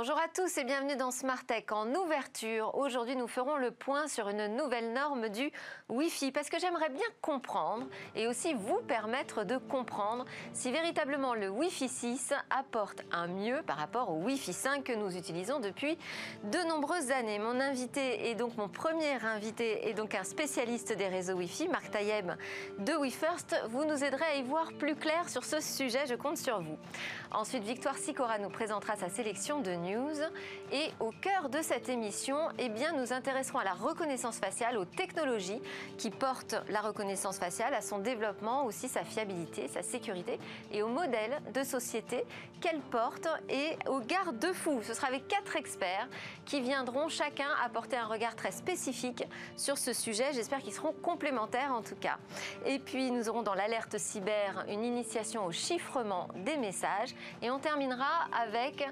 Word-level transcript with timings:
Bonjour 0.00 0.16
à 0.16 0.28
tous 0.28 0.56
et 0.58 0.62
bienvenue 0.62 0.94
dans 0.94 1.10
Smart 1.10 1.44
Tech 1.44 1.64
en 1.72 1.92
ouverture. 1.92 2.72
Aujourd'hui, 2.76 3.16
nous 3.16 3.26
ferons 3.26 3.56
le 3.56 3.72
point 3.72 4.06
sur 4.06 4.28
une 4.28 4.46
nouvelle 4.54 4.92
norme 4.92 5.28
du 5.28 5.50
Wi-Fi 5.88 6.30
parce 6.30 6.48
que 6.48 6.60
j'aimerais 6.60 6.88
bien 6.88 7.08
comprendre 7.20 7.84
et 8.14 8.28
aussi 8.28 8.54
vous 8.54 8.78
permettre 8.86 9.42
de 9.42 9.56
comprendre 9.56 10.24
si 10.52 10.70
véritablement 10.70 11.34
le 11.34 11.48
Wi-Fi 11.48 11.88
6 11.88 12.32
apporte 12.48 13.02
un 13.10 13.26
mieux 13.26 13.60
par 13.66 13.76
rapport 13.76 14.10
au 14.10 14.22
Wi-Fi 14.22 14.52
5 14.52 14.84
que 14.84 14.92
nous 14.92 15.16
utilisons 15.16 15.58
depuis 15.58 15.98
de 16.44 16.68
nombreuses 16.68 17.10
années. 17.10 17.40
Mon 17.40 17.58
invité 17.58 18.30
est 18.30 18.36
donc 18.36 18.56
mon 18.56 18.68
premier 18.68 19.14
invité 19.24 19.88
est 19.88 19.94
donc 19.94 20.14
un 20.14 20.22
spécialiste 20.22 20.96
des 20.96 21.08
réseaux 21.08 21.34
Wi-Fi, 21.34 21.66
Marc 21.66 21.90
Tayeb 21.90 22.30
de 22.78 22.92
WeFirst. 22.92 23.56
Vous 23.70 23.84
nous 23.84 24.04
aiderez 24.04 24.26
à 24.26 24.34
y 24.36 24.44
voir 24.44 24.72
plus 24.74 24.94
clair 24.94 25.28
sur 25.28 25.44
ce 25.44 25.60
sujet, 25.60 26.06
je 26.06 26.14
compte 26.14 26.38
sur 26.38 26.60
vous. 26.60 26.78
Ensuite, 27.32 27.64
Victoire 27.64 27.98
Sicora 27.98 28.38
nous 28.38 28.48
présentera 28.48 28.94
sa 28.94 29.08
sélection 29.08 29.58
de. 29.60 29.87
Et 30.72 30.90
au 31.00 31.10
cœur 31.10 31.48
de 31.48 31.62
cette 31.62 31.88
émission, 31.88 32.36
eh 32.58 32.68
bien, 32.68 32.92
nous 32.92 33.12
intéresserons 33.12 33.58
à 33.58 33.64
la 33.64 33.72
reconnaissance 33.72 34.38
faciale, 34.38 34.76
aux 34.76 34.84
technologies 34.84 35.60
qui 35.96 36.10
portent 36.10 36.56
la 36.68 36.80
reconnaissance 36.80 37.38
faciale, 37.38 37.74
à 37.74 37.80
son 37.80 37.98
développement, 37.98 38.64
aussi 38.64 38.88
sa 38.88 39.04
fiabilité, 39.04 39.68
sa 39.68 39.82
sécurité 39.82 40.38
et 40.72 40.82
au 40.82 40.88
modèle 40.88 41.40
de 41.54 41.62
société 41.62 42.24
qu'elle 42.60 42.80
porte 42.80 43.28
et 43.48 43.76
aux 43.88 44.00
garde-fous. 44.00 44.82
Ce 44.82 44.94
sera 44.94 45.08
avec 45.08 45.28
quatre 45.28 45.56
experts 45.56 46.08
qui 46.44 46.60
viendront 46.60 47.08
chacun 47.08 47.48
apporter 47.64 47.96
un 47.96 48.06
regard 48.06 48.34
très 48.34 48.50
spécifique 48.50 49.24
sur 49.56 49.78
ce 49.78 49.92
sujet. 49.92 50.32
J'espère 50.32 50.60
qu'ils 50.60 50.74
seront 50.74 50.92
complémentaires 50.92 51.72
en 51.72 51.82
tout 51.82 51.96
cas. 51.96 52.18
Et 52.66 52.78
puis 52.78 53.10
nous 53.10 53.28
aurons 53.28 53.42
dans 53.42 53.54
l'alerte 53.54 53.96
cyber 53.98 54.64
une 54.68 54.84
initiation 54.84 55.46
au 55.46 55.52
chiffrement 55.52 56.28
des 56.34 56.56
messages 56.56 57.14
et 57.42 57.50
on 57.50 57.58
terminera 57.58 58.26
avec 58.32 58.86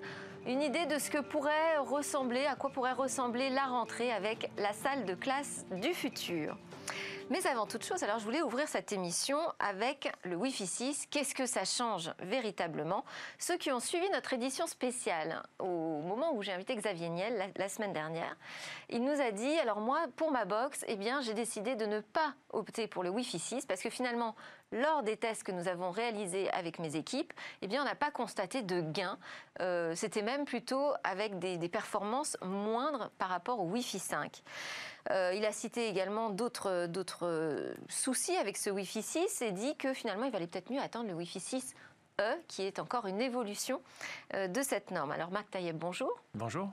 une 0.47 0.62
idée 0.62 0.86
de 0.86 0.98
ce 0.98 1.11
que 1.11 1.19
pourrait 1.19 1.77
ressembler, 1.78 2.47
à 2.47 2.55
quoi 2.55 2.70
pourrait 2.70 2.92
ressembler 2.92 3.50
la 3.50 3.66
rentrée 3.66 4.12
avec 4.12 4.50
la 4.56 4.72
salle 4.72 5.05
de 5.05 5.14
classe 5.14 5.66
du 5.83 5.92
futur. 5.92 6.56
Mais 7.28 7.44
avant 7.48 7.66
toute 7.66 7.84
chose, 7.84 8.05
alors 8.05 8.20
je 8.20 8.24
voulais 8.24 8.41
ouvrir 8.41 8.69
cette 8.69 8.92
émission 8.92 9.38
avec 9.58 10.12
le 10.22 10.36
Wi-Fi 10.36 10.64
6. 10.64 11.06
Qu'est-ce 11.10 11.34
que 11.34 11.44
ça 11.44 11.64
change 11.64 12.12
véritablement? 12.20 13.05
Ceux 13.41 13.56
qui 13.56 13.72
ont 13.72 13.80
suivi 13.80 14.08
notre 14.10 14.32
édition 14.32 14.69
spéciale 14.69 15.42
au 15.58 16.02
moment 16.02 16.34
où 16.36 16.42
j'ai 16.44 16.52
invité 16.52 16.77
Xavier 16.77 17.08
Niel 17.08 17.52
la, 17.56 17.69
semaine 17.69 17.92
dernière, 17.92 18.36
il 18.91 19.02
nous 19.02 19.20
a 19.20 19.32
dit 19.32 19.58
alors 19.58 19.80
moi 19.80 20.06
pour 20.14 20.30
ma 20.30 20.44
box, 20.44 20.84
eh 20.86 20.94
bien 20.94 21.20
j'ai 21.20 21.34
décidé 21.34 21.74
de 21.74 21.84
ne 21.84 21.98
pas 21.98 22.32
opter 22.50 22.86
pour 22.86 23.02
le 23.02 23.10
Wi-Fi 23.10 23.41
6 23.41 23.66
parce 23.66 23.80
que 23.80 23.91
finalement 23.91 24.36
lors 24.72 25.02
des 25.02 25.16
tests 25.16 25.42
que 25.42 25.52
nous 25.52 25.69
avons 25.69 25.91
réalisés 25.91 26.50
avec 26.50 26.78
mes 26.78 26.97
équipes, 26.97 27.32
eh 27.62 27.69
bien, 27.69 27.82
on 27.82 27.84
n'a 27.84 27.94
pas 27.94 28.10
constaté 28.10 28.62
de 28.62 28.80
gain. 28.80 29.19
Euh, 29.60 29.94
c'était 29.94 30.22
même 30.22 30.44
plutôt 30.44 30.92
avec 31.04 31.38
des, 31.38 31.56
performances 31.69 32.36
moindres 32.42 33.10
par 33.19 33.28
rapport 33.28 33.60
au 33.60 33.64
Wi-Fi 33.64 33.98
5. 33.98 34.42
Euh, 35.10 35.32
il 35.34 35.44
a 35.44 35.52
cité 35.52 35.88
également 35.88 36.30
d'autres 36.30 37.74
soucis 37.88 38.36
avec 38.36 38.56
ce 38.56 38.70
Wi-Fi 38.70 39.02
6 39.02 39.42
et 39.42 39.52
dit 39.52 39.76
que 39.76 39.92
finalement, 39.92 40.24
il 40.24 40.32
valait 40.32 40.46
peut-être 40.46 40.70
mieux 40.70 40.80
attendre 40.80 41.08
le 41.08 41.14
Wi-Fi 41.14 41.40
6 41.40 41.74
E, 42.18 42.34
qui 42.48 42.62
est 42.62 42.78
encore 42.78 43.06
une 43.06 43.20
évolution 43.20 43.82
euh, 44.32 44.48
de 44.48 44.62
cette 44.62 44.90
norme. 44.90 45.10
Alors 45.10 45.30
Marc 45.30 45.50
Taïeb, 45.50 45.76
bonjour. 45.76 46.10
Bonjour. 46.32 46.70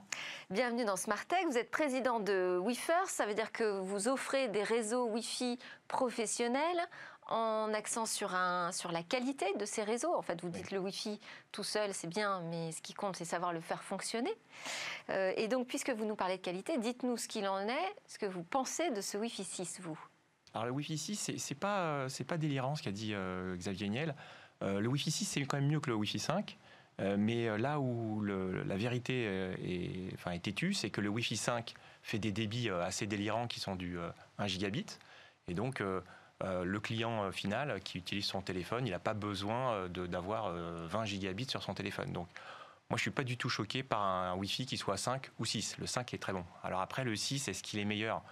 Bienvenue 0.48 0.86
dans 0.86 0.96
Smart 0.96 1.22
Tech. 1.26 1.44
Vous 1.50 1.58
êtes 1.58 1.70
président 1.70 2.18
de 2.18 2.58
WeFirst, 2.64 3.10
ça 3.10 3.26
veut 3.26 3.34
dire 3.34 3.52
que 3.52 3.78
vous 3.80 4.08
offrez 4.08 4.48
des 4.48 4.62
réseaux 4.62 5.04
Wi-Fi 5.04 5.58
professionnels 5.86 6.80
en 7.28 7.72
accent 7.72 8.06
sur, 8.06 8.34
un, 8.34 8.72
sur 8.72 8.92
la 8.92 9.02
qualité 9.02 9.46
de 9.58 9.64
ces 9.64 9.82
réseaux. 9.82 10.14
En 10.14 10.22
fait, 10.22 10.40
vous 10.42 10.50
dites 10.50 10.70
le 10.70 10.78
Wi-Fi 10.78 11.18
tout 11.52 11.62
seul, 11.62 11.94
c'est 11.94 12.06
bien, 12.06 12.40
mais 12.50 12.72
ce 12.72 12.82
qui 12.82 12.94
compte, 12.94 13.16
c'est 13.16 13.24
savoir 13.24 13.52
le 13.52 13.60
faire 13.60 13.82
fonctionner. 13.82 14.32
Euh, 15.10 15.32
et 15.36 15.48
donc, 15.48 15.66
puisque 15.66 15.90
vous 15.90 16.04
nous 16.04 16.16
parlez 16.16 16.36
de 16.36 16.42
qualité, 16.42 16.78
dites-nous 16.78 17.16
ce 17.16 17.28
qu'il 17.28 17.46
en 17.48 17.66
est, 17.66 17.96
ce 18.06 18.18
que 18.18 18.26
vous 18.26 18.42
pensez 18.42 18.90
de 18.90 19.00
ce 19.00 19.16
Wi-Fi 19.16 19.44
6, 19.44 19.80
vous. 19.80 19.98
Alors, 20.52 20.66
le 20.66 20.72
Wi-Fi 20.72 20.98
6, 20.98 21.32
c'est 21.38 21.54
pas, 21.54 22.06
pas 22.26 22.38
délirant 22.38 22.74
ce 22.76 22.82
qu'a 22.82 22.92
dit 22.92 23.12
euh, 23.14 23.56
Xavier 23.56 23.88
Niel. 23.88 24.14
Euh, 24.62 24.80
le 24.80 24.88
Wi-Fi 24.88 25.10
6, 25.10 25.24
c'est 25.24 25.40
quand 25.42 25.56
même 25.56 25.68
mieux 25.68 25.80
que 25.80 25.90
le 25.90 25.96
Wi-Fi 25.96 26.18
5. 26.18 26.58
mais 27.18 27.58
là 27.58 27.80
où 27.80 28.22
la 28.22 28.76
vérité 28.76 29.24
est, 29.24 30.14
enfin, 30.14 30.30
est 30.30 30.44
têtue, 30.44 30.74
c'est 30.74 30.90
que 30.90 31.00
le 31.00 31.08
Wi-Fi 31.08 31.36
5 31.36 31.74
fait 32.02 32.18
des 32.18 32.30
débits 32.30 32.68
assez 32.68 33.06
délirants 33.06 33.48
qui 33.48 33.58
sont 33.58 33.74
du 33.74 33.98
1 34.38 34.46
gigabit. 34.46 34.86
Et 35.48 35.54
donc, 35.54 35.82
le 36.42 36.80
client 36.80 37.24
euh, 37.24 37.32
final 37.32 37.80
qui 37.82 37.98
utilise 37.98 38.24
son 38.24 38.40
téléphone, 38.40 38.86
il 38.86 38.90
n'a 38.90 38.98
pas 38.98 39.14
besoin 39.14 39.74
euh, 39.74 39.88
d'avoir 39.88 40.52
20 40.52 41.04
gigabits 41.04 41.48
sur 41.48 41.62
son 41.62 41.74
téléphone. 41.74 42.12
Donc, 42.12 42.28
moi, 42.90 42.96
je 42.96 43.02
suis 43.02 43.10
pas 43.10 43.24
du 43.24 43.36
tout 43.36 43.48
choqué 43.48 43.82
par 43.82 44.02
un 44.02 44.34
Wi-Fi 44.34 44.66
qui 44.66 44.76
soit 44.76 44.96
5 44.96 45.30
ou 45.38 45.44
6. 45.44 45.78
Le 45.78 45.86
5 45.86 46.12
est 46.14 46.18
très 46.18 46.32
bon. 46.32 46.44
Alors 46.62 46.80
après, 46.80 47.04
le 47.04 47.16
6, 47.16 47.48
est-ce 47.48 47.62
qu'il 47.62 47.78
est 47.78 47.84
meilleur? 47.84 48.22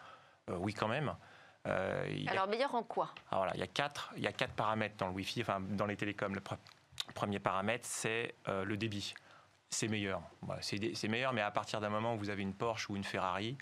Oui, 0.49 0.75
quand 0.75 0.89
même. 0.89 1.15
Alors 1.65 2.49
meilleur 2.49 2.75
en 2.75 2.83
quoi? 2.83 3.15
Alors 3.31 3.45
voilà, 3.45 3.55
il 3.55 3.61
y 3.61 3.63
a 3.63 3.69
quatre, 3.69 4.13
il 4.17 4.23
y 4.23 4.27
a 4.27 4.33
quatre 4.33 4.53
paramètres 4.53 4.97
dans 4.97 5.07
le 5.07 5.15
Wi-Fi, 5.15 5.43
enfin 5.43 5.61
dans 5.61 5.87
les 5.87 5.97
télécoms. 5.97 6.35
Le 6.35 6.43
premier 7.15 7.39
paramètre, 7.39 7.87
c'est 7.87 8.35
le 8.47 8.77
débit. 8.77 9.15
C'est 9.71 9.89
meilleur. 9.89 10.21
c'est 10.61 11.09
meilleur, 11.09 11.33
mais 11.33 11.41
à 11.41 11.51
partir 11.51 11.81
d'un 11.81 11.89
moment 11.89 12.15
où 12.15 12.19
vous 12.19 12.29
avez 12.29 12.43
une 12.43 12.53
Porsche 12.53 12.91
ou 12.91 12.97
une 12.97 13.05
Ferrari, 13.05 13.57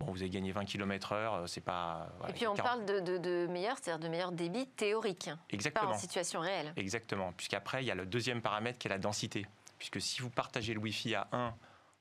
Bon, 0.00 0.12
vous 0.12 0.22
avez 0.22 0.30
gagné 0.30 0.52
20 0.52 0.64
km/h, 0.64 1.14
euh, 1.14 1.46
c'est 1.46 1.60
pas. 1.60 2.08
et 2.28 2.32
puis 2.32 2.46
on 2.46 2.54
parle 2.54 2.84
de, 2.84 3.46
meilleur, 3.48 3.76
c'est-à-dire 3.82 3.98
de 3.98 4.08
meilleur 4.08 4.30
débit 4.30 4.66
théorique, 4.68 5.28
Exactement. 5.50 5.90
pas 5.90 5.96
en 5.96 5.98
situation 5.98 6.38
réelle. 6.40 6.72
Exactement, 6.76 7.32
puisqu'après 7.32 7.82
il 7.82 7.86
y 7.86 7.90
a 7.90 7.96
le 7.96 8.06
deuxième 8.06 8.40
paramètre 8.40 8.78
qui 8.78 8.86
est 8.86 8.90
la 8.90 8.98
densité, 8.98 9.46
puisque 9.76 10.00
si 10.00 10.22
vous 10.22 10.30
partagez 10.30 10.72
le 10.72 10.78
Wi-Fi 10.78 11.16
à 11.16 11.26
1 11.32 11.54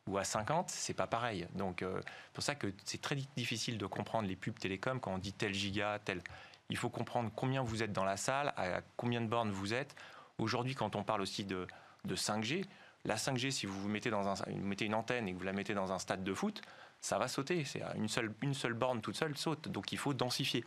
ou 0.05 0.19
à 0.19 0.23
50, 0.23 0.69
c'est 0.69 0.93
pas 0.93 1.07
pareil. 1.07 1.47
Donc 1.55 1.81
euh, 1.81 1.99
c'est 2.03 2.33
pour 2.33 2.43
ça 2.43 2.53
que 2.53 2.71
c'est 2.85 3.01
très 3.01 3.15
difficile 3.35 3.79
de 3.79 3.85
comprendre 3.87 4.27
les 4.27 4.35
pubs 4.35 4.59
télécom 4.59 4.99
quand 4.99 5.15
on 5.15 5.17
dit 5.17 5.33
tel 5.33 5.55
giga, 5.55 5.99
tel. 6.05 6.21
Il 6.69 6.77
faut 6.77 6.89
comprendre 6.89 7.31
combien 7.35 7.63
vous 7.63 7.81
êtes 7.81 7.93
dans 7.93 8.05
la 8.05 8.17
salle, 8.17 8.53
à 8.57 8.81
combien 8.95 9.21
de 9.21 9.27
bornes 9.27 9.51
vous 9.51 9.73
êtes. 9.73 9.95
Aujourd'hui, 10.37 10.75
quand 10.75 10.95
on 10.95 11.03
parle 11.03 11.21
aussi 11.21 11.45
de, 11.45 11.65
de 12.05 12.15
5G, 12.15 12.65
la 13.05 13.15
5G, 13.15 13.51
si 13.51 13.65
vous, 13.65 13.79
vous 13.79 13.87
mettez, 13.87 14.09
dans 14.09 14.27
un, 14.27 14.33
vous 14.33 14.67
mettez 14.67 14.85
une 14.85 14.93
antenne 14.93 15.27
et 15.27 15.33
que 15.33 15.37
vous 15.37 15.45
la 15.45 15.53
mettez 15.53 15.73
dans 15.73 15.91
un 15.93 15.99
stade 15.99 16.23
de 16.23 16.33
foot, 16.33 16.61
ça 16.99 17.17
va 17.17 17.27
sauter. 17.27 17.63
C'est 17.65 17.81
une 17.95 18.07
seule, 18.07 18.33
une 18.41 18.53
seule 18.53 18.73
borne 18.73 19.01
toute 19.01 19.15
seule 19.15 19.37
saute. 19.37 19.67
Donc 19.67 19.91
il 19.91 19.97
faut 19.97 20.13
densifier. 20.13 20.65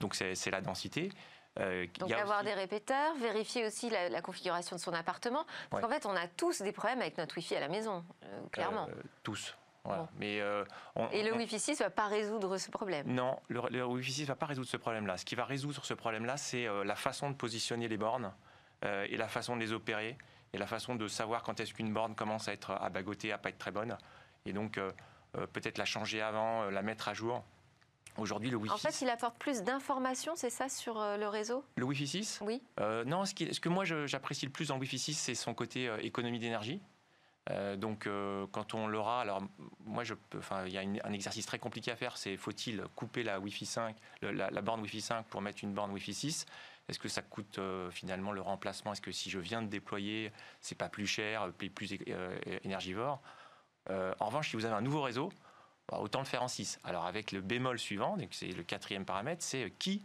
Donc 0.00 0.14
c'est 0.14 0.50
la 0.50 0.60
densité. 0.60 1.10
Euh, 1.58 1.86
Donc 1.98 2.12
avoir 2.12 2.44
des 2.44 2.54
répéteurs, 2.54 3.14
vérifier 3.16 3.66
aussi 3.66 3.90
la, 3.90 4.22
configuration 4.22 4.76
de 4.76 4.80
son 4.80 4.92
appartement. 4.92 5.44
Parce 5.68 5.82
qu'en 5.82 5.90
fait, 5.90 6.06
on 6.06 6.14
a 6.14 6.28
tous 6.28 6.62
des 6.62 6.72
problèmes 6.72 7.00
avec 7.00 7.18
notre 7.18 7.36
Wi-Fi 7.36 7.56
à 7.56 7.60
la 7.60 7.68
maison, 7.68 8.04
euh, 8.24 8.40
clairement. 8.52 8.86
Euh, 8.88 9.02
tous. 9.22 9.56
Mais, 10.18 10.36
Et 11.10 11.22
le 11.22 11.34
Wi-Fi 11.34 11.58
6 11.58 11.80
ne 11.80 11.84
va 11.84 11.90
pas 11.90 12.06
résoudre 12.06 12.58
ce 12.58 12.70
problème 12.70 13.06
Non, 13.08 13.40
le, 13.48 13.62
le 13.70 13.84
Wi-Fi 13.84 14.12
6 14.12 14.22
ne 14.22 14.26
va 14.26 14.36
pas 14.36 14.46
résoudre 14.46 14.68
ce 14.68 14.76
problème-là. 14.76 15.16
Ce 15.16 15.24
qui 15.24 15.34
va 15.34 15.44
résoudre 15.44 15.84
ce 15.84 15.94
problème-là, 15.94 16.36
c'est 16.36 16.68
la 16.84 16.94
façon 16.94 17.30
de 17.30 17.34
positionner 17.34 17.88
les 17.88 17.96
bornes 17.96 18.32
et 18.82 19.16
la 19.16 19.26
façon 19.26 19.56
de 19.56 19.60
les 19.60 19.72
opérer 19.72 20.16
et 20.52 20.58
la 20.58 20.66
façon 20.66 20.94
de 20.94 21.08
savoir 21.08 21.42
quand 21.42 21.60
est-ce 21.60 21.74
qu'une 21.74 21.92
borne 21.92 22.14
commence 22.14 22.48
à 22.48 22.52
être 22.52 22.72
abagotée, 22.72 23.32
à 23.32 23.38
pas 23.38 23.48
être 23.48 23.58
très 23.58 23.70
bonne. 23.70 23.96
Et 24.46 24.52
donc, 24.52 24.78
euh, 24.78 24.90
peut-être 25.52 25.78
la 25.78 25.84
changer 25.84 26.20
avant, 26.20 26.62
euh, 26.62 26.70
la 26.70 26.82
mettre 26.82 27.08
à 27.08 27.14
jour. 27.14 27.44
Aujourd'hui, 28.16 28.50
le 28.50 28.56
Wi-Fi. 28.56 28.74
En 28.74 28.76
fait, 28.76 29.00
il 29.02 29.08
apporte 29.08 29.38
plus 29.38 29.62
d'informations, 29.62 30.34
c'est 30.34 30.50
ça, 30.50 30.68
sur 30.68 31.00
euh, 31.00 31.16
le 31.16 31.28
réseau? 31.28 31.64
Le 31.76 31.84
Wi-Fi 31.84 32.06
6 32.06 32.40
Oui. 32.42 32.60
non, 33.06 33.24
ce, 33.24 33.34
ce, 33.52 33.60
que 33.60 33.68
moi 33.68 33.84
j'apprécie 33.84 34.46
le 34.46 34.52
plus 34.52 34.68
dans 34.68 34.74
le 34.74 34.80
Wi-Fi 34.80 34.98
6, 34.98 35.14
c'est 35.14 35.34
son 35.34 35.54
côté 35.54 35.90
économie 36.02 36.38
d'énergie. 36.38 36.80
donc, 37.76 38.08
quand 38.52 38.74
on 38.74 38.88
l'aura, 38.88 39.20
alors 39.20 39.42
moi, 39.86 40.04
je 40.04 40.14
il 40.66 40.72
y 40.72 40.78
a 40.78 40.80
un 40.80 41.12
exercice 41.12 41.46
très 41.46 41.58
compliqué 41.58 41.92
à 41.92 41.96
faire. 41.96 42.16
C'est 42.16 42.36
faut-il 42.36 42.84
couper 42.96 43.22
la 43.22 43.38
Wi-Fi 43.38 43.64
5, 43.66 43.96
la, 44.22 44.50
borne 44.60 44.80
Wi-Fi 44.82 45.00
5 45.00 45.26
pour 45.26 45.40
mettre 45.40 45.62
une 45.62 45.72
borne 45.72 45.92
Wi-Fi 45.92 46.12
6 46.12 46.46
Est-ce 46.88 46.98
que 46.98 47.08
ça 47.08 47.22
coûte 47.22 47.60
finalement 47.90 48.32
le 48.32 48.40
remplacement? 48.40 48.92
Est-ce 48.92 49.02
que 49.02 49.12
si 49.12 49.30
je 49.30 49.38
viens 49.38 49.62
de 49.62 49.68
déployer, 49.68 50.32
c'est 50.60 50.76
pas 50.76 50.88
plus 50.88 51.06
cher, 51.06 51.50
plus 51.52 51.96
énergivore? 52.64 53.22
Euh, 53.90 54.14
en 54.20 54.26
revanche, 54.26 54.50
si 54.50 54.56
vous 54.56 54.64
avez 54.64 54.74
un 54.74 54.80
nouveau 54.80 55.02
réseau, 55.02 55.30
bah, 55.88 55.98
autant 56.00 56.20
le 56.20 56.24
faire 56.24 56.42
en 56.42 56.48
6. 56.48 56.78
Alors 56.84 57.06
avec 57.06 57.32
le 57.32 57.40
bémol 57.40 57.78
suivant, 57.78 58.16
c'est 58.30 58.48
le 58.48 58.62
quatrième 58.62 59.04
paramètre, 59.04 59.42
c'est 59.42 59.64
euh, 59.64 59.70
qui 59.78 60.02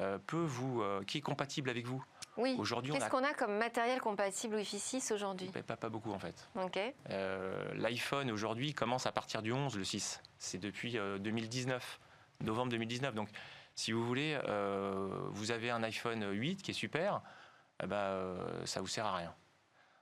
euh, 0.00 0.18
peut 0.26 0.44
vous, 0.44 0.82
qui 1.06 1.18
est 1.18 1.22
compatible 1.22 1.70
avec 1.70 1.86
vous? 1.86 2.04
Oui. 2.36 2.54
Aujourd'hui, 2.58 2.92
qu'est-ce 2.92 3.08
qu'on 3.08 3.24
a 3.24 3.32
comme 3.32 3.56
matériel 3.56 3.98
compatible 3.98 4.56
Wi-Fi 4.56 4.78
6 4.78 5.12
aujourd'hui? 5.12 5.48
Pas, 5.48 5.76
pas, 5.76 5.88
beaucoup 5.88 6.12
en 6.12 6.18
fait. 6.18 6.46
Ok. 6.54 6.78
L'iPhone 7.08 8.30
aujourd'hui 8.30 8.74
commence 8.74 9.06
à 9.06 9.12
partir 9.12 9.40
du 9.40 9.52
11, 9.52 9.78
le 9.78 9.84
6. 9.84 10.20
C'est 10.38 10.58
depuis 10.58 10.98
2019, 11.20 11.98
novembre 12.42 12.72
2019. 12.72 13.14
Donc, 13.14 13.30
si 13.74 13.92
vous 13.92 14.04
voulez, 14.04 14.38
vous 15.30 15.50
avez 15.50 15.70
un 15.70 15.82
iPhone 15.82 16.30
8 16.30 16.62
qui 16.62 16.72
est 16.72 16.74
super, 16.74 17.22
eh 17.82 17.86
ben, 17.86 18.36
ça 18.66 18.82
vous 18.82 18.86
sert 18.86 19.06
à 19.06 19.16
rien. 19.16 19.34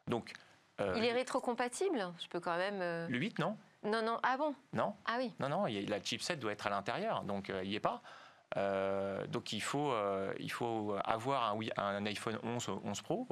Donc, 0.08 0.32
euh, 0.80 0.94
il 0.96 1.04
est 1.04 1.12
rétrocompatible? 1.12 2.12
Je 2.22 2.28
peux 2.28 2.40
quand 2.40 2.56
même. 2.56 2.80
Euh, 2.80 3.06
le 3.08 3.18
8, 3.18 3.38
non? 3.38 3.56
Non, 3.84 4.02
non. 4.02 4.18
Ah 4.22 4.36
bon? 4.36 4.54
Non. 4.72 4.94
Ah 5.04 5.16
oui. 5.18 5.32
Non, 5.38 5.48
non. 5.48 5.66
la 5.66 6.02
chipset 6.02 6.36
doit 6.36 6.52
être 6.52 6.66
à 6.66 6.70
l'intérieur, 6.70 7.22
donc 7.22 7.50
euh, 7.50 7.62
il 7.62 7.70
n'y 7.70 7.76
est 7.76 7.80
pas. 7.80 8.02
donc 9.28 9.52
il 9.52 9.60
faut, 9.62 9.94
il 10.38 10.50
faut 10.50 10.96
avoir 11.04 11.54
un, 11.54 11.60
un 11.76 12.06
iPhone 12.06 12.38
11, 12.42 12.68
11 12.82 13.02
Pro. 13.02 13.28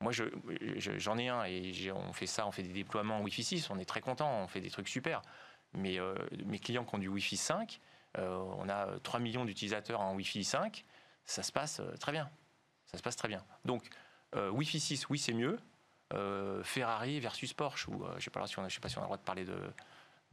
moi, 0.00 0.12
j'en 0.12 1.18
ai 1.18 1.28
un 1.28 1.44
et 1.44 1.92
on 1.92 2.12
fait 2.12 2.26
ça, 2.26 2.46
on 2.46 2.50
fait 2.50 2.62
des 2.62 2.72
déploiements 2.72 3.20
Wi-Fi 3.20 3.44
6, 3.44 3.70
on 3.70 3.78
est 3.78 3.84
très 3.84 4.00
content, 4.00 4.42
on 4.42 4.48
fait 4.48 4.60
des 4.60 4.70
trucs 4.70 4.88
super. 4.88 5.22
Mais 5.74 5.98
mes 6.44 6.58
clients 6.58 6.84
qui 6.84 6.94
ont 6.94 6.98
du 6.98 7.08
Wi-Fi 7.08 7.36
5, 7.36 7.80
on 8.18 8.68
a 8.68 8.98
3 9.02 9.20
millions 9.20 9.44
d'utilisateurs 9.44 10.00
en 10.00 10.14
Wi-Fi 10.14 10.44
5, 10.44 10.84
ça 11.24 11.42
se 11.42 11.52
passe 11.52 11.82
très 12.00 12.12
bien. 12.12 12.30
Ça 12.86 12.96
se 12.96 13.02
passe 13.02 13.16
très 13.16 13.28
bien. 13.28 13.44
Donc, 13.64 13.86
Wi-Fi 14.34 14.80
6, 14.80 15.08
oui, 15.10 15.18
c'est 15.18 15.34
mieux. 15.34 15.58
Ferrari 16.62 17.20
versus 17.20 17.52
Porsche, 17.52 17.88
ou 17.88 18.04
je 18.12 18.14
ne 18.14 18.20
sais, 18.20 18.30
pas 18.30 18.46
si 18.46 18.58
on 18.58 18.62
a, 18.62 18.66
le 18.66 19.04
droit 19.04 19.16
de 19.16 19.22
parler 19.22 19.44
de, 19.44 19.58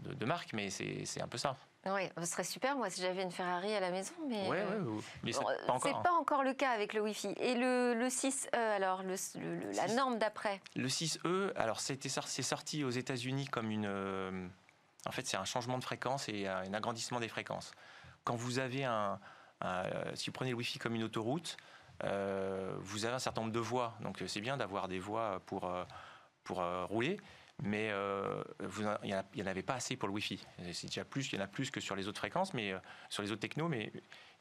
de 0.01 0.25
marque, 0.25 0.53
mais 0.53 0.69
c'est 0.69 1.21
un 1.21 1.27
peu 1.27 1.37
ça. 1.37 1.55
Oui, 1.85 2.09
ce 2.17 2.25
serait 2.25 2.45
super, 2.45 2.77
moi, 2.77 2.89
si 2.89 3.01
j'avie 3.01 3.21
une 3.21 3.31
Ferrari 3.31 3.73
à 3.75 3.81
la 3.81 3.91
maison. 3.91 4.13
Mais, 4.29 4.47
ouais, 4.47 4.65
mais 5.21 5.33
c'est 5.33 5.41
pas 5.67 5.73
encore. 5.73 5.81
C'est 5.83 6.03
pas 6.03 6.13
encore 6.13 6.43
le 6.43 6.53
cas 6.53 6.71
avec 6.71 6.93
le 6.93 7.01
Wi-Fi. 7.01 7.33
Et 7.37 7.55
le, 7.55 7.93
le 7.93 8.07
6E, 8.07 8.55
alors, 8.55 9.03
le, 9.03 9.15
la 9.75 9.87
norme 9.93 10.17
d'après? 10.17 10.61
Le 10.77 10.87
6E, 10.87 11.51
alors, 11.57 11.81
c'est 11.81 12.41
sorti 12.41 12.85
aux 12.85 12.89
États-Unis 12.89 13.47
comme 13.47 13.69
une. 13.69 13.85
Euh, 13.85 14.47
en 15.05 15.11
fait, 15.11 15.27
c'est 15.27 15.35
un 15.35 15.43
changement 15.43 15.77
de 15.77 15.83
fréquence 15.83 16.29
et 16.29 16.47
un 16.47 16.73
agrandissement 16.73 17.19
des 17.19 17.27
fréquences. 17.27 17.71
Quand 18.23 18.35
vous 18.35 18.59
avez 18.59 18.85
un. 18.85 19.19
si 20.13 20.27
vous 20.27 20.33
prenez 20.33 20.51
le 20.51 20.55
Wi-Fi 20.55 20.79
comme 20.79 20.95
une 20.95 21.03
autoroute, 21.03 21.57
euh, 22.03 22.75
vous 22.79 23.05
avez 23.05 23.15
un 23.15 23.19
certain 23.19 23.41
nombre 23.41 23.53
de 23.53 23.59
voies. 23.59 23.95
Donc, 24.01 24.21
c'est 24.27 24.41
bien 24.41 24.57
d'avoir 24.57 24.87
des 24.87 24.99
voies 24.99 25.41
pour, 25.45 25.65
euh, 25.65 25.83
pour 26.43 26.63
rouler 26.87 27.17
mais 27.61 27.89
euh, 27.91 28.43
il 29.03 29.15
n'y 29.35 29.43
en, 29.43 29.45
avait 29.45 29.63
pas 29.63 29.75
assez 29.75 29.95
pour 29.95 30.07
le 30.07 30.13
Wi-Fi. 30.15 30.45
C'est 30.71 30.87
déjà 30.87 31.05
plus, 31.05 31.31
il 31.31 31.35
y 31.37 31.41
en 31.41 31.43
a 31.43 31.47
plus 31.47 31.69
que 31.69 31.79
sur 31.79 31.95
les 31.95 32.07
autres 32.07 32.17
fréquences, 32.17 32.53
mais 32.53 32.73
euh, 32.73 32.79
sur 33.09 33.21
les 33.21 33.31
autres 33.31 33.41
technos. 33.41 33.67
Mais, 33.67 33.91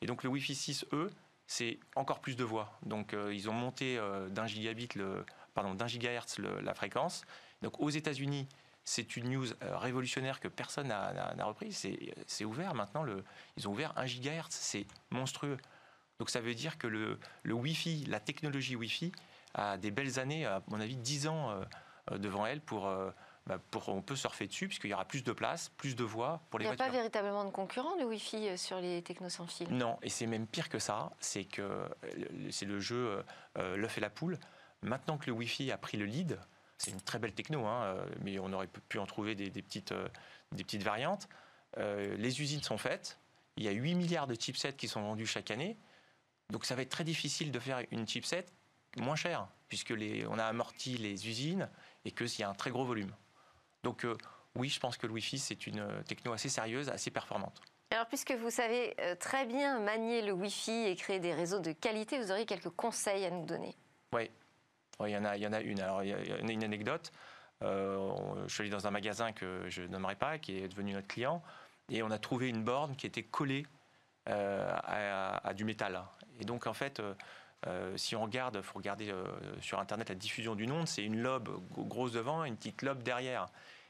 et 0.00 0.06
donc 0.06 0.22
le 0.22 0.30
Wi-Fi 0.30 0.54
6, 0.54 0.86
eux, 0.92 1.10
c'est 1.46 1.78
encore 1.94 2.20
plus 2.20 2.36
de 2.36 2.44
voix. 2.44 2.78
Donc 2.84 3.12
euh, 3.12 3.34
ils 3.34 3.50
ont 3.50 3.52
monté 3.52 4.00
d'un 4.30 4.46
gigabit, 4.46 4.88
pardon, 5.54 5.74
d'un 5.74 5.86
gigahertz 5.86 6.38
la 6.38 6.74
fréquence. 6.74 7.24
Donc 7.60 7.78
aux 7.80 7.90
États-Unis, 7.90 8.48
c'est 8.84 9.16
une 9.16 9.30
news 9.30 9.46
révolutionnaire 9.60 10.40
que 10.40 10.48
personne 10.48 10.88
n'a 10.88 11.44
reprise. 11.44 11.86
C'est 12.26 12.44
ouvert 12.44 12.74
maintenant. 12.74 13.04
Ils 13.56 13.68
ont 13.68 13.72
ouvert 13.72 13.92
un 13.96 14.06
gigahertz. 14.06 14.56
C'est 14.56 14.86
monstrueux. 15.10 15.58
Donc 16.18 16.30
ça 16.30 16.40
veut 16.40 16.54
dire 16.54 16.78
que 16.78 16.86
le, 16.86 17.18
le 17.42 17.54
Wi-Fi, 17.54 18.04
la 18.06 18.20
technologie 18.20 18.76
Wi-Fi, 18.76 19.12
a 19.54 19.76
des 19.76 19.90
belles 19.90 20.18
années, 20.18 20.46
à 20.46 20.62
mon 20.68 20.80
avis, 20.80 20.96
10 20.96 21.26
ans 21.26 21.64
euh, 22.10 22.18
devant 22.18 22.46
elle 22.46 22.60
pour, 22.60 22.88
euh, 22.88 23.10
bah, 23.46 23.60
pour, 23.70 23.88
on 23.88 24.02
peut 24.02 24.16
surfer 24.16 24.48
dessus 24.48 24.66
puisqu'il 24.66 24.90
y 24.90 24.94
aura 24.94 25.04
plus 25.04 25.22
de 25.22 25.32
place, 25.32 25.68
plus 25.68 25.94
de 25.94 26.02
voies 26.02 26.40
pour 26.50 26.58
les 26.58 26.66
voitures. 26.66 26.84
Il 26.84 26.88
n'y 26.88 26.88
a 26.88 26.92
pas 26.92 26.98
véritablement 26.98 27.44
de 27.44 27.50
concurrent 27.50 27.96
de 27.96 28.04
Wi-Fi 28.04 28.48
euh, 28.48 28.56
sur 28.56 28.80
les 28.80 29.02
technos 29.02 29.28
sans 29.28 29.46
fil? 29.46 29.68
Non, 29.70 29.98
et 30.02 30.08
c'est 30.08 30.26
même 30.26 30.46
pire 30.46 30.68
que 30.68 30.80
ça. 30.80 31.12
C'est 31.20 31.44
que 31.44 31.88
c'est 32.50 32.66
le 32.66 32.80
jeu 32.80 33.22
l'œuf 33.56 33.98
et 33.98 34.00
la 34.00 34.10
poule. 34.10 34.38
Maintenant 34.82 35.16
que 35.16 35.26
le 35.26 35.32
Wi-Fi 35.32 35.70
a 35.70 35.78
pris 35.78 35.96
le 35.96 36.06
lead, 36.06 36.40
c'est 36.76 36.90
une 36.90 37.00
très 37.00 37.20
belle 37.20 37.34
techno, 37.34 37.64
hein, 37.66 37.96
mais 38.22 38.40
on 38.40 38.52
aurait 38.52 38.66
pu 38.66 38.98
en 38.98 39.06
trouver 39.06 39.36
des, 39.36 39.50
petites, 39.50 39.94
des 40.50 40.64
petites 40.64 40.82
variantes. 40.82 41.28
les 41.76 42.40
usines 42.40 42.62
sont 42.62 42.78
faites. 42.78 43.18
Il 43.56 43.62
y 43.62 43.68
a 43.68 43.72
8 43.72 43.94
milliards 43.94 44.26
de 44.26 44.34
chipsets 44.34 44.72
qui 44.72 44.88
sont 44.88 45.02
vendus 45.02 45.26
chaque 45.26 45.52
année. 45.52 45.78
Donc 46.52 46.66
ça 46.66 46.74
va 46.74 46.82
être 46.82 46.90
très 46.90 47.02
difficile 47.02 47.50
de 47.50 47.58
faire 47.58 47.82
une 47.90 48.06
chipset 48.06 48.44
moins 48.98 49.16
chère, 49.16 49.48
puisque 49.68 49.90
les, 49.90 50.26
on 50.26 50.38
a 50.38 50.44
amorti 50.44 50.98
les 50.98 51.26
usines 51.26 51.68
et 52.04 52.10
qu'il 52.10 52.28
y 52.38 52.42
a 52.42 52.48
un 52.50 52.54
très 52.54 52.70
gros 52.70 52.84
volume. 52.84 53.10
Donc 53.82 54.04
euh, 54.04 54.16
oui, 54.54 54.68
je 54.68 54.78
pense 54.78 54.98
que 54.98 55.06
le 55.06 55.14
Wi-Fi, 55.14 55.38
c'est 55.38 55.66
une 55.66 55.80
euh, 55.80 56.02
techno 56.02 56.32
assez 56.32 56.50
sérieuse, 56.50 56.90
assez 56.90 57.10
performante. 57.10 57.62
Alors, 57.90 58.06
puisque 58.06 58.32
vous 58.32 58.50
savez 58.50 58.94
euh, 59.00 59.14
très 59.16 59.46
bien 59.46 59.80
manier 59.80 60.20
le 60.20 60.32
Wi-Fi 60.32 60.88
et 60.88 60.94
créer 60.94 61.20
des 61.20 61.32
réseaux 61.32 61.58
de 61.58 61.72
qualité, 61.72 62.18
vous 62.18 62.30
auriez 62.30 62.44
quelques 62.44 62.70
conseils 62.70 63.24
à 63.24 63.30
nous 63.30 63.46
donner 63.46 63.74
Oui, 64.12 64.30
il 65.00 65.08
y, 65.08 65.16
en 65.16 65.24
a, 65.24 65.38
il 65.38 65.42
y 65.42 65.46
en 65.46 65.54
a 65.54 65.60
une. 65.60 65.80
Alors, 65.80 66.02
il 66.02 66.10
y 66.10 66.12
a 66.12 66.38
une 66.38 66.64
anecdote. 66.64 67.12
je 67.62 68.44
suis 68.48 68.60
allé 68.60 68.70
dans 68.70 68.86
un 68.86 68.90
magasin 68.90 69.32
que 69.32 69.64
je 69.68 69.82
nommerai 69.82 70.16
pas, 70.16 70.38
qui 70.38 70.58
est 70.58 70.68
devenu 70.68 70.92
notre 70.92 71.08
client, 71.08 71.42
et 71.90 72.02
on 72.02 72.10
a 72.10 72.18
trouvé 72.18 72.48
une 72.48 72.62
borne 72.62 72.94
qui 72.94 73.06
était 73.06 73.24
collée 73.24 73.66
à, 74.26 75.52
du 75.54 75.64
métal. 75.64 76.02
Et 76.40 76.44
donc, 76.44 76.66
en 76.66 76.72
fait, 76.74 77.00
euh, 77.66 77.96
si 77.96 78.16
on 78.16 78.22
regarde, 78.22 78.56
il 78.56 78.62
faut 78.62 78.78
regarder 78.78 79.10
euh, 79.10 79.24
sur 79.60 79.78
Internet 79.78 80.08
la 80.08 80.14
diffusion 80.14 80.54
du 80.54 80.70
onde, 80.70 80.88
c'est 80.88 81.04
une 81.04 81.20
lobe 81.20 81.48
grosse 81.70 82.12
devant 82.12 82.44
et 82.44 82.48
une 82.48 82.56
petite 82.56 82.82
lobe 82.82 83.02
derrière. 83.02 83.46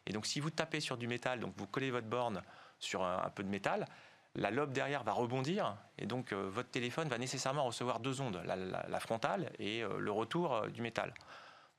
Et 0.06 0.12
donc 0.12 0.26
si 0.26 0.40
vous 0.40 0.50
tapez 0.50 0.80
sur 0.80 0.96
du 0.96 1.06
métal, 1.06 1.40
donc 1.40 1.54
vous 1.56 1.66
collez 1.66 1.90
votre 1.90 2.06
borne 2.06 2.42
sur 2.80 3.04
un, 3.04 3.30
peu 3.34 3.42
de 3.42 3.48
métal, 3.48 3.86
la 4.34 4.50
lobe 4.50 4.72
derrière 4.72 5.04
va 5.04 5.12
rebondir 5.12 5.76
et 5.98 6.06
donc 6.06 6.32
euh, 6.32 6.48
votre 6.50 6.70
téléphone 6.70 7.08
va 7.08 7.18
nécessairement 7.18 7.64
recevoir 7.64 8.00
deux 8.00 8.20
ondes, 8.20 8.42
la, 8.44 9.00
frontale 9.00 9.50
et 9.58 9.82
le 9.82 10.10
retour 10.10 10.66
du 10.68 10.82
métal. 10.82 11.14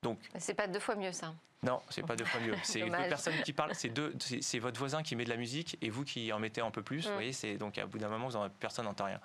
Donc 0.02 0.20
c'est 0.38 0.54
pas 0.54 0.68
deux 0.68 0.80
fois 0.80 0.96
mieux 0.96 1.12
ça. 1.12 1.34
Non, 1.64 1.82
c'est 1.90 2.06
pas 2.06 2.16
deux 2.16 2.26
fois 2.26 2.42
mieux. 2.42 2.56
C'est 2.64 2.82
deux 2.86 2.90
personnes 2.90 3.42
qui 3.44 3.54
parlent, 3.54 3.76
c'est 3.76 3.90
deux, 3.90 4.14
c'est 4.20 4.60
votre 4.60 4.80
voisin 4.80 5.04
qui 5.04 5.16
met 5.16 5.26
de 5.26 5.30
la 5.30 5.38
musique 5.38 5.78
et 5.82 5.90
vous 5.90 6.04
qui 6.04 6.32
en 6.34 6.40
mettez 6.40 6.62
un 6.62 6.72
peu 6.72 6.82
plus. 6.82 7.06
Vous 7.06 7.12
mm. 7.12 7.14
voyez, 7.14 7.34
c'est 7.34 7.58
donc 7.58 7.78
à 7.78 7.86
bout 7.86 8.00
d'un 8.00 8.10
moment, 8.10 8.30
vous 8.30 8.50
personne 8.60 8.86
n'entend 8.86 9.06
rien. 9.06 9.20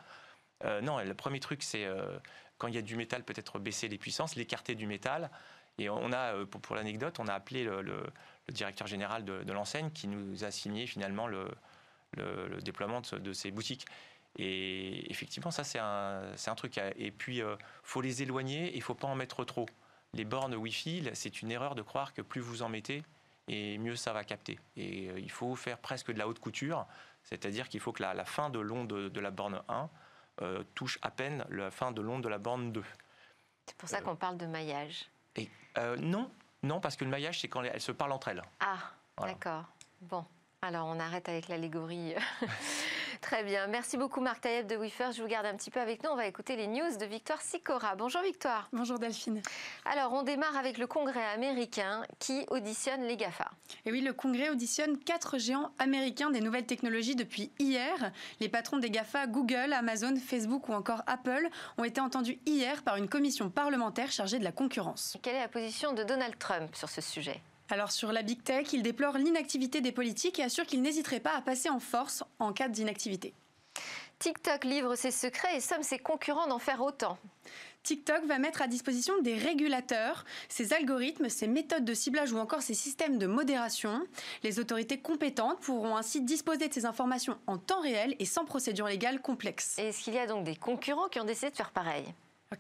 Non, 0.65 0.99
le 0.99 1.15
premier 1.15 1.41
truc, 1.41 1.63
c'est 1.63 1.87
quand 2.59 2.69
il 2.69 2.75
y 2.75 2.79
a 2.79 2.83
du 2.83 2.97
métal, 2.97 3.25
peut-être 3.25 3.59
baisser 3.59 3.89
les 3.89 3.99
puissances, 3.99 4.37
l'écarter 4.37 4.75
du 4.75 4.87
métal. 4.87 5.31
Et 5.79 5.89
on 5.89 6.13
a, 6.13 6.35
euh, 6.35 6.45
pour, 6.45 6.75
l'anecdote, 6.75 7.19
on 7.21 7.29
a 7.29 7.33
appelé 7.33 7.65
le, 7.65 8.05
directeur 8.51 8.87
général 8.87 9.25
de, 9.25 9.53
l'enseigne 9.53 9.91
qui 9.91 10.09
nous 10.09 10.45
a 10.45 10.51
signé 10.51 10.87
finalement 10.87 11.27
le, 11.27 11.49
déploiement 12.63 13.01
de, 13.01 13.33
ces 13.33 13.51
boutiques. 13.51 13.87
Et 14.37 15.11
effectivement, 15.11 15.51
ça, 15.51 15.65
c'est 15.65 15.79
un, 15.79 16.55
truc. 16.57 16.79
Et 16.97 17.11
puis, 17.11 17.41
euh, 17.41 17.57
faut 17.83 18.01
les 18.01 18.23
éloigner 18.23 18.69
et 18.69 18.77
il 18.77 18.83
faut 18.83 18.95
pas 18.95 19.09
en 19.09 19.15
mettre 19.15 19.45
trop. 19.45 19.67
Les 20.15 20.25
bornes 20.25 20.55
Wi-Fi, 20.55 21.11
c'est 21.13 21.43
une 21.43 21.51
erreur 21.51 21.75
de 21.75 21.83
croire 21.83 22.13
que 22.13 22.23
plus 22.23 22.41
vous 22.41 22.63
en 22.63 22.69
mettez, 22.69 23.03
et 23.47 23.77
mieux 23.79 23.95
ça 23.95 24.13
va 24.13 24.25
capter. 24.25 24.59
Et 24.77 25.11
euh, 25.11 25.21
il 25.21 25.31
faut 25.31 25.55
faire 25.55 25.79
presque 25.79 26.11
de 26.13 26.19
la 26.19 26.27
haute 26.27 26.39
couture, 26.39 26.87
c'est-à-dire 27.23 27.69
qu'il 27.69 27.81
faut 27.81 27.93
que 27.93 28.03
la, 28.03 28.15
la 28.15 28.25
fin 28.25 28.49
de 28.49 28.59
l'onde 28.59 28.89
de 28.89 29.21
la 29.21 29.31
borne 29.31 29.61
1 29.69 29.91
euh, 30.43 30.63
touche 30.75 30.99
à 31.03 31.11
peine 31.11 31.45
la 31.51 31.71
fin 31.71 31.93
de 31.93 32.01
l'onde 32.01 32.23
de 32.23 32.29
la 32.29 32.39
borne 32.39 32.73
2. 32.73 32.85
C'est 33.67 33.77
pour 33.77 33.89
ça 33.89 34.01
qu'on 34.01 34.17
parle 34.17 34.37
de 34.37 34.47
maillage. 34.47 35.07
Et, 35.37 35.51
euh, 35.77 35.97
non, 35.97 36.31
non, 36.63 36.81
parce 36.81 36.97
que 36.97 37.05
le 37.05 37.11
maillage, 37.11 37.41
c'est 37.41 37.49
quand 37.49 37.63
elles 37.63 37.81
se 37.81 37.93
parlent 37.93 38.13
entre 38.13 38.29
elles. 38.29 38.43
Ah, 38.61 38.79
d'accord. 39.21 39.65
Bon, 40.01 40.25
alors 40.63 40.87
on 40.87 40.99
arrête 40.99 41.29
avec 41.29 41.49
l'allégorie. 41.49 42.15
Très 43.29 43.45
bien. 43.45 43.67
Merci 43.67 43.99
beaucoup 43.99 44.23
Marc 44.23 44.41
Taïeb 44.41 44.67
de 44.67 44.75
Wiffer. 44.75 45.11
Je 45.15 45.21
vous 45.21 45.29
garde 45.29 45.45
un 45.45 45.55
petit 45.55 45.71
peu 45.71 45.81
avec 45.81 46.03
nous. 46.03 46.09
On 46.09 46.17
va 46.17 46.27
écouter 46.27 46.57
les 46.57 46.67
news 46.67 46.97
de 46.99 47.05
Victoire 47.05 47.43
Sicora. 47.43 47.95
Bonjour 47.95 48.23
Victoire. 48.23 48.71
Bonjour 48.73 48.99
Delphine. 48.99 49.43
Alors 49.85 50.15
on 50.15 50.23
démarre 50.23 50.57
avec 50.57 50.79
le 50.79 50.87
Congrès 50.87 51.27
américain 51.35 52.07
qui 52.21 52.47
auditionne 52.49 53.03
les 53.03 53.19
GAFA. 53.19 53.51
Et 53.85 53.93
oui, 53.93 54.01
le 54.01 54.15
Congrès 54.15 54.49
auditionne 54.49 54.97
quatre 54.97 55.37
géants 55.37 55.73
américains 55.79 56.31
des 56.31 56.41
nouvelles 56.41 56.65
technologies 56.65 57.17
depuis 57.17 57.53
hier. 57.59 58.13
Les 58.41 58.49
patrons 58.49 58.79
des 58.79 58.89
GAFA, 58.89 59.27
Google, 59.27 59.75
Amazon, 59.75 60.17
Facebook 60.17 60.71
ou 60.71 60.73
encore 60.73 61.03
Apple, 61.07 61.51
ont 61.77 61.85
été 61.85 62.01
entendus 62.01 62.39
hier 62.47 62.83
par 62.83 62.97
une 62.97 63.11
commission 63.11 63.51
parlementaire 63.51 64.11
chargée 64.11 64.39
de 64.39 64.45
la 64.45 64.53
concurrence. 64.53 65.19
quelle 65.21 65.37
est 65.37 65.41
la 65.41 65.49
position 65.49 65.93
de 65.93 66.03
Donald 66.03 66.39
Trump 66.39 66.75
sur 66.75 66.89
ce 66.89 67.03
sujet? 67.03 67.43
Alors 67.71 67.93
sur 67.93 68.13
la 68.13 68.23
Big 68.23 68.43
Tech, 68.43 68.73
il 68.73 68.83
déplore 68.83 69.19
l'inactivité 69.19 69.81
des 69.81 69.93
politiques 69.93 70.39
et 70.39 70.43
assure 70.43 70.67
qu'il 70.67 70.83
n'hésiterait 70.83 71.21
pas 71.21 71.35
à 71.37 71.43
passer 71.43 71.69
en 71.69 71.81
force 71.81 72.25
en 72.39 72.53
cas 72.53 72.69
d'inactivité. 72.69 73.35
TikTok 74.19 74.65
livre 74.65 74.97
ses 74.97 75.13
secrets 75.13 75.57
et 75.57 75.61
somme 75.61 75.83
ses 75.83 75.99
concurrents 75.99 76.49
d'en 76.49 76.59
faire 76.59 76.83
autant. 76.83 77.19
TikTok 77.85 78.25
va 78.25 78.39
mettre 78.39 78.61
à 78.61 78.67
disposition 78.67 79.21
des 79.23 79.37
régulateurs, 79.37 80.25
ses 80.49 80.73
algorithmes, 80.73 81.29
ses 81.29 81.47
méthodes 81.47 81.85
de 81.85 81.95
ciblage 81.95 82.33
ou 82.33 82.39
encore 82.39 82.61
ses 82.61 82.75
systèmes 82.75 83.19
de 83.19 83.27
modération. 83.27 84.03
Les 84.43 84.59
autorités 84.59 84.99
compétentes 84.99 85.61
pourront 85.61 85.97
ainsi 85.97 86.21
disposer 86.21 86.69
de 86.69 86.75
ces 86.75 86.85
informations 86.85 87.39
en 87.47 87.57
temps 87.57 87.81
réel 87.81 88.17
et 88.19 88.25
sans 88.25 88.45
procédure 88.45 88.89
légale 88.89 89.23
complexe. 89.23 89.79
est-ce 89.79 90.03
qu'il 90.03 90.15
y 90.15 90.19
a 90.19 90.27
donc 90.27 90.45
des 90.45 90.57
concurrents 90.57 91.09
qui 91.09 91.21
ont 91.21 91.25
décidé 91.25 91.51
de 91.51 91.57
faire 91.57 91.71
pareil? 91.71 92.05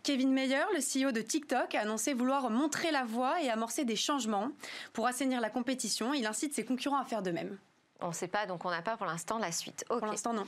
Kevin 0.02 0.32
Mayer, 0.32 0.64
le 0.74 0.80
CEO 0.80 1.12
de 1.12 1.22
TikTok, 1.22 1.74
a 1.74 1.80
annoncé 1.80 2.12
vouloir 2.12 2.50
montrer 2.50 2.90
la 2.90 3.04
voie 3.04 3.40
et 3.40 3.48
amorcer 3.48 3.84
des 3.84 3.96
changements. 3.96 4.50
Pour 4.92 5.06
assainir 5.06 5.40
la 5.40 5.48
compétition, 5.48 6.12
il 6.12 6.26
incite 6.26 6.54
ses 6.54 6.64
concurrents 6.64 6.98
à 6.98 7.04
faire 7.04 7.22
de 7.22 7.30
même. 7.30 7.58
On 8.00 8.08
ne 8.08 8.12
sait 8.12 8.28
pas, 8.28 8.46
donc 8.46 8.64
on 8.64 8.70
n'a 8.70 8.82
pas 8.82 8.96
pour 8.96 9.06
l'instant 9.06 9.38
la 9.38 9.50
suite. 9.50 9.84
Pour 9.88 10.06
l'instant, 10.06 10.32
non. 10.32 10.46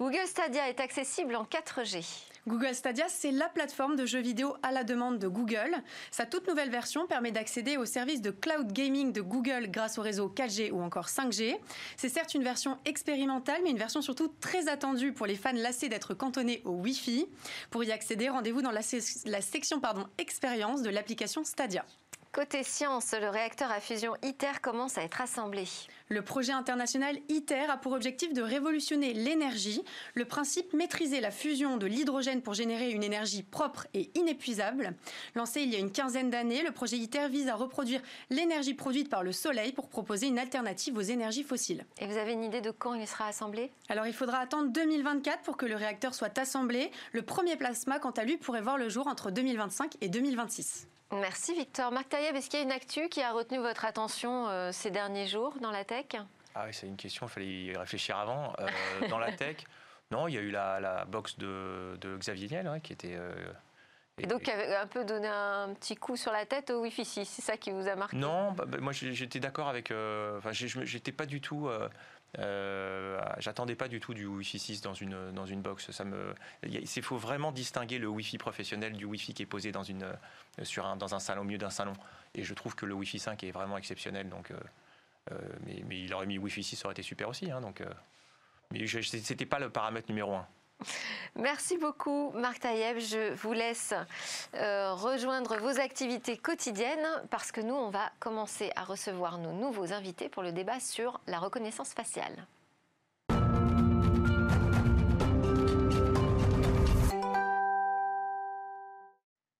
Google 0.00 0.26
Stadia 0.26 0.68
est 0.68 0.80
accessible 0.80 1.36
en 1.36 1.44
4G. 1.44 2.04
Google 2.48 2.74
Stadia, 2.74 3.04
c'est 3.08 3.30
la 3.30 3.48
plateforme 3.50 3.94
de 3.94 4.06
jeux 4.06 4.22
vidéo 4.22 4.56
à 4.62 4.72
la 4.72 4.82
demande 4.82 5.18
de 5.18 5.28
Google. 5.28 5.76
Sa 6.10 6.24
toute 6.24 6.48
nouvelle 6.48 6.70
version 6.70 7.06
permet 7.06 7.30
d'accéder 7.30 7.76
aux 7.76 7.84
services 7.84 8.22
de 8.22 8.30
cloud 8.30 8.72
gaming 8.72 9.12
de 9.12 9.20
Google 9.20 9.68
grâce 9.70 9.98
au 9.98 10.02
réseau 10.02 10.32
4G 10.34 10.72
ou 10.72 10.80
encore 10.80 11.08
5G. 11.08 11.58
C'est 11.98 12.08
certes 12.08 12.34
une 12.34 12.42
version 12.42 12.78
expérimentale, 12.86 13.60
mais 13.62 13.70
une 13.70 13.78
version 13.78 14.00
surtout 14.00 14.32
très 14.40 14.68
attendue 14.68 15.12
pour 15.12 15.26
les 15.26 15.36
fans 15.36 15.52
lassés 15.52 15.90
d'être 15.90 16.14
cantonnés 16.14 16.62
au 16.64 16.70
Wi-Fi. 16.70 17.26
Pour 17.70 17.84
y 17.84 17.92
accéder, 17.92 18.30
rendez-vous 18.30 18.62
dans 18.62 18.72
la, 18.72 18.82
section 18.82 19.78
pardon, 19.78 20.06
expérience 20.16 20.80
de 20.80 20.88
l'application 20.88 21.44
Stadia. 21.44 21.84
Côté 22.32 22.62
science, 22.62 23.14
le 23.18 23.30
réacteur 23.30 23.70
à 23.70 23.80
fusion 23.80 24.14
ITER 24.22 24.60
commence 24.62 24.98
à 24.98 25.02
être 25.02 25.20
assemblé. 25.20 25.64
Le 26.08 26.22
projet 26.22 26.52
international 26.52 27.16
ITER 27.28 27.70
a 27.70 27.78
pour 27.78 27.92
objectif 27.92 28.34
de 28.34 28.42
révolutionner 28.42 29.14
l'énergie. 29.14 29.82
Le 30.14 30.26
principe 30.26 30.74
maîtriser 30.74 31.20
la 31.20 31.30
fusion 31.30 31.78
de 31.78 31.86
l'hydrogène 31.86 32.42
pour 32.42 32.52
générer 32.52 32.90
une 32.90 33.02
énergie 33.02 33.42
propre 33.42 33.86
et 33.94 34.10
inépuisable. 34.14 34.94
Lancé 35.34 35.62
il 35.62 35.72
y 35.72 35.76
a 35.76 35.78
une 35.78 35.90
quinzaine 35.90 36.28
d'années, 36.28 36.62
le 36.62 36.70
projet 36.70 36.98
ITER 36.98 37.28
vise 37.28 37.48
à 37.48 37.54
reproduire 37.54 38.02
l'énergie 38.28 38.74
produite 38.74 39.08
par 39.08 39.22
le 39.22 39.32
soleil 39.32 39.72
pour 39.72 39.88
proposer 39.88 40.26
une 40.26 40.38
alternative 40.38 40.98
aux 40.98 41.02
énergies 41.02 41.44
fossiles. 41.44 41.86
Et 41.98 42.06
vous 42.06 42.18
avez 42.18 42.34
une 42.34 42.44
idée 42.44 42.60
de 42.60 42.70
quand 42.70 42.92
il 42.92 43.08
sera 43.08 43.26
assemblé? 43.26 43.72
Alors 43.88 44.06
il 44.06 44.14
faudra 44.14 44.38
attendre 44.38 44.70
2024 44.70 45.42
pour 45.42 45.56
que 45.56 45.66
le 45.66 45.76
réacteur 45.76 46.14
soit 46.14 46.38
assemblé. 46.38 46.90
Le 47.12 47.22
premier 47.22 47.56
plasma, 47.56 47.98
quant 47.98 48.10
à 48.10 48.24
lui, 48.24 48.36
pourrait 48.36 48.62
voir 48.62 48.76
le 48.76 48.90
jour 48.90 49.06
entre 49.06 49.30
2025 49.30 49.96
et 50.02 50.08
2026. 50.08 50.86
Merci 51.12 51.54
Victor. 51.54 51.90
Marc 51.90 52.10
Taïeb, 52.10 52.36
est-ce 52.36 52.50
qu'il 52.50 52.58
y 52.58 52.62
a 52.62 52.64
une 52.64 52.72
actu 52.72 53.08
qui 53.08 53.22
a 53.22 53.32
retenu 53.32 53.58
votre 53.58 53.84
attention 53.84 54.48
euh, 54.48 54.72
ces 54.72 54.90
derniers 54.90 55.26
jours 55.26 55.54
dans 55.60 55.70
la 55.70 55.84
tech? 55.84 56.06
Ah 56.54 56.64
oui, 56.66 56.74
c'est 56.74 56.86
une 56.86 56.96
question, 56.96 57.26
il 57.26 57.30
fallait 57.30 57.46
y 57.46 57.76
réfléchir 57.76 58.18
avant. 58.18 58.52
Euh, 58.60 59.08
dans 59.08 59.18
la 59.18 59.32
tech, 59.32 59.56
non, 60.10 60.28
il 60.28 60.34
y 60.34 60.38
a 60.38 60.40
eu 60.40 60.50
la, 60.50 61.06
box 61.06 61.38
de, 61.38 61.98
Xavier 62.18 62.48
Niel 62.48 62.80
qui 62.82 62.92
était... 62.92 63.16
Euh, 63.16 63.34
et 64.20 64.26
donc, 64.26 64.42
qui 64.42 64.50
avait 64.50 64.74
un 64.74 64.88
peu 64.88 65.04
donné 65.04 65.28
un 65.28 65.72
petit 65.74 65.94
coup 65.94 66.16
sur 66.16 66.32
la 66.32 66.44
tête 66.44 66.70
au 66.70 66.80
Wi-Fi 66.82 67.04
6, 67.04 67.24
c'est 67.24 67.42
ça 67.42 67.56
qui 67.56 67.70
vous 67.70 67.86
a 67.86 67.94
marqué? 67.94 68.16
Non, 68.16 68.50
bah, 68.50 68.64
bah, 68.66 68.78
moi 68.80 68.92
j'étais 68.92 69.38
d'accord 69.38 69.68
avec. 69.68 69.92
Enfin, 69.92 70.50
j'étais 70.50 71.12
pas 71.12 71.24
du 71.24 71.40
tout. 71.40 71.70
Euh, 72.38 73.18
j'attendais 73.38 73.74
pas 73.74 73.88
du 73.88 74.00
tout 74.00 74.12
du 74.12 74.26
Wi-Fi 74.26 74.58
6 74.58 74.80
dans 74.82 74.94
une, 74.94 75.32
dans 75.32 75.46
une 75.46 75.62
box. 75.62 75.90
Ça 75.90 76.04
me, 76.04 76.34
il 76.62 77.02
faut 77.02 77.16
vraiment 77.16 77.52
distinguer 77.52 77.98
le 77.98 78.08
Wi-Fi 78.08 78.38
professionnel 78.38 78.92
du 78.92 79.04
Wi-Fi 79.04 79.34
qui 79.34 79.42
est 79.42 79.46
posé 79.46 79.72
dans, 79.72 79.82
une, 79.82 80.06
sur 80.62 80.86
un, 80.86 80.96
dans 80.96 81.14
un 81.14 81.20
salon, 81.20 81.42
au 81.42 81.44
milieu 81.44 81.58
d'un 81.58 81.70
salon. 81.70 81.94
Et 82.34 82.44
je 82.44 82.54
trouve 82.54 82.74
que 82.74 82.86
le 82.86 82.94
Wi-Fi 82.94 83.18
5 83.18 83.44
est 83.44 83.50
vraiment 83.50 83.78
exceptionnel. 83.78 84.28
Donc, 84.28 84.50
euh, 84.50 84.56
euh, 85.32 85.38
mais, 85.64 86.00
il 86.00 86.12
aurait 86.12 86.26
mis 86.26 86.38
Wi-Fi 86.38 86.62
6, 86.62 86.76
ça 86.76 86.86
aurait 86.86 86.92
été 86.92 87.02
super 87.02 87.28
aussi. 87.28 87.50
Hein, 87.50 87.60
donc, 87.60 87.82
mais 88.70 88.86
c'était 88.86 89.46
pas 89.46 89.58
le 89.58 89.70
paramètre 89.70 90.08
numéro 90.08 90.34
un. 90.34 90.46
Merci 91.36 91.78
beaucoup 91.78 92.30
Marc 92.34 92.60
Taïeb. 92.60 92.98
Je 92.98 93.34
vous 93.34 93.52
laisse 93.52 93.94
euh, 94.54 94.92
rejoindre 94.94 95.56
vos 95.58 95.80
activités 95.80 96.36
quotidiennes 96.36 97.06
parce 97.30 97.52
que 97.52 97.60
nous, 97.60 97.74
on 97.74 97.90
va 97.90 98.10
commencer 98.18 98.72
à 98.76 98.84
recevoir 98.84 99.38
nos 99.38 99.52
nouveaux 99.52 99.92
invités 99.92 100.28
pour 100.28 100.42
le 100.42 100.52
débat 100.52 100.80
sur 100.80 101.20
la 101.26 101.38
reconnaissance 101.38 101.92
faciale. 101.94 102.46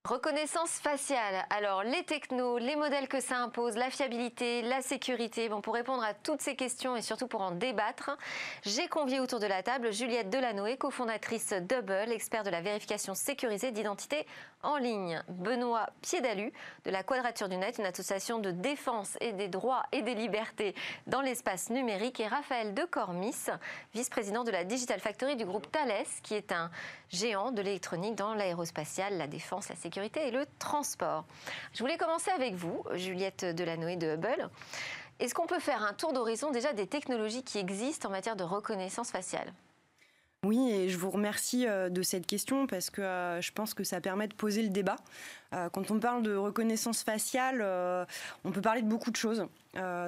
Reconnaissance 0.09 0.71
faciale. 0.71 1.45
Alors, 1.50 1.83
les 1.83 2.03
technos, 2.03 2.57
les 2.57 2.77
modèles 2.77 3.09
que 3.09 3.21
ça 3.21 3.41
impose, 3.41 3.77
la 3.77 3.91
fiabilité, 3.91 4.62
la 4.62 4.81
sécurité. 4.81 5.50
Bon, 5.50 5.61
pour 5.61 5.75
répondre 5.75 6.03
à 6.03 6.15
toutes 6.15 6.41
ces 6.41 6.57
questions 6.57 6.97
et 6.97 7.03
surtout 7.03 7.27
pour 7.27 7.43
en 7.43 7.50
débattre, 7.50 8.17
j'ai 8.62 8.88
convié 8.88 9.21
autour 9.21 9.38
de 9.38 9.47
la 9.47 9.62
table 9.62 9.93
Juliette 9.93 10.31
Delanoë, 10.31 10.79
cofondatrice 10.79 11.53
Double, 11.53 12.11
expert 12.11 12.43
de 12.43 12.49
la 12.49 12.62
vérification 12.62 13.15
sécurisée 13.15 13.71
d'identité 13.71 14.27
en 14.62 14.79
ligne. 14.79 15.23
Benoît 15.29 15.91
Piedalu, 16.00 16.55
de 16.87 16.91
la 16.91 17.03
Quadrature 17.03 17.50
du 17.50 17.59
Net, 17.59 17.77
une 17.77 17.85
association 17.85 18.38
de 18.38 18.50
défense 18.50 19.19
et 19.21 19.33
des 19.33 19.49
droits 19.49 19.83
et 19.93 20.00
des 20.00 20.15
libertés 20.15 20.75
dans 21.07 21.21
l'espace 21.21 21.69
numérique. 21.69 22.19
Et 22.21 22.27
Raphaël 22.27 22.73
de 22.73 22.85
Cormis, 22.85 23.45
vice-président 23.93 24.43
de 24.43 24.53
la 24.53 24.65
Digital 24.65 25.00
Factory 25.00 25.37
du 25.37 25.45
groupe 25.45 25.71
Thales, 25.71 26.07
qui 26.23 26.33
est 26.33 26.50
un 26.50 26.71
géant 27.11 27.50
de 27.50 27.61
l'électronique 27.61 28.15
dans 28.15 28.33
l'aérospatiale, 28.33 29.19
la 29.19 29.27
défense, 29.27 29.69
la 29.69 29.77
sécurité 29.77 29.98
et 30.02 30.31
le 30.31 30.47
transport. 30.59 31.25
Je 31.73 31.81
voulais 31.81 31.97
commencer 31.97 32.31
avec 32.31 32.55
vous, 32.55 32.85
Juliette 32.95 33.45
Delanoë 33.45 33.97
de 33.97 34.14
Hubble. 34.14 34.49
Est-ce 35.19 35.35
qu'on 35.35 35.47
peut 35.47 35.59
faire 35.59 35.83
un 35.83 35.93
tour 35.93 36.12
d'horizon 36.12 36.52
déjà 36.52 36.73
des 36.73 36.87
technologies 36.87 37.43
qui 37.43 37.59
existent 37.59 38.09
en 38.09 38.12
matière 38.12 38.37
de 38.37 38.45
reconnaissance 38.45 39.11
faciale? 39.11 39.52
Oui, 40.45 40.71
et 40.71 40.88
je 40.88 40.97
vous 40.97 41.11
remercie 41.11 41.67
euh, 41.67 41.88
de 41.88 42.00
cette 42.02 42.25
question 42.25 42.69
parce 42.69 42.90
que 42.90 43.02
euh, 43.02 43.40
je 43.40 43.50
pense 43.50 43.75
que 43.75 43.83
ça 43.83 44.00
permet 44.00 44.28
de 44.28 44.35
poser 44.35 44.62
le 44.62 44.69
débat. 44.69 44.95
Euh, 45.52 45.69
quand 45.69 45.90
on 45.90 45.99
parle 45.99 46.23
de 46.23 46.37
reconnaissance 46.37 47.02
faciale, 47.02 47.61
on 48.45 48.52
peut 48.52 48.61
parler 48.61 48.83
de 48.83 48.88
beaucoup 48.88 49.11
de 49.11 49.17
choses. 49.17 49.47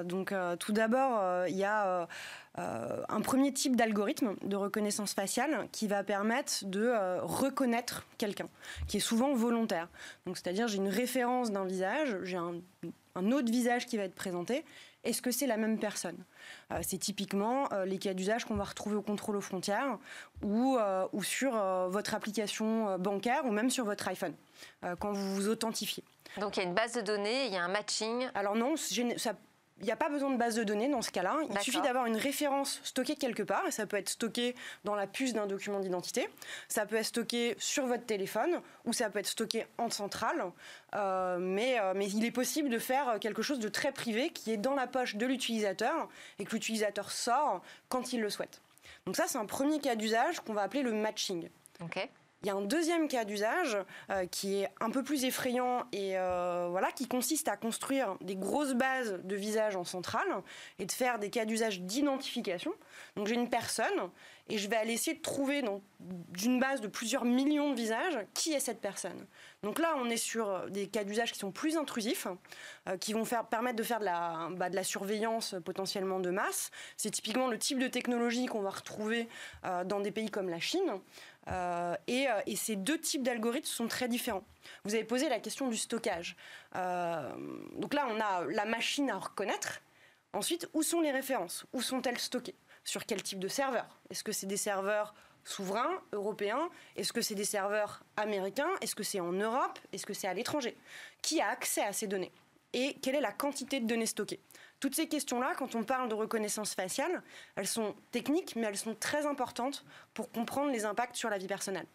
donc 0.05 0.33
tout 0.59 0.71
d'abord, 0.71 1.47
il 1.47 1.57
y 1.57 1.65
a 1.65 2.07
un 2.55 3.21
premier 3.21 3.53
type 3.53 3.75
d'algorithme 3.75 4.35
de 4.43 4.55
reconnaissance 4.55 5.13
faciale 5.13 5.67
qui 5.71 5.87
va 5.87 6.03
permettre 6.03 6.65
de 6.65 6.91
reconnaître 7.21 8.05
quelqu'un, 8.17 8.49
qui 8.87 8.97
est 8.97 9.01
souvent 9.01 9.33
volontaire. 9.33 9.87
Donc 10.25 10.37
c'est-à-dire 10.37 10.67
j'ai 10.67 10.77
une 10.77 10.89
référence 10.89 11.51
d'un 11.51 11.65
visage, 11.65 12.17
j'ai 12.23 12.37
un 12.37 13.31
autre 13.31 13.51
visage 13.51 13.85
qui 13.85 13.97
va 13.97 14.03
être 14.03 14.15
présenté, 14.15 14.65
est-ce 15.03 15.21
que 15.21 15.31
c'est 15.31 15.47
la 15.47 15.57
même 15.57 15.79
personne? 15.79 16.17
Euh, 16.71 16.79
C'est 16.83 16.97
typiquement 16.97 17.71
euh, 17.73 17.85
les 17.85 17.97
cas 17.97 18.13
d'usage 18.13 18.45
qu'on 18.45 18.55
va 18.55 18.63
retrouver 18.63 18.95
au 18.95 19.01
contrôle 19.01 19.35
aux 19.35 19.41
frontières 19.41 19.97
ou, 20.43 20.77
euh, 20.77 21.07
ou 21.11 21.23
sur 21.23 21.51
votre 21.89 22.13
application 22.13 22.97
bancaire 22.99 23.45
ou 23.45 23.51
même 23.51 23.69
sur 23.69 23.85
votre 23.85 24.07
iPhone 24.07 24.33
quand 24.99 25.11
vous 25.11 25.35
vous 25.35 25.47
authentifiez. 25.49 26.03
Donc 26.39 26.57
il 26.57 26.63
y 26.63 26.63
a 26.63 26.67
une 26.67 26.75
base 26.75 26.93
de 26.93 27.01
données, 27.01 27.47
il 27.47 27.53
y 27.53 27.57
a 27.57 27.63
un 27.63 27.67
matching. 27.67 28.27
Alors 28.35 28.55
non, 28.55 28.75
ça 28.77 29.33
il 29.81 29.85
n'y 29.85 29.91
a 29.91 29.95
pas 29.95 30.09
besoin 30.09 30.29
de 30.29 30.37
base 30.37 30.55
de 30.55 30.63
données 30.63 30.87
dans 30.87 31.01
ce 31.01 31.11
cas-là. 31.11 31.37
Il 31.49 31.59
suffit 31.59 31.81
d'avoir 31.81 32.05
une 32.05 32.15
référence 32.15 32.79
stockée 32.83 33.15
quelque 33.15 33.43
part. 33.43 33.65
Et 33.67 33.71
ça 33.71 33.85
peut 33.85 33.97
être 33.97 34.09
stocké 34.09 34.55
dans 34.83 34.95
la 34.95 35.07
puce 35.07 35.33
d'un 35.33 35.47
document 35.47 35.79
d'identité. 35.79 36.29
Ça 36.67 36.85
peut 36.85 36.95
être 36.97 37.05
stocké 37.05 37.55
sur 37.57 37.87
votre 37.87 38.05
téléphone 38.05 38.61
ou 38.85 38.93
ça 38.93 39.09
peut 39.09 39.19
être 39.19 39.27
stocké 39.27 39.65
en 39.77 39.89
centrale. 39.89 40.45
Euh, 40.95 41.37
mais, 41.39 41.79
euh, 41.79 41.93
mais 41.95 42.09
il 42.09 42.23
est 42.23 42.31
possible 42.31 42.69
de 42.69 42.79
faire 42.79 43.17
quelque 43.19 43.41
chose 43.41 43.59
de 43.59 43.69
très 43.69 43.91
privé 43.91 44.29
qui 44.29 44.51
est 44.51 44.57
dans 44.57 44.75
la 44.75 44.87
poche 44.87 45.15
de 45.15 45.25
l'utilisateur 45.25 46.09
et 46.37 46.45
que 46.45 46.51
l'utilisateur 46.51 47.11
sort 47.11 47.61
quand 47.89 48.13
il 48.13 48.21
le 48.21 48.29
souhaite. 48.29 48.61
Donc 49.05 49.15
ça, 49.15 49.25
c'est 49.27 49.37
un 49.37 49.45
premier 49.45 49.79
cas 49.79 49.95
d'usage 49.95 50.39
qu'on 50.41 50.53
va 50.53 50.61
appeler 50.61 50.83
le 50.83 50.93
matching. 50.93 51.49
OK. 51.81 52.07
Il 52.43 52.47
y 52.47 52.49
a 52.49 52.55
un 52.55 52.61
deuxième 52.61 53.07
cas 53.07 53.23
d'usage 53.23 53.77
euh, 54.09 54.25
qui 54.25 54.55
est 54.61 54.69
un 54.79 54.89
peu 54.89 55.03
plus 55.03 55.25
effrayant 55.25 55.85
et 55.91 56.17
euh, 56.17 56.67
voilà, 56.71 56.91
qui 56.91 57.07
consiste 57.07 57.47
à 57.47 57.55
construire 57.55 58.17
des 58.21 58.35
grosses 58.35 58.73
bases 58.73 59.19
de 59.23 59.35
visages 59.35 59.75
en 59.75 59.83
centrale 59.83 60.27
et 60.79 60.85
de 60.85 60.91
faire 60.91 61.19
des 61.19 61.29
cas 61.29 61.45
d'usage 61.45 61.81
d'identification. 61.81 62.73
Donc 63.15 63.27
j'ai 63.27 63.35
une 63.35 63.49
personne 63.49 64.09
et 64.49 64.57
je 64.57 64.67
vais 64.67 64.75
aller 64.75 64.93
essayer 64.93 65.15
de 65.15 65.21
trouver 65.21 65.63
d'une 65.99 66.59
base 66.59 66.81
de 66.81 66.87
plusieurs 66.87 67.25
millions 67.25 67.69
de 67.69 67.75
visages 67.75 68.25
qui 68.33 68.53
est 68.53 68.59
cette 68.59 68.81
personne. 68.81 69.27
Donc 69.61 69.77
là, 69.77 69.93
on 69.97 70.09
est 70.09 70.17
sur 70.17 70.67
des 70.71 70.87
cas 70.87 71.03
d'usage 71.03 71.31
qui 71.31 71.39
sont 71.39 71.51
plus 71.51 71.77
intrusifs, 71.77 72.25
euh, 72.89 72.97
qui 72.97 73.13
vont 73.13 73.23
faire, 73.23 73.45
permettre 73.45 73.75
de 73.75 73.83
faire 73.83 73.99
de 73.99 74.05
la, 74.05 74.49
bah, 74.53 74.71
de 74.71 74.75
la 74.75 74.83
surveillance 74.83 75.55
potentiellement 75.63 76.19
de 76.19 76.31
masse. 76.31 76.71
C'est 76.97 77.11
typiquement 77.11 77.47
le 77.47 77.59
type 77.59 77.77
de 77.77 77.87
technologie 77.87 78.47
qu'on 78.47 78.61
va 78.61 78.71
retrouver 78.71 79.27
dans 79.85 79.99
des 79.99 80.11
pays 80.11 80.31
comme 80.31 80.49
la 80.49 80.59
Chine. 80.59 80.99
Euh, 81.47 81.95
euh, 82.09 82.41
et, 82.45 82.55
ces 82.55 82.75
deux 82.75 82.99
types 82.99 83.23
d'algorithmes 83.23 83.65
sont 83.65 83.87
très 83.87 84.07
différents. 84.07 84.43
Vous 84.83 84.93
avez 84.93 85.03
posé 85.03 85.29
la 85.29 85.39
question 85.39 85.67
du 85.67 85.77
stockage. 85.77 86.35
Euh, 86.75 87.31
donc 87.77 87.93
là, 87.93 88.07
on 88.09 88.19
a 88.19 88.45
la 88.45 88.65
machine 88.65 89.09
à 89.09 89.17
reconnaître. 89.17 89.81
Ensuite, 90.33 90.69
où 90.73 90.83
sont 90.83 91.01
les 91.01 91.11
références? 91.11 91.65
Où 91.73 91.81
sont-elles 91.81 92.19
stockées? 92.19 92.55
Sur 92.83 93.05
quel 93.05 93.21
type 93.21 93.39
de 93.39 93.47
serveur? 93.47 93.99
Est-ce 94.09 94.23
que 94.23 94.31
c'est 94.31 94.47
des 94.47 94.57
serveurs 94.57 95.13
souverains, 95.43 96.01
européens? 96.13 96.69
Est-ce 96.95 97.11
que 97.11 97.21
c'est 97.21 97.35
des 97.35 97.45
serveurs 97.45 98.03
américains? 98.17 98.69
Est-ce 98.81 98.95
que 98.95 99.03
c'est 99.03 99.19
en 99.19 99.31
Europe? 99.31 99.79
Est-ce 99.91 100.05
que 100.05 100.13
c'est 100.13 100.27
à 100.27 100.33
l'étranger? 100.33 100.77
Qui 101.21 101.41
a 101.41 101.49
accès 101.49 101.81
à 101.81 101.93
ces 101.93 102.07
données? 102.07 102.31
Et 102.73 102.95
quelle 103.01 103.15
est 103.15 103.21
la 103.21 103.33
quantité 103.33 103.79
de 103.79 103.87
données 103.87 104.05
stockées? 104.05 104.39
Toutes 104.81 104.95
ces 104.95 105.07
questions-là, 105.07 105.53
quand 105.57 105.75
on 105.75 105.83
parle 105.83 106.09
de 106.09 106.15
reconnaissance 106.15 106.73
faciale, 106.73 107.21
elles 107.55 107.67
sont 107.67 107.95
techniques, 108.11 108.55
mais 108.57 108.67
elles 108.67 108.77
sont 108.77 108.95
très 108.95 109.25
importantes 109.25 109.85
pour 110.13 110.29
comprendre 110.31 110.71
les 110.71 110.83
impacts 110.83 111.15
sur 111.15 111.29
la 111.29 111.37
vie 111.37 111.47
personnelle. 111.47 111.85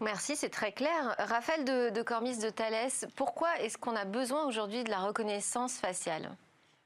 Merci, 0.00 0.34
c'est 0.34 0.48
très 0.48 0.72
clair. 0.72 1.14
Raphaël 1.18 1.64
de, 1.64 2.02
Cormis 2.02 2.38
de 2.38 2.48
Thalès, 2.48 3.06
pourquoi 3.14 3.60
est-ce 3.60 3.78
qu'on 3.78 3.94
a 3.94 4.06
besoin 4.06 4.46
aujourd'hui 4.46 4.82
de 4.82 4.90
la 4.90 4.98
reconnaissance 4.98 5.74
faciale? 5.74 6.34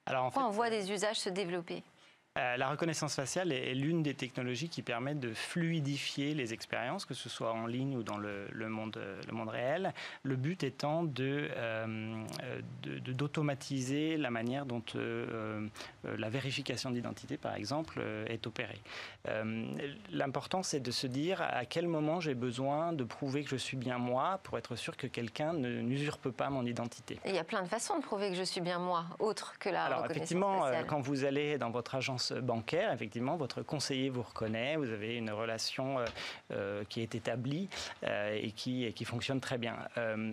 Alors, 0.07 0.25
Pourquoi 0.25 0.49
on 0.49 0.51
voit 0.51 0.71
des 0.71 0.93
usages 0.93 1.21
se 1.21 1.31
développer? 1.31 1.83
Euh, 2.37 2.57
la 2.57 2.69
reconnaissance 2.69 3.15
faciale 3.15 3.53
est, 3.53 3.75
l'une 3.75 4.03
des 4.03 4.15
technologies 4.15 4.69
qui 4.69 4.83
permettent 4.83 5.21
de 5.21 5.33
fluidifier 5.33 6.35
les 6.35 6.53
expériences, 6.53 7.05
que 7.05 7.15
ce 7.15 7.29
soit 7.29 7.53
en 7.53 7.67
ligne 7.67 7.97
ou 7.97 8.03
dans 8.03 8.19
le, 8.19 8.49
monde, 8.69 8.99
le 9.27 9.33
monde 9.33 9.49
réel. 9.49 9.93
Le 10.23 10.37
but 10.37 10.63
étant 10.63 11.05
de, 11.05 11.49
euh, 11.57 12.25
d'automatiser 12.83 14.17
la 14.17 14.31
manière 14.31 14.67
dont 14.67 14.83
euh, 14.97 15.67
la 16.05 16.29
vérification 16.29 16.91
d'identité, 16.91 17.37
par 17.37 17.55
exemple, 17.55 18.03
est 18.29 18.47
opérée. 18.47 18.81
L'important, 20.11 20.63
c'est 20.63 20.81
de 20.81 20.91
se 20.91 21.07
dire 21.07 21.41
à 21.43 21.65
quel 21.65 21.89
moment 21.89 22.21
j'ai 22.21 22.35
besoin 22.35 22.93
de 22.93 23.05
prouver 23.05 23.45
que 23.45 23.51
je 23.51 23.57
suis 23.57 23.77
bien 23.77 23.99
moi 23.99 24.41
pour 24.43 24.59
être 24.59 24.77
sûr 24.77 24.97
que 24.97 25.07
quelqu'un 25.07 25.53
ne 25.53 25.81
n'usurpe 25.81 26.31
pas 26.31 26.51
mon 26.51 26.65
identité. 26.65 27.19
il 27.25 27.35
y 27.35 27.39
a 27.39 27.45
plein 27.45 27.63
de 27.63 27.69
façons 27.69 27.99
de 27.99 28.03
prouver 28.03 28.31
que 28.31 28.37
je 28.37 28.43
suis 28.43 28.61
bien 28.61 28.79
moi, 28.79 29.07
autre 29.19 29.55
que 29.59 29.69
la 29.69 29.85
Alors, 29.85 30.03
reconnaissance 30.03 30.17
effectivement, 30.17 30.67
quand 30.87 31.01
vous 31.01 31.25
allez 31.25 31.59
dans 31.59 31.71
votre 31.71 31.95
agence 31.95 32.26
bancaire, 32.33 32.93
effectivement, 32.93 33.37
votre 33.37 33.63
conseiller 33.63 34.11
vous 34.11 34.23
reconnaît, 34.23 34.77
vous 34.77 34.91
avez 34.91 35.17
une 35.17 35.31
relation 35.31 35.97
qui 36.89 37.01
est 37.01 37.15
établie 37.15 37.69
et, 38.03 38.53
qui, 38.53 38.93
qui 38.93 39.05
fonctionne 39.05 39.41
très 39.41 39.59
bien. 39.59 39.77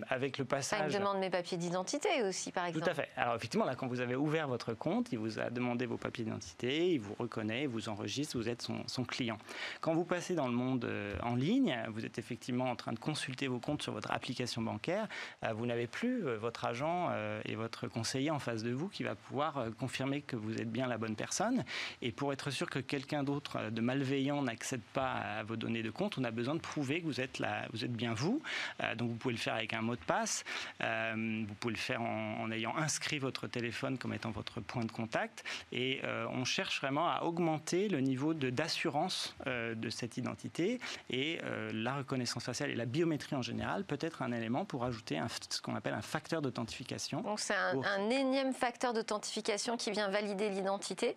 avec 0.08 0.38
le 0.38 0.44
passage... 0.44 0.78
Ça, 0.78 0.86
il 0.86 0.92
me 0.92 0.98
demande 0.98 1.18
mes 1.18 1.30
papiers 1.30 1.58
d'identité 1.58 2.22
aussi, 2.22 2.52
par 2.52 2.66
exemple. 2.66 2.84
Tout 2.84 2.90
à 2.90 2.94
fait. 2.94 3.08
Alors 3.16 3.34
effectivement, 3.34 3.64
là, 3.64 3.74
quand 3.74 3.86
vous 3.86 4.00
avez 4.00 4.16
ouvert 4.16 4.48
votre 4.48 4.74
compte, 4.74 5.12
il 5.12 5.18
vous 5.18 5.38
a 5.38 5.50
demandé 5.50 5.86
vos 5.86 5.96
papiers 5.96 6.24
d'identité, 6.24 6.92
il 6.92 7.00
vous 7.00 7.14
reconnaît, 7.18 7.62
il 7.62 7.68
vous 7.68 7.88
enregistre, 7.88 8.36
vous 8.36 8.48
êtes 8.48 8.62
son, 8.62 8.86
son 8.86 9.04
client. 9.04 9.38
Quand 9.80 9.94
vous 9.94 10.04
passez 10.04 10.34
dans 10.34 10.48
le 10.48 10.54
monde 10.54 10.88
en 11.22 11.34
ligne, 11.34 11.76
vous 11.88 12.04
êtes 12.04 12.18
effectivement 12.18 12.70
en 12.70 12.76
train 12.76 12.92
de 12.92 12.98
consulter 12.98 13.48
vos 13.48 13.58
comptes 13.58 13.82
sur 13.82 13.92
votre 13.92 14.10
application 14.12 14.62
bancaire, 14.62 15.08
vous 15.54 15.66
n'avez 15.66 15.86
plus 15.86 16.22
votre 16.22 16.64
agent 16.64 17.10
et 17.44 17.54
votre 17.54 17.88
conseiller 17.88 18.30
en 18.30 18.38
face 18.38 18.62
de 18.62 18.72
vous 18.72 18.88
qui 18.88 19.02
va 19.02 19.14
pouvoir 19.14 19.66
confirmer 19.78 20.22
que 20.22 20.36
vous 20.36 20.56
êtes 20.56 20.70
bien 20.70 20.86
la 20.86 20.98
bonne 20.98 21.16
personne. 21.16 21.64
Et 22.02 22.12
pour 22.12 22.32
être 22.32 22.50
sûr 22.50 22.68
que 22.70 22.78
quelqu'un 22.78 23.22
d'autre 23.22 23.70
de 23.70 23.80
malveillant 23.80 24.42
n'accède 24.42 24.82
pas 24.92 25.12
à 25.12 25.42
vos 25.42 25.56
données 25.56 25.82
de 25.82 25.90
compte, 25.90 26.18
on 26.18 26.24
a 26.24 26.30
besoin 26.30 26.54
de 26.54 26.60
prouver 26.60 27.00
que 27.00 27.06
vous 27.06 27.20
êtes, 27.20 27.38
là, 27.38 27.66
vous 27.72 27.84
êtes 27.84 27.92
bien 27.92 28.14
vous. 28.14 28.42
Euh, 28.82 28.94
donc 28.94 29.10
vous 29.10 29.16
pouvez 29.16 29.34
le 29.34 29.40
faire 29.40 29.54
avec 29.54 29.72
un 29.72 29.82
mot 29.82 29.96
de 29.96 30.00
passe. 30.00 30.44
Euh, 30.82 31.44
vous 31.46 31.54
pouvez 31.54 31.74
le 31.74 31.80
faire 31.80 32.02
en, 32.02 32.50
ayant 32.50 32.76
inscrit 32.76 33.18
votre 33.18 33.46
téléphone 33.46 33.98
comme 33.98 34.14
étant 34.14 34.30
votre 34.30 34.60
point 34.60 34.84
de 34.84 34.92
contact. 34.92 35.44
Et 35.72 36.00
euh, 36.04 36.26
on 36.30 36.44
cherche 36.44 36.80
vraiment 36.80 37.08
à 37.08 37.22
augmenter 37.22 37.88
le 37.88 38.00
niveau 38.00 38.34
d'assurance 38.34 39.34
de, 39.46 39.90
cette 39.90 40.16
identité. 40.16 40.80
Et 41.10 41.38
la 41.72 41.96
reconnaissance 41.96 42.44
faciale 42.44 42.70
et 42.70 42.74
la 42.74 42.86
biométrie 42.86 43.36
en 43.36 43.42
général 43.42 43.84
peut 43.84 43.98
être 44.00 44.22
un 44.22 44.32
élément 44.32 44.64
pour 44.64 44.84
ajouter 44.84 45.18
un, 45.18 45.28
ce 45.28 45.60
qu'on 45.60 45.74
appelle 45.74 45.94
un 45.94 46.02
facteur 46.02 46.42
d'authentification. 46.42 47.20
Donc 47.20 47.40
c'est 47.40 47.54
un, 47.54 47.80
un, 47.82 48.10
énième 48.10 48.52
facteur 48.52 48.92
d'authentification 48.92 49.76
qui 49.76 49.90
vient 49.90 50.08
valider 50.08 50.48
l'identité 50.50 51.16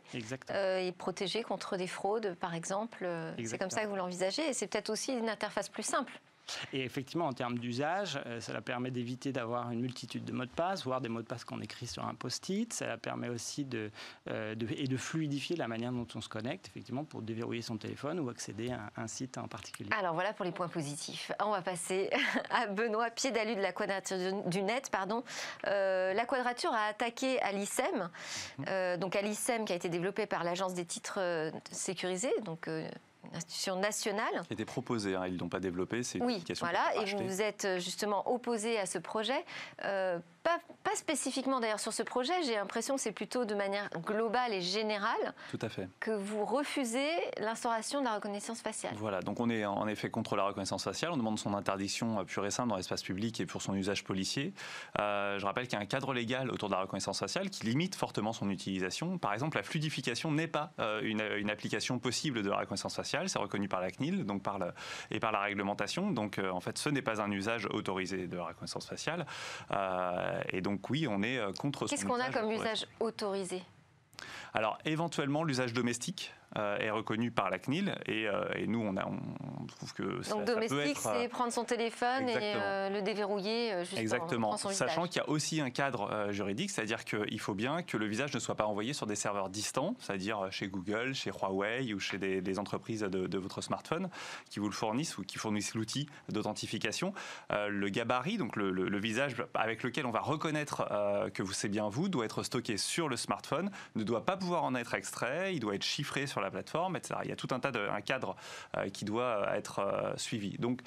et 0.57 0.91
protéger 0.91 1.43
contre 1.43 1.77
des 1.77 1.87
fraudes, 1.87 2.35
par 2.39 2.53
exemple. 2.53 3.07
C'est 3.45 3.57
comme 3.57 3.69
ça 3.69 3.83
que 3.83 3.87
vous 3.87 3.95
l'envisagez. 3.95 4.49
Et 4.49 4.53
c'est 4.53 4.67
peut-être 4.67 4.89
aussi 4.89 5.13
une 5.13 5.29
interface 5.29 5.69
plus 5.69 5.83
simple. 5.83 6.19
Et 6.74 6.84
effectivement, 6.84 7.27
en 7.27 7.34
termes 7.34 7.60
d'usage, 7.60 8.20
euh, 8.25 8.39
cela 8.39 8.62
permet 8.62 8.92
d'éviter 8.92 9.32
d'avoir 9.32 9.72
une 9.72 9.82
multitude 9.82 10.25
de 10.25 10.32
mots 10.32 10.46
de 10.46 10.51
passe, 10.51 10.84
voire 10.84 11.01
des 11.01 11.10
mots 11.10 11.22
de 11.22 11.27
passe 11.27 11.44
qu'on 11.44 11.62
écrit 11.62 11.88
sur 11.88 12.06
un 12.06 12.13
post-it. 12.13 12.74
Cela 12.74 12.98
permet 12.98 13.30
aussi 13.30 13.66
de, 13.66 13.92
euh, 14.30 14.56
de, 14.56 14.68
et 14.75 14.88
de 14.88 14.98
fluidifier 14.98 15.56
la 15.56 15.68
manière 15.68 15.92
dont 15.92 16.08
on 16.16 16.22
se 16.22 16.30
connecte, 16.30 16.68
effectivement, 16.68 17.04
pour 17.04 17.22
déverrouiller 17.22 17.62
son 17.62 17.77
téléphone 17.77 18.20
ou 18.20 18.30
accéder 18.30 18.72
à 18.72 18.92
un, 18.96 19.08
site 19.08 19.38
en 19.38 19.48
particulier. 19.48 19.89
Alors 19.98 20.13
voilà 20.13 20.34
pour 20.34 20.46
les 20.46 20.51
points 20.51 20.68
positifs. 20.68 21.32
On 21.44 21.51
va 21.51 21.62
passer 21.62 22.10
à 22.50 22.68
Benoît 22.68 23.10
Piédalu 23.10 23.56
de 23.56 23.62
la 23.62 23.72
Quadrature 23.72 24.44
du 24.46 24.62
Net. 24.62 24.89
Pardon. 24.92 25.24
Euh, 25.66 26.13
la 26.13 26.25
Quadrature 26.25 26.74
a 26.74 26.88
attaqué 26.88 27.39
Alicem, 27.42 28.10
mhm. 28.58 28.98
donc 28.98 29.16
Alicem 29.16 29.66
qui 29.66 29.74
a 29.74 29.75
été 29.75 29.89
développé 29.89 30.25
par 30.25 30.44
l'Agence 30.44 30.74
des 30.74 30.86
titres 30.86 31.51
sécurisés, 31.72 32.34
donc 32.44 32.70
institution 33.34 33.75
nationale. 33.77 34.43
Qui 34.48 34.53
été 34.53 34.65
proposée, 34.65 35.15
hein, 35.15 35.25
ils 35.27 35.34
ne 35.34 35.39
l'ont 35.39 35.50
pas 35.50 35.60
développé, 35.60 36.03
c'est 36.03 36.19
une 36.19 36.25
oui, 36.25 36.43
voilà, 36.60 36.84
et 36.96 37.05
vous 37.24 37.41
êtes 37.41 37.65
euh, 37.65 37.79
justement 37.79 38.29
opposé 38.31 38.79
à 38.79 38.86
ce 38.86 38.98
projet. 38.98 39.46
Euh, 39.84 40.19
pas, 40.84 40.96
spécifiquement 40.96 41.60
d'ailleurs 41.60 41.80
sur 41.80 41.94
ce 41.94 42.01
projet, 42.01 42.34
j'ai 42.44 42.56
l'impression 42.56 42.96
que 42.96 43.01
c'est 43.01 43.12
plutôt 43.12 43.46
de 43.46 43.54
manière 43.54 43.89
globale 44.04 44.54
et 44.54 44.62
générale 44.62 45.34
Tout 45.51 45.60
à 45.62 45.70
fait. 45.70 45.88
que 46.00 46.12
vous 46.12 46.44
refusez 46.44 47.08
l'instauration 47.39 48.00
de 48.00 48.06
la 48.06 48.16
reconnaissance 48.16 48.62
faciale. 48.62 48.94
Voilà, 48.96 49.20
donc 49.22 49.39
on 49.39 49.50
est 49.50 49.63
en 49.66 49.88
effet 49.88 50.10
contre 50.10 50.36
la 50.36 50.44
reconnaissance 50.44 50.84
faciale, 50.84 51.12
on 51.12 51.18
demande 51.18 51.38
son 51.38 51.54
interdiction 51.54 52.25
pure 52.25 52.46
et 52.46 52.51
simple 52.51 52.70
dans 52.70 52.77
l'espace 52.77 53.04
public 53.04 53.39
et 53.39 53.46
pour 53.46 53.62
son 53.62 53.75
usage 53.75 54.04
policier. 54.04 54.54
Euh, 55.00 55.38
je 55.38 55.46
rappelle 55.46 55.68
qu'il 55.68 55.77
y 55.77 55.82
a 55.82 55.84
un 55.84 55.88
cadre 55.88 56.13
légal 56.13 56.50
autour 56.50 56.70
de 56.70 56.74
la 56.74 56.82
reconnaissance 56.82 57.20
faciale 57.20 57.50
qui 57.50 57.66
limite 57.66 57.96
fortement 57.96 58.34
son 58.34 58.50
utilisation. 58.50 59.18
Par 59.18 59.34
exemple, 59.34 59.58
la 59.58 59.63
fluidification 59.63 60.32
n'est 60.32 60.48
pas 60.48 60.72
euh, 60.80 61.01
une, 61.04 61.50
application 61.50 62.00
possible 62.00 62.44
de 62.44 62.50
la 62.50 62.58
reconnaissance 62.58 62.96
faciale, 62.96 63.30
c'est 63.30 63.39
reconnu 63.39 63.68
par 63.68 63.82
la 63.82 63.92
CNIL 63.92 64.25
donc 64.25 64.42
par 64.42 64.58
le, 64.58 64.72
et 65.12 65.20
par 65.20 65.32
la 65.32 65.42
réglementation. 65.42 66.12
Donc 66.12 66.39
euh, 66.39 66.50
en 66.50 66.60
fait, 66.60 66.77
ce 66.77 66.89
n'est 66.89 67.01
pas 67.01 67.22
un 67.22 67.32
usage 67.32 67.68
autorisé 67.68 68.27
de 68.27 68.38
la 68.38 68.46
reconnaissance 68.46 68.88
faciale. 68.88 69.25
Et 70.50 70.62
donc 70.62 70.89
oui, 70.89 71.08
on 71.08 71.24
est 71.24 71.39
contre. 71.58 71.88
Qu'est-ce 71.88 72.06
qu'on 72.06 72.20
a 72.20 72.32
comme 72.32 72.51
usage 72.51 72.86
autorisé? 73.00 73.63
Alors 74.53 74.77
éventuellement 74.86 75.44
l'usage 75.44 75.74
domestique, 75.74 76.34
euh, 76.57 76.77
est 76.79 76.89
reconnu 76.89 77.29
par 77.29 77.49
la 77.49 77.59
CNIL 77.59 77.95
euh, 78.09 78.49
et, 78.55 78.65
nous 78.65 78.81
on, 78.81 78.97
a, 78.97 79.05
on, 79.05 79.65
trouve 79.67 79.93
que 79.93 80.21
ça, 80.23 80.33
donc 80.33 80.45
domestique 80.45 80.97
c'est 80.97 81.25
euh, 81.25 81.29
prendre 81.29 81.51
son 81.51 81.63
téléphone 81.63 82.27
et 82.29 82.53
le 82.89 83.01
déverrouiller 83.01 83.83
juste 83.85 83.97
exactement. 83.97 84.57
sachant 84.57 85.05
qu'il 85.05 85.17
y 85.17 85.25
a 85.25 85.29
aussi 85.29 85.61
un 85.61 85.70
cadre 85.70 86.31
juridique 86.31 86.72
c'est-à-dire 86.72 87.05
qu'il 87.05 87.39
faut 87.39 87.53
bien 87.53 87.83
que 87.83 87.98
le 87.98 88.07
visage 88.07 88.33
ne 88.33 88.39
soit 88.39 88.55
pas 88.55 88.65
envoyé 88.65 88.93
sur 88.93 89.05
des 89.05 89.15
serveurs 89.15 89.50
distants 89.50 89.96
c'est-à-dire 90.00 90.48
chez 90.51 90.67
Google 90.67 91.13
chez 91.13 91.31
Huawei 91.31 91.93
ou 91.93 92.00
chez 92.00 92.17
des, 92.17 92.59
entreprises 92.59 93.01
de, 93.01 93.37
votre 93.37 93.61
smartphone 93.61 94.09
qui 94.50 94.59
vous 94.59 94.67
le 94.67 94.74
fournissent 94.74 95.17
ou 95.17 95.24
qui 95.24 95.37
fournissent 95.37 95.75
l'outil 95.75 96.07
d'authentification. 96.29 97.13
Le 97.51 97.89
gabarit 97.89 98.37
donc 98.37 98.55
le, 98.55 99.00
visage 99.00 99.35
avec 99.53 99.83
lequel 99.83 100.07
on 100.07 100.11
va 100.11 100.22
reconnaître 100.22 100.87
que 101.33 101.43
c'est 101.51 101.70
bien 101.70 101.87
vous 101.87 102.09
doit 102.09 102.25
être 102.25 102.41
stocké 102.41 102.77
sur 102.77 103.09
le 103.09 103.15
smartphone 103.15 103.70
ne 103.96 104.03
doit 104.03 104.25
pas 104.25 104.37
pouvoir 104.37 104.63
en 104.63 104.74
être 104.74 104.96
extrait 104.96 105.53
il 105.53 105.59
doit 105.59 105.75
être 105.75 105.83
chiffré 105.83 106.25
sur 106.25 106.41
la 106.41 106.47
plateforme, 106.51 106.96
etc. 106.96 107.16
Il 107.24 107.29
y 107.29 107.33
a 107.33 107.36
tout 107.36 107.48
un 107.51 107.60
tas 107.60 107.72
de 107.72 107.79
un 107.79 108.01
cadre 108.01 108.36
euh, 108.75 108.90
qui 108.90 109.05
doit 109.05 109.55
être 109.55 109.79
euh, 109.79 110.14
suivi. 110.18 110.57
Donc 110.57 110.81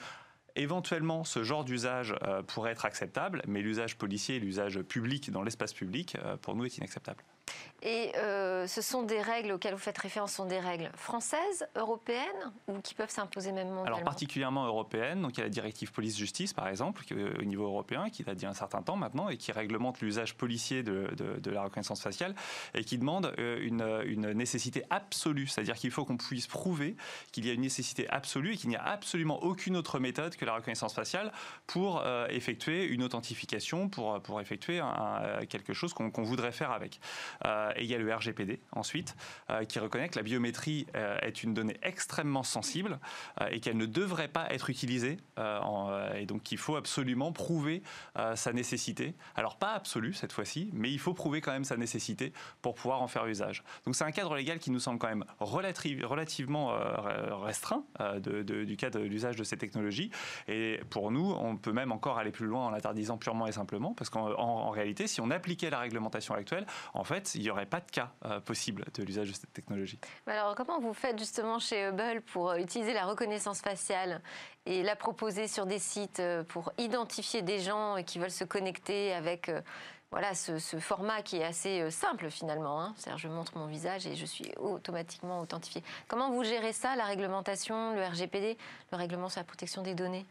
Éventuellement, 0.57 1.23
ce 1.23 1.45
genre 1.45 1.65
d'usage 1.65 2.13
euh, 2.25 2.43
pourrait 2.43 2.73
être 2.73 2.85
acceptable, 2.85 3.41
mais 3.47 3.63
l'usage 3.63 3.97
policier 3.97 4.35
et 4.35 4.41
l'usage 4.41 4.83
public 4.83 5.31
dans 5.31 5.43
l'espace 5.43 5.73
public, 5.73 6.17
pour 6.43 6.57
nous, 6.57 6.65
est 6.65 6.77
inacceptable. 6.77 7.23
Et 7.83 8.13
euh, 8.17 8.67
ce 8.67 8.83
sont 8.83 9.03
des 9.03 9.23
règles 9.23 9.53
auxquelles 9.53 9.73
vous 9.73 9.81
faites 9.81 9.97
référence, 9.97 10.35
sont 10.35 10.45
des 10.45 10.61
règles 10.61 10.91
françaises, 10.95 11.67
européennes, 11.77 12.53
ou 12.69 12.79
qui 12.81 12.95
peuvent 12.95 13.11
s'imposer 13.11 13.53
même 13.53 13.69
mondialement? 13.69 13.87
Alors 13.87 14.05
particulièrement 14.05 14.67
européennes, 14.67 15.23
donc 15.23 15.37
il 15.37 15.39
y 15.39 15.41
a 15.41 15.45
la 15.45 15.51
directive 15.51 15.91
police-justice 15.93 16.53
par 16.53 16.69
exemple, 16.69 17.03
au 17.39 17.45
niveau 17.45 17.65
européen, 17.65 18.11
qui 18.11 18.23
date 18.23 18.37
d'il 18.37 18.45
y 18.45 18.47
a 18.47 18.51
un 18.51 18.55
certain 18.55 18.83
temps 18.83 18.97
maintenant, 18.97 19.31
et 19.31 19.39
qui 19.39 19.51
réglemente 19.53 20.01
l'usage 20.01 20.35
policier 20.35 20.83
de, 20.83 21.09
la 21.51 21.63
reconnaissance 21.63 22.03
faciale, 22.03 22.35
et 22.75 22.85
qui 22.85 22.99
demande 22.99 23.33
euh, 23.39 23.59
une, 23.63 24.33
nécessité 24.33 24.85
absolue, 24.91 25.47
c'est-à-dire 25.47 25.77
qu'il 25.77 25.91
faut 25.91 26.05
qu'on 26.05 26.17
puisse 26.17 26.47
prouver 26.47 26.97
qu'il 27.33 27.47
y 27.47 27.51
a 27.51 27.55
une 27.55 27.63
nécessité 27.63 28.09
absolue 28.11 28.55
et 28.55 28.57
qu'il 28.57 28.69
n'y 28.69 28.77
a 28.77 28.83
absolument 28.83 29.43
aucune 29.43 29.77
autre 29.77 29.99
méthode 29.99 30.37
que 30.37 30.45
la 30.45 30.55
reconnaissance 30.55 30.95
faciale 30.95 31.33
pour 31.67 32.03
euh, 32.05 32.27
effectuer 32.29 32.85
une 32.85 33.03
authentification, 33.03 33.89
pour, 33.89 34.21
pour 34.21 34.41
effectuer 34.41 34.81
quelque 35.49 35.73
chose 35.73 35.95
qu'on 35.95 36.23
voudrait 36.23 36.53
faire 36.53 36.71
avec. 36.73 37.01
Euh, 37.47 37.73
et 37.77 37.85
il 37.85 37.91
y 37.91 37.95
a 37.95 37.99
le 37.99 38.15
RGPD 38.15 38.61
ensuite, 38.73 39.17
euh, 39.51 39.65
qui 39.65 39.79
reconnaît 39.79 40.09
que 40.09 40.17
la 40.17 40.23
biométrie 40.23 40.87
euh, 40.95 41.19
est 41.23 41.43
une 41.43 41.55
donnée 41.55 41.77
extrêmement 41.83 42.43
sensible 42.43 42.99
et 43.51 43.61
qu'elle 43.61 43.77
ne 43.77 43.87
devrait 43.87 44.29
pas 44.29 44.47
être 44.51 44.71
utilisée. 44.71 45.19
et 46.15 46.27
donc 46.27 46.53
il 46.53 46.59
faut 46.59 46.77
absolument 46.77 47.33
prouver 47.33 47.83
sa 48.35 48.53
nécessité. 48.53 49.15
Alors 49.37 49.57
pas 49.57 49.73
absolue 49.73 50.13
cette 50.13 50.33
fois-ci, 50.33 50.71
mais 50.73 50.91
il 50.91 50.99
faut 50.99 51.15
prouver 51.15 51.41
quand 51.41 51.53
même 51.53 51.65
sa 51.65 51.77
nécessité 51.77 52.33
pour 52.63 52.75
pouvoir 52.75 53.03
en 53.03 53.09
faire 53.09 53.27
usage. 53.27 53.63
Donc 53.85 53.95
c'est 53.95 54.05
un 54.05 54.11
cadre 54.11 54.35
légal 54.37 54.59
qui 54.59 54.71
nous 54.71 54.81
semble 54.81 54.99
quand 54.99 55.09
même 55.09 55.25
relativement 55.39 56.73
restreint 57.43 57.85
du 58.21 58.77
cadre 58.77 59.01
de 59.01 59.05
l'usage 59.05 59.37
de 59.37 59.45
ces 59.45 59.57
technologies. 59.57 60.11
Et 60.49 60.81
pour 60.91 61.11
nous, 61.11 61.33
on 61.33 61.57
peut 61.57 61.73
même 61.73 61.93
encore 61.93 62.19
aller 62.19 62.33
plus 62.33 62.47
loin 62.47 62.67
en 62.67 62.71
l'interdisant 62.71 63.19
purement 63.19 63.47
et 63.47 63.53
simplement, 63.53 63.95
parce 63.95 64.11
qu'en 64.11 64.71
réalité, 64.71 65.07
si 65.07 65.21
on 65.21 65.31
appliquait 65.31 65.71
la 65.71 65.79
réglementation 65.79 66.35
actuelle, 66.35 66.67
en 66.95 67.05
fait, 67.05 67.20
il 67.35 67.43
n'y 67.43 67.51
aurait 67.51 67.67
pas 67.67 67.81
de 67.81 67.91
cas 67.91 68.13
euh, 68.25 68.41
possible 68.41 68.85
de 68.95 69.03
l'usage 69.03 69.29
de 69.29 69.35
cette 69.35 69.53
technologie. 69.53 69.99
Alors, 70.27 70.55
comment 70.55 70.81
vous 70.81 70.95
faites 70.95 71.19
justement 71.19 71.59
chez 71.59 71.89
Hubble 71.89 72.23
pour 72.33 72.51
euh, 72.51 72.57
utiliser 72.57 72.93
la 72.93 73.07
reconnaissance 73.07 73.61
faciale 73.61 74.21
et 74.67 74.83
la 74.83 74.97
proposer 74.97 75.49
sur 75.49 75.67
des 75.67 75.79
sites 75.79 76.21
euh, 76.21 76.43
pour 76.45 76.73
identifier 76.79 77.43
des 77.43 77.61
gens 77.61 78.03
qui 78.05 78.19
veulent 78.19 78.31
se 78.31 78.45
connecter 78.45 79.13
avec 79.13 79.51
voilà, 80.11 80.35
ce, 80.35 80.59
format 80.79 81.23
qui 81.23 81.37
est 81.37 81.45
assez 81.45 81.89
simple 81.91 82.31
finalement. 82.31 82.83
Hein. 82.83 82.95
C'est-à-dire, 82.97 83.19
je 83.19 83.29
montre 83.29 83.57
mon 83.57 83.67
visage 83.67 84.07
et 84.07 84.17
je 84.17 84.27
suis 84.27 84.53
automatiquement 84.59 85.41
authentifié. 85.41 85.85
Comment 86.09 86.31
vous 86.31 86.43
gérez 86.43 86.73
ça, 86.73 86.97
la 86.97 87.05
réglementation, 87.05 87.95
le 87.95 88.05
RGPD, 88.05 88.59
le 88.91 88.99
règlement 88.99 89.29
sur 89.29 89.41
la 89.41 89.45
protection 89.45 89.83
des 89.83 89.95
données? 89.95 90.27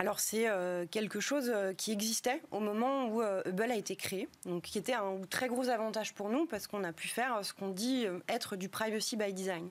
Alors 0.00 0.18
c'est 0.18 0.48
euh, 0.48 0.86
quelque 0.90 1.20
chose 1.20 1.52
euh, 1.54 1.74
qui 1.74 1.92
existait 1.92 2.40
au 2.52 2.60
moment 2.60 3.08
où 3.08 3.20
euh, 3.20 3.42
Hubble 3.44 3.70
a 3.70 3.76
été 3.76 3.96
créé, 3.96 4.30
donc 4.46 4.62
qui 4.62 4.78
était 4.78 4.94
un 4.94 5.20
très 5.28 5.46
gros 5.46 5.68
avantage 5.68 6.14
pour 6.14 6.30
nous 6.30 6.46
parce 6.46 6.66
qu'on 6.66 6.84
a 6.84 6.92
pu 6.94 7.06
faire 7.06 7.44
ce 7.44 7.52
qu'on 7.52 7.68
dit 7.68 8.06
être 8.26 8.56
du 8.56 8.70
privacy 8.70 9.18
by 9.18 9.34
design. 9.34 9.68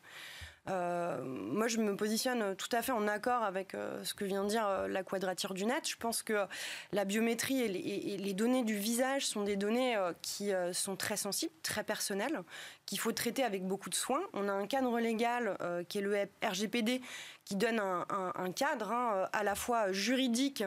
moi, 0.67 1.67
je 1.67 1.79
me 1.79 1.95
positionne 1.95 2.55
tout 2.55 2.69
à 2.73 2.83
fait 2.83 2.91
en 2.91 3.07
accord 3.07 3.41
avec 3.41 3.75
ce 4.03 4.13
que 4.13 4.23
vient 4.23 4.43
de 4.43 4.49
dire 4.49 4.87
la 4.87 5.01
quadrature 5.01 5.55
du 5.55 5.65
net. 5.65 5.89
Je 5.89 5.95
pense 5.97 6.21
que 6.21 6.45
la 6.91 7.05
biométrie 7.05 7.61
et 7.61 8.17
les, 8.17 8.33
données 8.33 8.63
du 8.63 8.75
visage 8.75 9.25
sont 9.25 9.43
des 9.43 9.55
données 9.55 9.97
qui 10.21 10.51
sont 10.73 10.95
très 10.95 11.17
sensibles, 11.17 11.53
très 11.63 11.83
personnelles, 11.83 12.43
qu'il 12.85 12.99
faut 12.99 13.13
traiter 13.13 13.43
avec 13.43 13.65
beaucoup 13.65 13.89
de 13.89 13.95
soin. 13.95 14.21
On 14.33 14.47
a 14.47 14.51
un 14.51 14.67
cadre 14.67 14.99
légal 14.99 15.57
qui 15.87 15.97
est 15.97 16.01
le 16.01 16.29
RGPD 16.43 17.01
qui 17.49 17.55
donne 17.55 17.79
un, 17.79 18.51
cadre 18.51 18.91
hein, 18.91 19.27
à 19.33 19.43
la 19.43 19.55
fois 19.55 19.91
juridique 19.91 20.63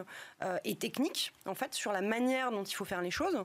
et 0.64 0.74
technique, 0.74 1.32
en 1.46 1.54
fait, 1.54 1.74
sur 1.74 1.92
la 1.92 2.00
manière 2.00 2.50
dont 2.50 2.64
il 2.64 2.74
faut 2.74 2.84
faire 2.84 3.02
les 3.02 3.12
choses. 3.12 3.44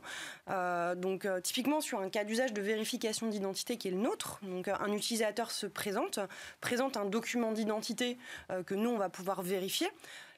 donc, 0.96 1.28
typiquement, 1.44 1.80
sur 1.80 2.00
un 2.00 2.10
cas 2.10 2.24
d'usage 2.24 2.52
de 2.52 2.62
vérification 2.62 3.28
d'identité 3.28 3.78
qui 3.78 3.90
est 3.90 3.92
le 3.92 3.98
nôtre, 3.98 4.40
donc 4.42 4.68
un 4.68 4.92
utilisateur 4.92 5.52
se 5.52 5.68
présente, 5.68 6.20
présente 6.62 6.98
un 6.98 7.06
document 7.06 7.52
d'identité 7.52 8.18
que 8.66 8.74
nous, 8.74 8.90
on 8.90 8.98
va 8.98 9.10
pouvoir 9.10 9.44
vérifier. 9.44 9.88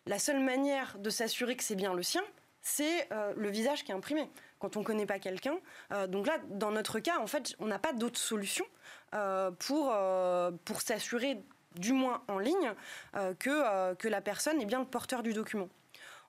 La 0.06 0.20
seule 0.20 0.42
manière 0.42 0.98
de 1.00 1.10
s'assurer 1.10 1.56
que 1.56 1.64
c'est 1.64 1.76
bien 1.76 1.94
le 1.94 2.04
sien, 2.04 2.24
c'est 2.62 3.08
le 3.38 3.50
visage 3.50 3.86
qui 3.86 3.94
est 3.94 3.96
imprimé 3.96 4.30
quand 4.60 4.76
on 4.76 4.82
ne 4.82 4.86
connaît 4.86 5.06
pas 5.06 5.20
quelqu'un. 5.20 5.58
Euh, 5.92 6.06
donc 6.06 6.28
là, 6.28 6.38
dans 6.50 6.72
notre 6.72 7.00
cas, 7.00 7.20
en 7.20 7.28
fait, 7.28 7.56
on 7.60 7.66
n'a 7.66 7.80
pas 7.80 7.94
d'autre 7.94 8.20
solution 8.20 8.66
euh, 9.16 9.52
pour, 9.52 9.92
euh, 9.92 10.52
pour 10.66 10.82
s'assurer, 10.82 11.42
du 11.76 11.94
moins 11.94 12.24
en 12.28 12.40
ligne, 12.40 12.74
que, 13.14 13.94
que 13.96 14.08
la 14.08 14.22
personne 14.22 14.62
est 14.62 14.66
bien 14.66 14.80
le 14.80 14.86
porteur 14.86 15.24
du 15.24 15.34
document. 15.34 15.70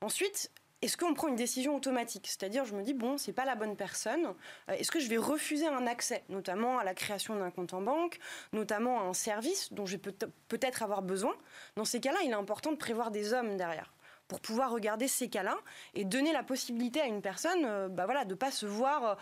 Ensuite, 0.00 0.50
est-ce 0.82 0.96
qu'on 0.96 1.12
prend 1.12 1.28
une 1.28 1.36
décision 1.36 1.76
automatique? 1.76 2.26
C'est-à-dire, 2.26 2.64
je 2.64 2.74
me 2.74 2.82
dis, 2.82 2.94
bon, 2.94 3.18
c'est 3.18 3.34
pas 3.34 3.44
la 3.44 3.54
bonne 3.54 3.76
personne. 3.76 4.34
Est-ce 4.68 4.90
que 4.90 4.98
je 4.98 5.08
vais 5.08 5.18
refuser 5.18 5.66
un 5.66 5.86
accès, 5.86 6.24
notamment 6.30 6.78
à 6.78 6.84
la 6.84 6.94
création 6.94 7.38
d'un 7.38 7.50
compte 7.50 7.74
en 7.74 7.82
banque, 7.82 8.18
notamment 8.54 9.00
à 9.00 9.04
un 9.04 9.12
service 9.12 9.72
dont 9.74 9.84
je 9.84 9.96
vais 9.96 10.12
peut-être 10.48 10.82
avoir 10.82 11.02
besoin? 11.02 11.34
Dans 11.76 11.84
ces 11.84 12.00
cas-là, 12.00 12.18
il 12.24 12.30
est 12.30 12.34
important 12.34 12.72
de 12.72 12.76
prévoir 12.76 13.10
des 13.10 13.34
hommes 13.34 13.58
derrière 13.58 13.92
pour 14.30 14.40
pouvoir 14.40 14.70
regarder 14.70 15.08
ces 15.08 15.28
cas-là 15.28 15.56
et 15.94 16.04
donner 16.04 16.32
la 16.32 16.44
possibilité 16.44 17.00
à 17.00 17.06
une 17.06 17.20
personne 17.20 17.64
euh, 17.64 17.88
bah 17.88 18.04
voilà, 18.04 18.24
de 18.24 18.30
ne 18.30 18.36
pas 18.36 18.52
se 18.52 18.64
voir 18.64 19.04
euh, 19.04 19.14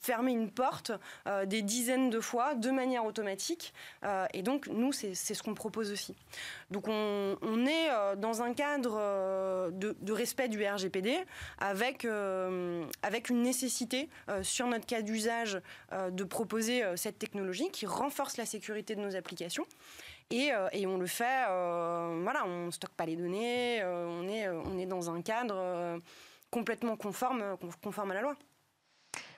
fermer 0.00 0.32
une 0.32 0.50
porte 0.50 0.92
euh, 1.26 1.46
des 1.46 1.62
dizaines 1.62 2.10
de 2.10 2.20
fois 2.20 2.54
de 2.54 2.70
manière 2.70 3.04
automatique. 3.04 3.72
et 4.32 4.42
donc, 4.42 4.66
nous, 4.68 4.92
c'est 4.92 5.14
ce 5.14 5.42
qu'on 5.42 5.54
propose 5.54 5.90
aussi. 5.92 6.14
Donc, 6.70 6.88
on, 6.88 7.66
est 7.66 8.16
dans 8.16 8.42
un 8.42 8.52
cadre 8.52 9.70
de, 9.70 10.12
respect 10.12 10.48
du 10.48 10.64
RGPD 10.64 11.16
avec, 11.58 12.06
avec 13.02 13.30
une 13.30 13.42
nécessité 13.42 14.08
sur 14.42 14.66
notre 14.66 14.86
cas 14.86 15.02
d'usage 15.02 15.60
de 16.10 16.24
proposer 16.24 16.82
cette 16.96 17.18
technologie 17.18 17.70
qui 17.70 17.86
renforce 17.86 18.36
la 18.36 18.46
sécurité 18.46 18.94
de 18.94 19.00
nos 19.00 19.16
applications. 19.16 19.66
Euh, 20.32 20.68
et, 20.72 20.86
on 20.86 20.98
le 20.98 21.06
fait, 21.06 21.44
euh, 21.48 22.20
voilà, 22.22 22.44
on 22.46 22.66
ne 22.66 22.70
stocke 22.70 22.94
pas 22.94 23.06
les 23.06 23.16
données, 23.16 23.82
euh, 23.82 24.06
on, 24.08 24.28
est, 24.28 24.48
on 24.48 24.78
est 24.78 24.86
dans 24.86 25.10
un 25.10 25.22
cadre 25.22 26.00
complètement 26.50 26.96
conforme, 26.96 27.56
conforme 27.82 28.10
à 28.12 28.14
la 28.14 28.22
loi. 28.22 28.36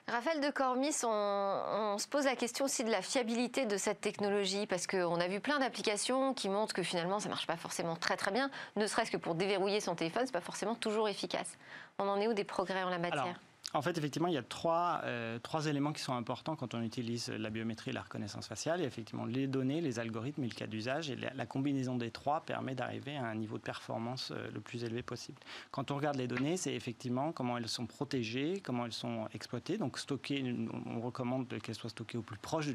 Raphaël 0.09 0.39
de 0.39 0.49
Cormis, 0.51 0.95
on, 1.03 1.97
se 1.97 2.07
pose 2.07 2.23
la 2.23 2.37
question 2.37 2.63
aussi 2.63 2.85
de 2.85 2.89
la 2.89 3.01
fiabilité 3.01 3.65
de 3.65 3.75
cette 3.75 3.99
technologie 3.99 4.65
parce 4.65 4.87
qu'on 4.87 5.19
a 5.19 5.27
vu 5.27 5.41
plein 5.41 5.59
d'applications 5.59 6.33
qui 6.33 6.47
montrent 6.47 6.73
que 6.73 6.81
finalement 6.81 7.19
ça 7.19 7.25
ne 7.25 7.33
marche 7.33 7.45
pas 7.45 7.57
forcément 7.57 7.97
très 7.97 8.15
très 8.15 8.31
bien, 8.31 8.49
ne 8.77 8.87
serait-ce 8.87 9.11
que 9.11 9.17
pour 9.17 9.35
déverrouiller 9.35 9.81
son 9.81 9.95
téléphone, 9.95 10.21
ce 10.21 10.27
n'est 10.27 10.39
pas 10.39 10.41
forcément 10.41 10.75
toujours 10.75 11.09
efficace. 11.09 11.57
On 11.99 12.07
en 12.07 12.21
est 12.21 12.27
où 12.29 12.33
des 12.33 12.45
progrès 12.45 12.83
en 12.83 12.89
la 12.89 12.99
matière? 12.99 13.37
En 13.73 13.81
fait, 13.81 13.97
effectivement, 13.97 14.29
il 14.29 14.33
y 14.33 14.37
a 14.37 14.43
trois, 14.43 15.01
euh, 15.03 15.39
trois 15.39 15.65
éléments 15.65 15.91
qui 15.91 16.01
sont 16.01 16.13
importants 16.13 16.55
quand 16.55 16.73
on 16.73 16.81
utilise 16.81 17.27
la 17.27 17.49
biométrie 17.49 17.89
et 17.89 17.93
la 17.93 18.01
reconnaissance 18.01 18.47
faciale. 18.47 18.79
Il 18.79 18.83
y 18.83 18.85
a 18.85 18.87
effectivement 18.87 19.25
les 19.25 19.45
données, 19.45 19.81
les 19.81 19.99
algorithmes 19.99 20.45
et 20.45 20.47
le 20.47 20.55
cas 20.55 20.67
d'usage. 20.67 21.09
Et 21.09 21.17
la, 21.17 21.45
combinaison 21.45 21.97
des 21.97 22.09
trois 22.09 22.41
permet 22.41 22.75
d'arriver 22.75 23.17
à 23.17 23.25
un 23.25 23.35
niveau 23.35 23.57
de 23.57 23.63
performance 23.63 24.31
euh, 24.31 24.49
le 24.53 24.61
plus 24.61 24.85
élevé 24.85 25.01
possible. 25.01 25.37
Quand 25.71 25.91
on 25.91 25.97
regarde 25.97 26.15
les 26.15 26.27
données, 26.27 26.55
c'est 26.55 26.73
effectivement 26.73 27.33
comment 27.33 27.57
elles 27.57 27.67
sont 27.67 27.85
protégées, 27.85 28.61
comment 28.63 28.85
elles 28.85 28.93
sont 28.93 29.27
exploitées. 29.33 29.77
Donc, 29.77 29.99
stocker, 29.99 30.55
on 30.85 31.01
recommande 31.01 31.47
qu'elles 31.59 31.75
soient 31.75 31.89
stockées 31.89 32.17
au 32.17 32.21
plus 32.21 32.37
proche 32.37 32.67
de 32.67 32.73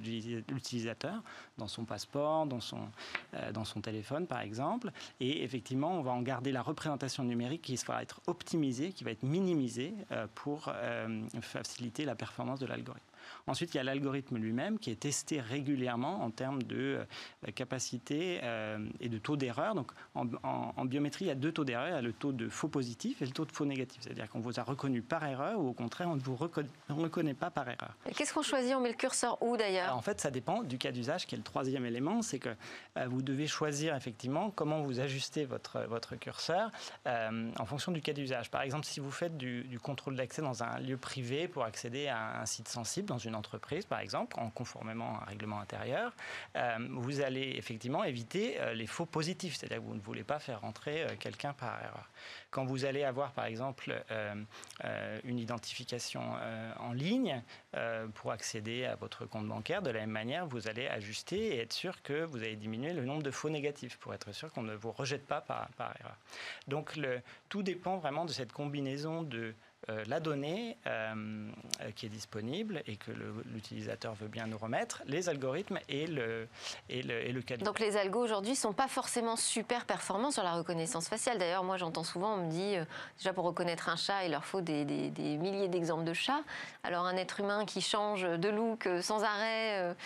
l'utilisateur, 0.52 1.22
dans 1.56 1.68
son 1.68 1.86
passeport, 1.86 2.44
dans 2.44 2.60
son, 2.60 2.80
euh, 3.34 3.50
dans 3.52 3.64
son 3.64 3.80
téléphone, 3.80 4.26
par 4.26 4.40
exemple. 4.40 4.90
Et 5.20 5.42
effectivement, 5.42 5.98
on 5.98 6.02
va 6.02 6.12
en 6.12 6.20
garder 6.20 6.52
la 6.52 6.60
représentation 6.60 7.24
numérique 7.24 7.62
qui 7.62 7.76
va 7.86 8.02
être 8.02 8.20
optimisée, 8.26 8.92
qui 8.92 9.04
va 9.04 9.10
être 9.10 9.22
minimisée 9.22 9.94
pour 10.34 10.70
euh, 10.82 11.28
faciliter 11.40 12.04
la 12.04 12.14
performance 12.14 12.60
de 12.60 12.66
l'algorithme. 12.66 13.06
Ensuite, 13.46 13.74
il 13.74 13.76
y 13.76 13.80
a 13.80 13.84
l'algorithme 13.84 14.36
lui-même 14.36 14.78
qui 14.78 14.90
est 14.90 15.00
testé 15.00 15.40
régulièrement 15.40 16.22
en 16.22 16.30
termes 16.30 16.62
de 16.62 17.00
euh, 17.46 17.52
capacité 17.54 18.40
euh, 18.42 18.78
et 19.00 19.08
de 19.08 19.18
taux 19.18 19.36
d'erreur. 19.36 19.74
Donc, 19.74 19.92
en, 20.14 20.84
biométrie, 20.84 21.26
il 21.26 21.28
y 21.28 21.32
a 21.32 21.34
deux 21.34 21.52
taux 21.52 21.64
d'erreur. 21.64 21.88
Il 21.88 21.92
y 21.92 21.96
a 21.96 22.02
le 22.02 22.12
taux 22.12 22.32
de 22.32 22.48
faux 22.48 22.68
positif 22.68 23.22
et 23.22 23.26
le 23.26 23.32
taux 23.32 23.44
de 23.44 23.52
faux 23.52 23.64
négatif. 23.64 24.02
C'est-à-dire 24.02 24.28
qu'on 24.28 24.40
vous 24.40 24.58
a 24.58 24.62
reconnu 24.62 25.02
par 25.02 25.24
erreur 25.24 25.58
ou 25.60 25.68
au 25.68 25.72
contraire, 25.72 26.08
on 26.08 26.16
ne 26.16 26.20
vous 26.20 26.36
reconnaît, 26.36 27.34
pas 27.34 27.50
par 27.50 27.68
erreur. 27.68 27.96
Qu'est-ce 28.14 28.32
qu'on 28.32 28.42
choisit? 28.42 28.74
On 28.74 28.80
met 28.80 28.90
le 28.90 28.96
curseur 28.96 29.42
où 29.42 29.56
d'ailleurs? 29.56 29.96
En 29.96 30.02
fait, 30.02 30.20
ça 30.20 30.30
dépend 30.30 30.62
du 30.62 30.78
cas 30.78 30.92
d'usage 30.92 31.26
qui 31.26 31.34
est 31.34 31.38
le 31.38 31.44
troisième 31.44 31.86
élément. 31.86 32.22
C'est 32.22 32.38
que 32.38 32.50
euh, 32.98 33.06
vous 33.08 33.22
devez 33.22 33.46
choisir 33.46 33.94
effectivement 33.96 34.50
comment 34.50 34.82
vous 34.82 35.00
ajustez 35.00 35.44
votre, 35.44 35.80
votre 35.88 36.16
curseur 36.16 36.70
en 37.06 37.66
fonction 37.66 37.92
du 37.92 38.00
cas 38.00 38.12
d'usage. 38.12 38.50
Par 38.50 38.62
exemple, 38.62 38.86
si 38.86 39.00
vous 39.00 39.10
faites 39.10 39.36
du, 39.36 39.64
du 39.64 39.78
contrôle 39.80 40.16
d'accès 40.16 40.42
dans 40.42 40.62
un 40.62 40.78
lieu 40.78 40.96
privé 40.96 41.48
pour 41.48 41.64
accéder 41.64 42.08
à 42.08 42.40
un 42.40 42.46
site 42.46 42.68
sensible, 42.68 43.11
dans 43.12 43.18
une 43.18 43.34
entreprise, 43.34 43.84
par 43.84 44.00
exemple, 44.00 44.40
en 44.40 44.48
conformément 44.48 45.18
à 45.18 45.22
un 45.22 45.24
règlement 45.26 45.60
intérieur, 45.60 46.14
euh, 46.56 46.78
vous 46.90 47.20
allez 47.20 47.54
effectivement 47.58 48.04
éviter 48.04 48.58
euh, 48.58 48.72
les 48.72 48.86
faux 48.86 49.04
positifs, 49.04 49.56
c'est-à-dire 49.56 49.78
que 49.78 49.82
vous 49.82 49.94
ne 49.94 50.00
voulez 50.00 50.24
pas 50.24 50.38
faire 50.38 50.62
rentrer 50.62 51.02
euh, 51.02 51.08
quelqu'un 51.20 51.52
par 51.52 51.78
erreur. 51.82 52.08
Quand 52.50 52.64
vous 52.64 52.86
allez 52.86 53.04
avoir, 53.04 53.32
par 53.32 53.46
exemple, 53.46 54.04
une 55.24 55.38
identification 55.38 56.22
en 56.78 56.92
ligne 56.92 57.42
pour 58.14 58.30
accéder 58.30 58.84
à 58.84 58.94
votre 58.94 59.24
compte 59.24 59.48
bancaire, 59.48 59.80
de 59.80 59.88
la 59.90 60.00
même 60.00 60.10
manière, 60.10 60.46
vous 60.46 60.68
allez 60.68 60.86
ajuster 60.86 61.56
et 61.56 61.60
être 61.60 61.72
sûr 61.72 62.02
que 62.02 62.24
vous 62.24 62.36
allez 62.38 62.56
diminuer 62.56 62.92
le 62.92 63.06
nombre 63.06 63.22
de 63.22 63.30
faux 63.30 63.48
négatifs 63.48 63.96
pour 63.96 64.12
être 64.12 64.32
sûr 64.32 64.52
qu'on 64.52 64.62
ne 64.62 64.74
vous 64.74 64.92
rejette 64.92 65.26
pas 65.26 65.40
par, 65.40 65.68
par 65.78 65.94
erreur. 65.98 66.16
Donc, 66.68 66.94
le, 66.96 67.22
tout 67.48 67.62
dépend 67.62 67.96
vraiment 67.96 68.26
de 68.26 68.32
cette 68.32 68.52
combinaison 68.52 69.22
de 69.22 69.54
euh, 69.88 70.04
la 70.06 70.20
donnée 70.20 70.76
euh, 70.86 71.50
qui 71.96 72.06
est 72.06 72.08
disponible 72.08 72.84
et 72.86 72.94
que 72.94 73.10
l'utilisateur 73.52 74.14
veut 74.14 74.28
bien 74.28 74.46
nous 74.46 74.56
remettre, 74.56 75.02
les 75.06 75.28
algorithmes 75.28 75.80
et 75.88 76.06
le, 76.06 76.46
et 76.88 77.02
le, 77.02 77.42
Donc 77.64 77.80
les 77.80 77.96
algos 77.96 78.20
aujourd'hui 78.20 78.52
ne 78.52 78.56
sont 78.56 78.72
pas 78.72 78.86
forcément 78.86 79.34
super 79.34 79.84
performants 79.84 80.30
sur 80.30 80.44
la 80.44 80.52
reconnaissance 80.52 81.08
faciale. 81.08 81.38
D'ailleurs, 81.38 81.64
moi 81.64 81.78
j'entends 81.78 82.04
souvent, 82.04 82.34
on 82.34 82.46
me 82.46 82.50
dit, 82.50 82.76
euh, 82.76 82.84
déjà 83.18 83.32
pour 83.32 83.44
reconnaître 83.44 83.88
un 83.88 83.96
chat, 83.96 84.24
il 84.24 84.30
leur 84.30 84.44
faut 84.44 84.60
des, 84.60 84.84
des, 84.84 85.36
milliers 85.36 85.66
d'exemples 85.66 86.04
de 86.04 86.12
chats. 86.12 86.44
Alors 86.84 87.04
un 87.04 87.16
être 87.16 87.40
humain 87.40 87.64
qui 87.64 87.80
change 87.80 88.22
de 88.22 88.48
look 88.48 88.88
sans 89.00 89.24
arrêt, 89.24 89.96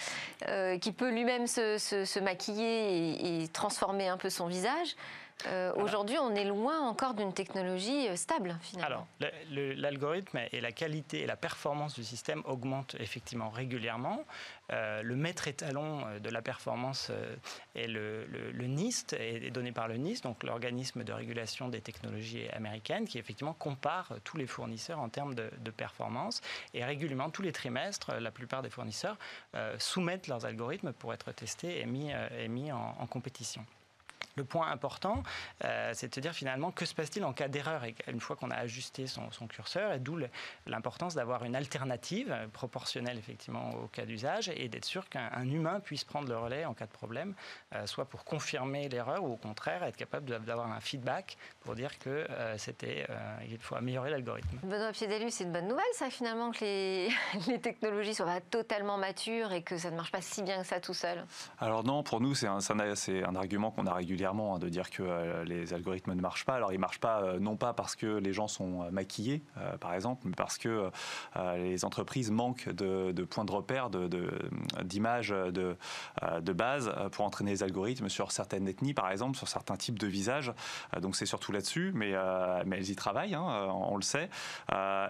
qui 0.80 0.92
peut 0.92 1.10
lui-même 1.10 1.46
se, 1.46 1.76
se, 1.76 2.18
maquiller 2.18 3.42
et 3.42 3.48
transformer 3.48 4.08
un 4.08 4.16
peu 4.16 4.30
son 4.30 4.46
visage, 4.46 4.96
euh, 5.46 5.72
aujourd'hui, 5.76 6.16
on 6.18 6.34
est 6.34 6.44
loin 6.44 6.80
encore 6.80 7.14
d'une 7.14 7.32
technologie 7.32 8.08
euh, 8.08 8.16
stable, 8.16 8.56
finalement. 8.62 9.06
Alors, 9.20 9.30
l'algorithme 9.50 10.40
et 10.50 10.60
la 10.60 10.72
qualité 10.72 11.20
et 11.20 11.26
la 11.26 11.36
performance 11.36 11.94
du 11.94 12.04
système 12.04 12.42
augmentent 12.46 12.96
effectivement 12.98 13.50
régulièrement. 13.50 14.24
Euh, 14.72 15.02
le 15.02 15.14
maître 15.14 15.46
étalon 15.46 16.04
de 16.20 16.30
la 16.30 16.42
performance 16.42 17.12
est 17.74 17.86
le, 17.86 18.26
NIST, 18.66 19.12
est 19.12 19.50
donné 19.50 19.72
par 19.72 19.88
le 19.88 19.96
NIST, 19.96 20.24
donc 20.24 20.42
l'organisme 20.42 21.04
de 21.04 21.12
régulation 21.12 21.68
des 21.68 21.80
technologies 21.80 22.48
américaines, 22.48 23.06
qui 23.06 23.18
effectivement 23.18 23.54
compare 23.54 24.14
tous 24.24 24.36
les 24.36 24.46
fournisseurs 24.46 24.98
en 24.98 25.08
termes 25.08 25.34
de, 25.34 25.50
performance. 25.76 26.40
Et 26.72 26.84
régulièrement, 26.84 27.28
tous 27.28 27.42
les 27.42 27.52
trimestres, 27.52 28.14
la 28.18 28.30
plupart 28.30 28.62
des 28.62 28.70
fournisseurs 28.70 29.18
soumettent 29.78 30.26
leurs 30.26 30.46
algorithmes 30.46 30.92
pour 30.92 31.12
être 31.12 31.32
testés 31.32 31.80
et 31.80 31.86
mis, 31.86 32.12
mis 32.48 32.72
en 32.72 33.06
compétition. 33.08 33.64
Le 34.36 34.44
point 34.44 34.70
important, 34.70 35.22
euh, 35.64 35.92
c'est 35.94 36.10
de 36.10 36.14
se 36.14 36.20
dire 36.20 36.34
finalement 36.34 36.70
que 36.70 36.84
se 36.84 36.94
passe-t-il 36.94 37.24
en 37.24 37.32
cas 37.32 37.48
d'erreur 37.48 37.84
une 38.06 38.20
fois 38.20 38.36
qu'on 38.36 38.50
a 38.50 38.56
ajusté 38.56 39.06
son, 39.06 39.30
curseur, 39.48 39.94
et 39.94 39.98
d'où 39.98 40.18
l'importance 40.66 41.14
d'avoir 41.14 41.44
une 41.44 41.56
alternative 41.56 42.30
euh, 42.30 42.46
proportionnelle 42.48 43.16
effectivement 43.16 43.70
au 43.82 43.86
cas 43.86 44.04
d'usage 44.04 44.50
et 44.54 44.68
d'être 44.68 44.84
sûr 44.84 45.08
qu'un 45.08 45.48
humain 45.48 45.80
puisse 45.80 46.04
prendre 46.04 46.28
le 46.28 46.36
relais 46.36 46.66
en 46.66 46.74
cas 46.74 46.84
de 46.84 46.90
problème, 46.90 47.34
euh, 47.74 47.86
soit 47.86 48.04
pour 48.04 48.24
confirmer 48.24 48.90
l'erreur 48.90 49.24
ou 49.24 49.32
au 49.32 49.36
contraire 49.36 49.82
être 49.84 49.96
capable 49.96 50.26
d'avoir 50.44 50.70
un 50.70 50.80
feedback 50.80 51.38
pour 51.60 51.74
dire 51.74 51.98
que 51.98 52.26
c'était 52.58 53.06
il 53.48 53.58
faut 53.58 53.74
améliorer 53.74 54.10
l'algorithme. 54.10 54.58
Benoît 54.62 54.92
Piedelu, 54.92 55.30
c'est 55.30 55.44
une 55.44 55.52
bonne 55.52 55.68
nouvelle 55.68 55.84
ça 55.94 56.10
finalement 56.10 56.50
que 56.50 56.60
les, 56.60 57.08
les 57.48 57.60
technologies 57.60 58.14
soient 58.14 58.26
pas 58.26 58.40
totalement 58.40 58.98
matures 58.98 59.52
et 59.52 59.62
que 59.62 59.78
ça 59.78 59.90
ne 59.90 59.96
marche 59.96 60.12
pas 60.12 60.20
si 60.20 60.42
bien 60.42 60.60
que 60.60 60.66
ça 60.66 60.78
tout 60.78 60.94
seul? 60.94 61.24
Alors 61.58 61.84
non, 61.84 62.02
pour 62.02 62.20
nous 62.20 62.34
c'est 62.34 62.46
un, 62.46 62.58
un 62.58 63.36
argument 63.36 63.70
qu'on 63.70 63.86
a 63.86 63.94
régulièrement 63.94 64.25
Hein, 64.26 64.58
de 64.58 64.68
dire 64.68 64.90
que 64.90 65.02
euh, 65.02 65.44
les 65.44 65.72
algorithmes 65.72 66.14
ne 66.14 66.20
marchent 66.20 66.44
pas. 66.44 66.54
Alors 66.54 66.72
ils 66.72 66.76
ne 66.76 66.80
marchent 66.80 67.00
pas 67.00 67.22
euh, 67.22 67.38
non 67.38 67.56
pas 67.56 67.72
parce 67.72 67.94
que 67.94 68.06
les 68.06 68.32
gens 68.32 68.48
sont 68.48 68.82
euh, 68.82 68.90
maquillés, 68.90 69.42
par 69.80 69.94
exemple, 69.94 70.22
mais 70.24 70.34
parce 70.36 70.58
que 70.58 70.90
les 71.56 71.84
entreprises 71.84 72.30
manquent 72.30 72.68
de, 72.68 73.24
points 73.24 73.44
de 73.44 73.52
repère, 73.52 73.90
d'images 74.82 75.28
de, 75.28 75.76
de, 76.40 76.52
base 76.52 76.92
pour 77.12 77.24
entraîner 77.24 77.52
les 77.52 77.62
algorithmes 77.62 78.08
sur 78.08 78.32
certaines 78.32 78.68
ethnies, 78.68 78.94
par 78.94 79.10
exemple, 79.10 79.36
sur 79.36 79.48
certains 79.48 79.76
types 79.76 79.98
de 79.98 80.06
visages. 80.06 80.52
donc 81.00 81.16
c'est 81.16 81.26
surtout 81.26 81.52
là-dessus, 81.52 81.92
mais, 81.94 82.14
mais 82.64 82.76
elles 82.78 82.90
y 82.90 82.96
travaillent, 82.96 83.34
hein, 83.34 83.68
on 83.70 83.96
le 83.96 84.02
sait. 84.02 84.28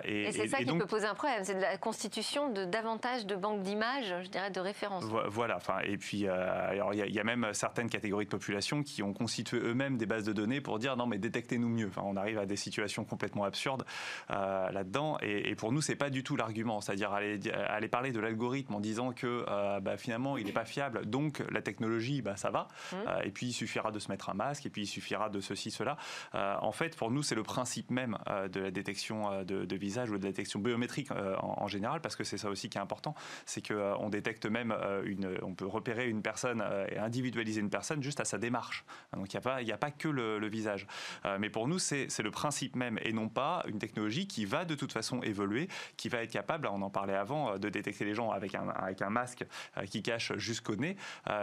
et, 0.05 0.33
c'est 0.33 0.49
ça 0.49 0.59
qui 0.59 0.77
peut 0.77 0.87
poser 0.87 1.07
un 1.07 1.15
problème, 1.15 1.45
c'est 1.45 1.55
de 1.55 1.61
la 1.61 1.77
constitution 1.77 2.51
de 2.51 2.65
davantage 2.65 3.27
de 3.27 3.37
banques 3.37 3.63
d'images, 3.63 4.15
je 4.23 4.29
dirais, 4.29 4.51
de 4.51 4.61
référence. 4.61 5.05
Voilà, 5.05 5.57
enfin, 5.57 5.79
et 5.85 5.97
puis 5.97 6.19
il 6.19 7.15
y, 7.15 7.21
a 7.21 7.25
même 7.25 7.49
certaines 7.53 7.89
catégories 7.89 8.25
de 8.25 8.31
population 8.31 8.83
qui 8.83 9.03
ont 9.03 9.06
ont 9.07 9.13
constitué 9.13 9.59
eux-mêmes 9.59 9.97
des 9.97 10.07
bases 10.07 10.25
de 10.25 10.33
données 10.33 10.61
pour 10.61 10.79
dire 10.79 10.97
non 10.97 11.07
mais 11.07 11.19
détectez-nous 11.19 11.69
mieux. 11.69 11.89
Enfin, 11.89 12.03
on 12.05 12.17
arrive 12.17 12.39
à 12.39 12.47
des 12.47 12.57
situations 12.57 13.05
complètement 13.05 13.45
absurdes 13.45 13.85
là-dedans. 14.29 15.19
Et, 15.23 15.55
pour 15.55 15.73
nous, 15.73 15.81
c'est 15.81 15.97
pas 15.97 16.11
du 16.11 16.23
tout 16.23 16.37
l'argument. 16.37 16.81
C'est-à-dire 16.81 17.13
aller, 17.13 17.41
aller 17.69 17.89
parler 17.89 18.13
de 18.13 18.21
l'algorithme 18.21 18.75
en 18.75 18.81
disant 18.81 19.13
que 19.13 19.45
bah, 19.81 19.97
finalement 19.97 20.37
il 20.37 20.47
n'est 20.47 20.53
pas 20.53 20.65
fiable, 20.65 21.07
donc 21.07 21.43
la 21.51 21.63
technologie, 21.63 22.23
bah, 22.23 22.37
ça 22.37 22.51
va. 22.51 22.69
Mmh. 22.93 22.97
et 23.25 23.31
puis 23.31 23.47
il 23.47 23.53
suffira 23.53 23.91
de 23.91 23.99
se 23.99 24.11
mettre 24.11 24.31
un 24.31 24.35
masque, 24.35 24.67
et 24.67 24.71
puis 24.71 24.83
il 24.83 24.87
suffira 24.87 25.29
de 25.29 25.41
ceci, 25.41 25.71
cela. 25.71 25.97
en 26.35 26.73
fait, 26.73 26.97
pour 26.97 27.11
nous, 27.11 27.23
c'est 27.23 27.35
le 27.35 27.43
principe 27.43 27.91
même 27.91 28.19
de 28.53 28.61
la 28.61 28.71
détection 28.71 29.45
de, 29.45 29.77
visage 29.77 30.11
ou 30.11 30.19
de 30.19 30.25
la 30.25 30.31
détection 30.31 30.61
biométrique 30.61 31.11
en, 31.11 31.63
en 31.63 31.69
général, 31.69 32.01
parce 32.01 32.17
que 32.17 32.25
c'est 32.25 32.39
ça 32.39 32.51
aussi 32.51 32.69
qui 32.69 32.79
est 32.79 32.81
important, 32.81 33.15
c'est 33.45 33.67
qu'on 33.67 34.09
détecte 34.09 34.47
même 34.47 34.75
une, 35.05 35.39
on 35.43 35.55
peut 35.55 35.67
repérer 35.67 36.09
une 36.09 36.23
personne 36.23 36.63
et 36.91 36.99
individualiser 36.99 37.61
une 37.61 37.71
personne 37.71 38.03
juste 38.03 38.21
à 38.21 38.25
sa 38.25 38.39
démarche. 38.39 38.85
Donc 39.17 39.33
il 39.33 39.65
n'y 39.65 39.73
a, 39.73 39.79
pas, 39.79 39.91
que 39.91 40.09
le, 40.09 40.47
visage. 40.47 40.87
Euh, 41.25 41.39
mais 41.41 41.51
pour 41.51 41.69
nous, 41.69 41.79
c'est 41.79 42.19
le 42.19 42.31
principe 42.31 42.77
même 42.77 42.99
et 43.03 43.13
non 43.13 43.29
pas 43.29 43.65
une 43.67 43.79
technologie 43.79 44.27
qui 44.27 44.45
va 44.45 44.65
de 44.65 44.75
toute 44.75 44.93
façon 44.93 45.23
évoluer, 45.23 45.69
qui 45.97 46.09
va 46.09 46.23
être 46.23 46.31
capable, 46.31 46.69
on 46.69 46.83
en 46.83 46.91
parlait 46.91 47.15
avant, 47.15 47.53
euh, 47.53 47.59
de 47.59 47.69
détecter 47.69 48.05
les 48.05 48.15
gens 48.15 48.31
avec 48.31 48.55
un, 48.55 48.69
avec 48.69 49.03
un 49.03 49.11
masque 49.11 49.45
euh, 49.77 49.87
qui 49.87 50.03
cache 50.03 50.33
jusqu'au 50.37 50.77
nez 50.77 50.97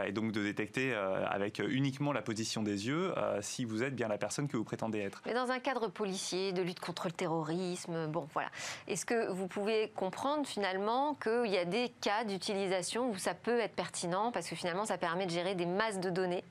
et 0.05 0.11
donc 0.11 0.31
de 0.31 0.41
détecter 0.43 0.93
avec 0.93 1.59
uniquement 1.59 2.11
la 2.11 2.21
position 2.21 2.63
des 2.63 2.87
yeux 2.87 3.13
si 3.41 3.65
vous 3.65 3.83
êtes 3.83 3.95
bien 3.95 4.07
la 4.07 4.17
personne 4.17 4.47
que 4.47 4.57
vous 4.57 4.63
prétendez 4.63 4.99
être. 4.99 5.21
Mais 5.25 5.33
dans 5.33 5.51
un 5.51 5.59
cadre 5.59 5.87
policier, 5.87 6.51
de 6.53 6.61
lutte 6.61 6.79
contre 6.79 7.07
le 7.07 7.11
terrorisme, 7.11 8.07
bon 8.07 8.27
voilà, 8.33 8.49
est-ce 8.87 9.05
que 9.05 9.31
vous 9.31 9.47
pouvez 9.47 9.91
comprendre 9.95 10.45
finalement 10.45 11.15
qu'il 11.15 11.51
y 11.51 11.57
a 11.57 11.65
des 11.65 11.89
cas 12.01 12.23
d'utilisation 12.23 13.09
où 13.09 13.17
ça 13.17 13.33
peut 13.33 13.59
être 13.59 13.75
pertinent 13.75 14.31
parce 14.31 14.47
que 14.47 14.55
finalement 14.55 14.85
ça 14.85 14.97
permet 14.97 15.25
de 15.25 15.31
gérer 15.31 15.55
des 15.55 15.65
masses 15.65 15.99
de 15.99 16.09
données 16.09 16.43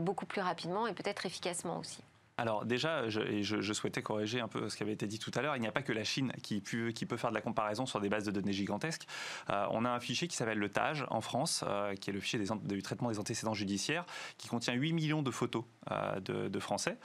beaucoup 0.00 0.26
plus 0.26 0.40
rapidement 0.40 0.86
et 0.86 0.92
peut-être 0.92 1.26
efficacement 1.26 1.78
aussi. 1.78 2.02
Alors 2.38 2.64
déjà, 2.64 3.08
je, 3.08 3.42
je, 3.42 3.72
souhaitais 3.72 4.00
corriger 4.00 4.40
un 4.40 4.46
peu 4.46 4.68
ce 4.68 4.76
qui 4.76 4.84
avait 4.84 4.92
été 4.92 5.08
dit 5.08 5.18
tout 5.18 5.32
à 5.34 5.42
l'heure. 5.42 5.56
Il 5.56 5.60
n'y 5.60 5.66
a 5.66 5.72
pas 5.72 5.82
que 5.82 5.92
la 5.92 6.04
Chine 6.04 6.32
qui, 6.40 6.60
peut 6.60 7.16
faire 7.16 7.30
de 7.30 7.34
la 7.34 7.40
comparaison 7.40 7.84
sur 7.84 8.00
des 8.00 8.08
bases 8.08 8.24
de 8.24 8.30
données 8.30 8.52
gigantesques. 8.52 9.08
Euh, 9.50 9.66
on 9.72 9.84
a 9.84 9.90
un 9.90 9.98
fichier 9.98 10.28
qui 10.28 10.36
s'appelle 10.36 10.58
le 10.58 10.68
TAGE 10.68 11.04
en 11.10 11.20
France, 11.20 11.64
euh, 11.66 11.94
qui 11.96 12.10
est 12.10 12.12
le 12.12 12.20
fichier 12.20 12.38
du 12.38 12.82
traitement 12.82 13.10
des 13.10 13.18
antécédents 13.18 13.54
judiciaires, 13.54 14.06
qui 14.38 14.46
contient 14.46 14.74
8 14.74 14.92
millions 14.92 15.22
de 15.22 15.32
photos 15.32 15.64
de, 16.20 16.58
Français. 16.60 16.96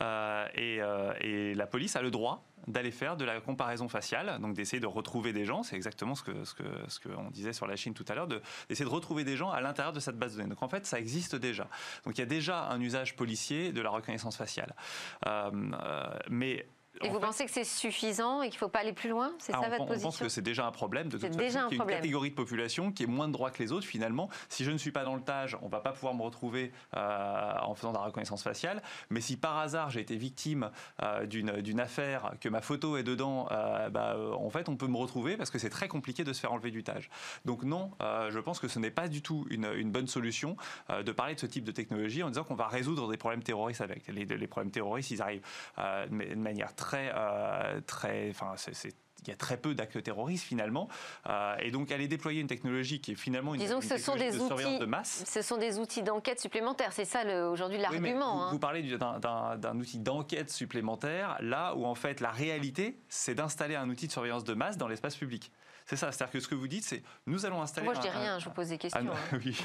Et, 0.00 1.54
la 1.54 1.66
police 1.66 1.96
a 1.96 2.02
le 2.02 2.10
droit 2.10 2.44
d'aller 2.66 2.90
faire 2.90 3.16
de 3.16 3.24
la 3.24 3.40
comparaison 3.40 3.88
faciale, 3.88 4.38
donc 4.40 4.54
d'essayer 4.54 4.80
de 4.80 4.86
retrouver 4.86 5.32
des 5.32 5.44
gens, 5.44 5.62
c'est 5.62 5.76
exactement 5.76 6.14
ce 6.14 6.22
que 6.22 6.44
ce 6.44 6.54
que 6.54 6.64
ce 6.88 7.00
qu'on 7.00 7.30
disait 7.30 7.52
sur 7.52 7.66
la 7.66 7.76
Chine 7.76 7.94
tout 7.94 8.04
à 8.08 8.14
l'heure, 8.14 8.26
d'essayer 8.26 8.84
de, 8.84 8.90
retrouver 8.90 9.24
des 9.24 9.36
gens 9.36 9.50
à 9.50 9.60
l'intérieur 9.60 9.92
de 9.92 10.00
cette 10.00 10.18
base 10.18 10.32
de 10.32 10.38
données. 10.38 10.50
Donc 10.50 10.62
en 10.62 10.68
fait, 10.68 10.86
ça 10.86 10.98
existe 10.98 11.36
déjà. 11.36 11.68
Donc 12.04 12.16
il 12.16 12.20
y 12.20 12.22
a 12.22 12.26
déjà 12.26 12.68
un 12.68 12.80
usage 12.80 13.16
policier 13.16 13.72
de 13.72 13.80
la 13.80 13.90
reconnaissance 13.90 14.36
faciale, 14.36 14.74
euh, 15.26 15.50
euh, 15.52 16.18
mais 16.30 16.66
et 17.00 17.08
vous 17.08 17.20
pensez 17.20 17.44
que 17.44 17.50
c'est 17.50 17.64
suffisant 17.64 18.42
et 18.42 18.48
qu'il 18.48 18.56
ne 18.56 18.58
faut 18.58 18.68
pas 18.68 18.80
aller 18.80 18.92
plus 18.92 19.08
loin? 19.08 19.32
C'est 19.38 19.52
ça 19.52 19.60
votre 19.60 19.80
on 19.80 19.86
position? 19.86 20.08
pense 20.10 20.18
que 20.18 20.28
c'est 20.28 20.42
déjà 20.42 20.66
un 20.66 20.72
problème 20.72 21.08
de 21.08 21.18
toute 21.18 21.26
façon. 21.26 21.38
Déjà 21.38 21.64
un 21.64 21.68
une 21.70 21.86
catégorie 21.86 22.30
de 22.30 22.34
population 22.34 22.92
qui 22.92 23.04
est 23.04 23.06
moins 23.06 23.28
de 23.28 23.32
droits 23.32 23.50
que 23.50 23.62
les 23.62 23.72
autres 23.72 23.86
finalement. 23.86 24.28
Si 24.48 24.64
je 24.64 24.70
ne 24.70 24.76
suis 24.76 24.92
pas 24.92 25.04
dans 25.04 25.14
le 25.14 25.22
TAGE, 25.22 25.56
on 25.62 25.66
ne 25.66 25.70
va 25.70 25.80
pas 25.80 25.92
pouvoir 25.92 26.14
me 26.14 26.22
retrouver 26.22 26.72
euh, 26.94 27.54
en 27.62 27.74
faisant 27.74 27.92
de 27.92 27.96
la 27.96 28.04
reconnaissance 28.04 28.42
faciale. 28.42 28.82
Mais 29.10 29.20
si 29.20 29.36
par 29.36 29.58
hasard 29.58 29.90
j'ai 29.90 30.00
été 30.00 30.16
victime 30.16 30.70
euh, 31.02 31.26
d'une 31.26 31.80
affaire, 31.80 32.34
que 32.40 32.48
ma 32.48 32.60
photo 32.60 32.96
est 32.96 33.02
dedans, 33.02 33.48
euh, 33.50 33.88
bah, 33.88 34.16
en 34.34 34.50
fait 34.50 34.68
on 34.68 34.76
peut 34.76 34.86
me 34.86 34.96
retrouver 34.96 35.36
parce 35.36 35.50
que 35.50 35.58
c'est 35.58 35.70
très 35.70 35.88
compliqué 35.88 36.24
de 36.24 36.32
se 36.32 36.40
faire 36.40 36.52
enlever 36.52 36.70
du 36.70 36.84
TAGE. 36.84 37.08
Donc 37.44 37.62
non, 37.62 37.92
je 38.00 38.38
pense 38.38 38.58
que 38.58 38.68
ce 38.68 38.78
n'est 38.78 38.90
pas 38.90 39.08
du 39.08 39.22
tout 39.22 39.46
une, 39.50 39.66
une 39.76 39.90
bonne 39.90 40.06
solution 40.06 40.56
de 40.90 41.12
parler 41.12 41.34
de 41.34 41.40
ce 41.40 41.46
type 41.46 41.64
de 41.64 41.72
technologie 41.72 42.22
en 42.22 42.28
disant 42.28 42.44
qu'on 42.44 42.54
va 42.54 42.68
résoudre 42.68 43.10
des 43.10 43.16
problèmes 43.16 43.42
terroristes 43.42 43.80
avec. 43.80 44.06
Les, 44.08 44.24
les 44.24 44.46
problèmes 44.46 44.70
terroristes, 44.70 45.10
ils 45.10 45.22
arrivent 45.22 45.42
de 45.78 46.34
manière 46.34 46.74
très 46.74 46.81
très, 46.82 47.12
euh, 47.14 47.80
très, 47.86 48.28
enfin, 48.30 48.54
c'est 48.56 48.94
il 49.24 49.28
y 49.28 49.32
a 49.32 49.36
très 49.36 49.56
peu 49.56 49.72
d'actes 49.72 50.02
terroristes 50.02 50.44
finalement. 50.44 50.88
Euh, 51.28 51.54
et 51.60 51.70
donc 51.70 51.92
aller 51.92 52.08
déployer 52.08 52.40
une 52.40 52.48
technologie 52.48 53.00
qui 53.00 53.12
est 53.12 53.14
finalement 53.14 53.54
une, 53.54 53.60
Disons 53.60 53.78
que 53.78 53.86
ce 53.86 53.96
sont 53.96 54.16
des 54.16 54.32
de 54.32 54.38
outils, 54.40 54.78
de 54.80 54.84
masse. 54.84 55.22
Ce 55.28 55.42
sont 55.42 55.58
des 55.58 55.78
outils 55.78 56.02
d'enquête 56.02 56.40
supplémentaires. 56.40 56.92
C'est 56.92 57.04
ça 57.04 57.22
aujourd'hui 57.48 57.78
l'argument. 57.78 58.36
vous, 58.36 58.42
hein. 58.42 58.48
vous, 58.50 58.58
parlez 58.58 58.82
d'un 58.82 59.78
outil 59.78 60.00
d'enquête 60.00 60.50
supplémentaire 60.50 61.36
là 61.40 61.76
où 61.76 61.86
en 61.86 61.94
fait 61.94 62.20
la 62.20 62.30
réalité 62.30 62.98
c'est 63.08 63.36
d'installer 63.36 63.76
un 63.76 63.88
outil 63.88 64.08
de 64.08 64.12
surveillance 64.12 64.42
de 64.42 64.54
masse 64.54 64.76
dans 64.76 64.88
l'espace 64.88 65.16
public. 65.16 65.52
C'est 65.86 65.96
ça, 65.96 66.12
c'est-à-dire 66.12 66.32
que 66.32 66.40
ce 66.40 66.48
que 66.48 66.54
vous 66.54 66.68
dites, 66.68 66.84
c'est 66.84 67.02
nous 67.26 67.46
allons 67.46 67.62
installer. 67.62 67.86
Moi, 67.86 67.94
je 67.94 68.00
dis 68.00 68.08
rien, 68.08 68.38
je 68.38 68.44
vous 68.44 68.50
pose 68.52 68.68
des 68.68 68.78
questions. 68.78 69.00
Hein. 69.00 69.38
oui. 69.44 69.60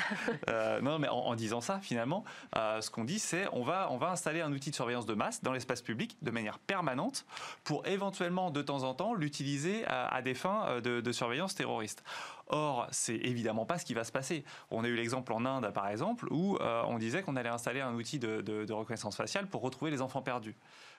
Euh, 0.49 0.81
non, 0.81 0.99
mais 0.99 1.07
en, 1.07 1.35
disant 1.35 1.61
ça, 1.61 1.79
finalement, 1.79 2.23
euh, 2.55 2.81
ce 2.81 2.89
qu'on 2.89 3.03
dit, 3.03 3.19
c'est 3.19 3.47
on 3.53 3.63
va, 3.63 3.87
on 3.91 3.97
va 3.97 4.09
installer 4.09 4.41
un 4.41 4.51
outil 4.51 4.71
de 4.71 4.75
surveillance 4.75 5.05
de 5.05 5.13
masse 5.13 5.43
dans 5.43 5.53
l'espace 5.53 5.81
public 5.81 6.17
de 6.21 6.31
manière 6.31 6.59
permanente 6.59 7.25
pour 7.63 7.85
éventuellement, 7.87 8.51
de 8.51 8.61
temps 8.61 8.83
en 8.83 8.93
temps, 8.93 9.13
l'utiliser 9.13 9.85
à, 9.87 10.21
des 10.21 10.33
fins 10.33 10.65
euh, 10.67 11.01
de, 11.01 11.11
surveillance 11.11 11.55
terroriste. 11.55 12.03
Or, 12.47 12.87
c'est 12.91 13.15
évidemment 13.15 13.65
pas 13.65 13.77
ce 13.77 13.85
qui 13.85 13.93
va 13.93 14.03
se 14.03 14.11
passer. 14.11 14.45
On 14.71 14.83
a 14.83 14.87
eu 14.87 14.95
l'exemple 14.95 15.33
en 15.33 15.45
Inde, 15.45 15.71
par 15.73 15.87
exemple, 15.89 16.27
où 16.31 16.57
on 16.61 16.97
disait 16.97 17.21
qu'on 17.21 17.35
allait 17.35 17.49
installer 17.49 17.81
un 17.81 17.93
outil 17.93 18.19
de, 18.19 18.41
de 18.41 18.73
reconnaissance 18.73 19.17
faciale 19.17 19.47
pour 19.47 19.61
retrouver 19.61 19.91
les 19.91 20.01
enfants 20.01 20.21
perdus. 20.21 20.55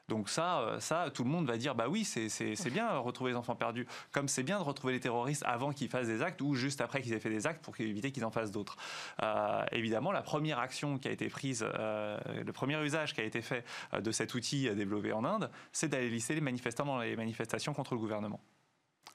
Donc 0.09 0.29
ça, 0.29 0.61
euh, 0.61 0.81
ça, 0.81 1.11
tout 1.12 1.25
le 1.25 1.31
monde 1.31 1.47
va 1.47 1.57
dire 1.57 1.75
bah 1.75 1.87
oui, 1.88 2.05
c'est 2.05 2.71
bien 2.71 2.92
de 2.92 2.99
retrouver 2.99 3.33
les 3.33 3.37
enfants 3.37 3.55
perdus. 3.55 3.87
Comme 4.12 4.29
c'est 4.29 4.42
bien 4.42 4.59
de 4.59 4.64
retrouver 4.64 4.94
les 4.94 5.01
terroristes 5.01 5.42
avant 5.47 5.73
qu'ils 5.73 5.88
fassent 5.88 6.07
des 6.07 6.23
actes 6.23 6.40
ou 6.40 6.55
juste 6.55 6.81
après 6.81 7.03
qu'ils 7.03 7.12
aient 7.12 7.21
fait 7.21 7.31
des 7.31 7.47
actes 7.47 7.62
pour 7.62 7.79
éviter 7.79 8.11
qu'ils 8.11 8.25
en 8.25 8.31
fassent 8.31 8.51
d'autres. 8.51 8.77
Euh, 9.23 9.64
évidemment, 9.73 10.12
la 10.12 10.23
première 10.23 10.59
action 10.59 10.99
qui 10.99 11.09
a 11.09 11.11
été 11.11 11.29
prise, 11.29 11.64
euh, 11.79 12.18
le 12.44 12.53
premier 12.53 12.83
usage 12.83 13.14
qui 13.14 13.21
a 13.21 13.25
été 13.25 13.42
fait 13.42 13.64
de 13.99 14.11
cet 14.11 14.35
outil 14.35 14.71
développé 14.75 15.12
en 15.12 15.25
Inde, 15.25 15.51
c'est 15.73 15.88
d'aller 15.88 16.09
lister 16.09 16.35
les 16.35 16.40
manifestants 16.40 16.87
dans 16.87 16.99
les 16.99 17.16
manifestations 17.16 17.75
contre 17.75 17.94
le 17.94 18.01
gouvernement. 18.01 18.40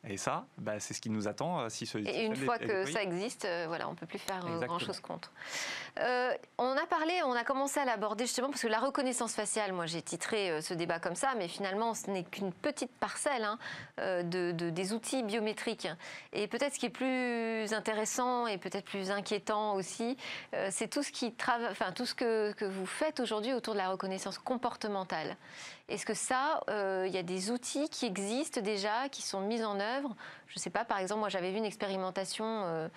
Et 0.06 0.18
ça, 0.18 0.46
bah, 0.58 0.80
c'est 0.80 0.94
ce 0.94 1.00
qui 1.00 1.10
nous 1.10 1.30
attend 1.30 1.62
euh, 1.62 1.70
si 1.70 1.86
ce. 1.86 1.98
Et 1.98 2.26
une 2.26 2.36
fois 2.36 2.58
que 2.58 2.86
ça 2.92 3.02
existe, 3.02 3.46
euh, 3.46 3.66
voilà, 3.70 3.88
on 3.88 3.92
ne 3.92 3.96
peut 3.96 4.06
plus 4.06 4.20
faire 4.20 4.46
euh, 4.46 4.60
grand-chose 4.60 5.00
contre. 5.00 5.32
on 5.98 6.72
a 6.72 6.86
parlé, 6.90 7.22
on 7.24 7.32
a 7.32 7.46
commencé 7.46 7.80
à 7.80 7.86
l'aborder 7.86 8.26
justement 8.26 8.50
parce 8.50 8.62
que 8.62 8.68
la 8.68 8.80
reconnaissance 8.80 9.34
faciale, 9.34 9.72
moi 9.72 9.86
j'ai 9.86 10.02
titré 10.02 10.62
ce 10.62 10.74
débat 10.74 11.00
comme 11.00 11.16
ça, 11.16 11.36
mais 11.38 11.48
finalement 11.48 11.94
ce 11.94 12.10
n'est 12.10 12.24
qu'une 12.24 12.52
petite 12.52 12.92
parcelle 12.92 13.46
hein, 13.46 13.58
de, 13.98 14.52
des 14.52 14.94
outils 14.94 15.24
biométriques. 15.24 15.88
Et 16.34 16.48
peut-être 16.48 16.74
ce 16.74 16.80
qui 16.80 16.88
est 16.88 16.90
plus 16.90 17.74
intéressant 17.74 18.48
et 18.48 18.58
peut-être 18.58 18.86
plus 18.86 19.10
inquiétant 19.10 19.76
aussi, 19.76 20.18
c'est 20.70 20.90
tout 20.90 21.04
ce 21.04 21.12
qui 21.12 21.34
enfin 21.70 21.92
tout 21.94 22.06
ce 22.06 22.14
que, 22.14 22.52
que 22.54 22.66
vous 22.66 22.86
faites 22.86 23.22
aujourd'hui 23.22 23.54
autour 23.54 23.74
de 23.74 23.80
la 23.80 23.90
reconnaissance 23.90 24.38
comportementale. 24.38 25.38
Est-ce 25.90 26.06
que 26.06 26.14
ça, 26.14 26.62
il 26.70 27.12
y 27.12 27.18
a 27.18 27.24
des 27.24 27.52
outils 27.52 27.90
qui 27.90 28.06
existent 28.06 28.62
déjà, 28.62 29.10
qui 29.10 29.22
sont 29.22 29.42
mis 29.42 29.64
en 29.64 29.80
œuvre? 29.80 30.16
Je 30.54 30.60
ne 30.60 30.62
sais 30.62 30.70
pas, 30.70 30.86
par 30.86 31.00
exemple, 31.00 31.22
moi 31.22 31.30
j'avais 31.30 31.52
vu 31.52 31.58
une 31.58 31.66
expérimentation 31.66 32.46
euh, 32.46 32.88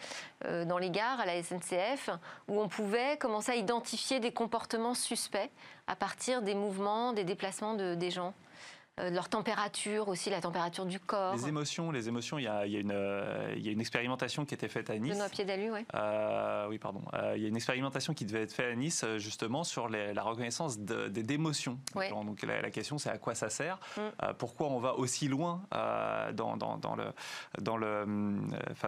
euh, 0.44 0.64
dans 0.66 0.76
les 0.76 0.90
gares 0.90 1.20
à 1.20 1.24
la 1.24 1.42
SNCF 1.42 2.10
où 2.48 2.60
on 2.60 2.68
pouvait 2.68 3.16
commencer 3.16 3.52
à 3.52 3.56
identifier 3.56 4.20
des 4.20 4.30
comportements 4.30 4.92
suspects 4.92 5.50
à 5.86 5.96
partir 5.96 6.42
des 6.42 6.54
mouvements, 6.54 7.14
des 7.14 7.24
déplacements 7.24 7.72
de, 7.72 7.94
des 7.94 8.10
gens. 8.10 8.34
Euh, 8.98 9.10
leur 9.10 9.28
température 9.28 10.08
aussi, 10.08 10.30
la 10.30 10.40
température 10.40 10.86
du 10.86 10.98
corps. 10.98 11.34
Les 11.34 11.48
émotions, 11.48 11.90
les 11.90 12.08
émotions. 12.08 12.38
Il 12.38 12.44
y 12.44 12.48
a, 12.48 12.66
il 12.66 12.72
y 12.72 12.76
a, 12.76 12.80
une, 12.80 12.92
euh, 12.92 13.52
il 13.54 13.62
y 13.62 13.68
a 13.68 13.72
une 13.72 13.80
expérimentation 13.80 14.46
qui 14.46 14.54
été 14.54 14.68
faite 14.68 14.88
à 14.88 14.96
Nice. 14.96 15.12
Benoît 15.12 15.28
Piédalu, 15.28 15.70
oui. 15.70 15.80
Euh, 15.94 16.66
oui, 16.70 16.78
pardon. 16.78 17.02
il 17.34 17.42
y 17.42 17.44
a 17.44 17.48
une 17.48 17.56
expérimentation 17.56 18.14
qui 18.14 18.24
devait 18.24 18.42
être 18.42 18.54
faite 18.54 18.72
à 18.72 18.74
Nice 18.74 19.04
justement 19.18 19.64
sur 19.64 19.90
la 19.90 20.22
reconnaissance 20.22 20.78
d'émotions. 20.78 21.78
Donc 21.94 22.40
la, 22.42 22.70
question, 22.70 22.96
c'est 22.96 23.10
à 23.10 23.18
quoi 23.18 23.34
ça 23.34 23.50
sert? 23.50 23.78
Mm. 23.98 24.32
Pourquoi 24.38 24.68
on 24.68 24.78
va 24.78 24.94
aussi 24.94 25.28
loin 25.28 25.62
dans, 26.32 26.56
dans, 26.56 26.78
dans, 26.78 26.96
le, 26.96 27.12
dans 27.60 27.76
le, 27.76 28.06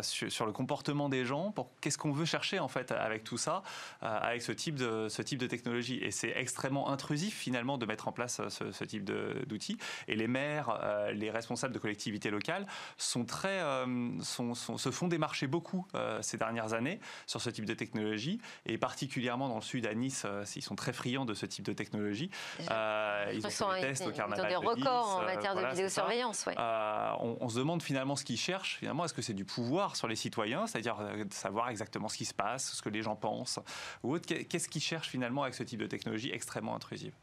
sur, 0.01 0.47
le 0.47 0.53
comportement 0.53 1.11
des 1.11 1.27
gens? 1.27 1.53
Qu'est-ce 1.83 1.99
qu'on 1.99 2.13
veut 2.13 2.25
chercher 2.25 2.61
en 2.61 2.69
fait 2.69 2.93
avec 2.93 3.25
tout 3.25 3.39
ça, 3.39 3.63
avec 4.01 4.41
ce 4.41 4.53
type 4.53 4.77
de, 4.77 5.09
ce 5.11 5.21
type 5.21 5.39
de 5.39 5.47
technologie? 5.47 5.99
Et 6.03 6.11
c'est 6.11 6.33
extrêmement 6.35 6.89
intrusif 6.89 7.37
finalement 7.37 7.77
de 7.77 7.85
mettre 7.85 8.09
en 8.09 8.13
place 8.13 8.41
ce, 8.49 8.73
ce 8.73 8.85
type 8.85 9.05
d'outils. 9.05 9.77
Et 10.07 10.15
les 10.15 10.29
maires, 10.29 10.79
euh, 10.83 11.13
les 11.13 11.31
responsables 11.31 11.75
de 11.75 11.79
collectivités 11.79 12.31
locales 12.31 12.67
sont 12.97 13.25
très, 13.25 13.61
euh, 13.61 14.21
se 14.21 14.91
font 14.91 15.09
démarcher 15.09 15.47
beaucoup 15.47 15.87
euh, 15.95 16.21
ces 16.23 16.37
dernières 16.37 16.73
années 16.73 17.01
sur 17.27 17.41
ce 17.41 17.51
type 17.51 17.65
de 17.65 17.75
technologie, 17.75 18.41
et 18.67 18.79
particulièrement 18.79 19.49
dans 19.49 19.57
le 19.57 19.63
sud 19.63 19.87
à 19.87 19.95
Nice, 19.95 20.27
ils 20.57 20.63
sont 20.63 20.77
très 20.77 20.93
friands 20.93 21.25
de 21.25 21.35
ce 21.35 21.47
type 21.47 21.65
de 21.65 21.73
technologie. 21.73 22.31
ils 22.61 22.67
ont 22.67 23.75
des 23.75 23.81
tests 23.81 24.07
au 24.07 24.13
carnaval. 24.13 24.51
Ils 24.51 24.57
ont 24.57 24.61
des 24.61 24.67
records 24.69 25.17
en 25.17 25.23
matière 25.23 25.55
de 25.55 25.67
vidéosurveillance. 25.67 26.47
Ouais. 26.47 26.55
On, 26.59 27.39
on, 27.41 27.49
se 27.49 27.59
demande 27.59 27.83
finalement 27.83 28.17
ce 28.17 28.25
qu'ils 28.25 28.39
cherchent. 28.39 28.77
Finalement, 28.79 29.05
est-ce 29.05 29.15
que 29.15 29.23
c'est 29.23 29.35
du 29.35 29.45
pouvoir 29.45 29.97
sur 29.97 30.09
les 30.09 30.17
citoyens, 30.17 30.67
c'est-à-dire 30.67 30.97
de 30.99 31.33
savoir 31.33 31.71
exactement 31.71 32.09
ce 32.09 32.17
qui 32.17 32.25
se 32.25 32.35
passe, 32.35 32.73
ce 32.75 32.83
que 32.83 32.89
les 32.89 33.03
gens 33.03 33.17
pensent, 33.17 33.59
ou 34.03 34.15
autre 34.15 34.29
Qu'est-ce 34.29 34.69
qu'ils 34.69 34.83
cherchent 34.83 35.09
finalement 35.09 35.43
avec 35.43 35.55
ce 35.55 35.63
type 35.63 35.81
de 35.81 35.87
technologie 35.87 36.31
extrêmement 36.33 36.75
intrusive? 36.75 37.15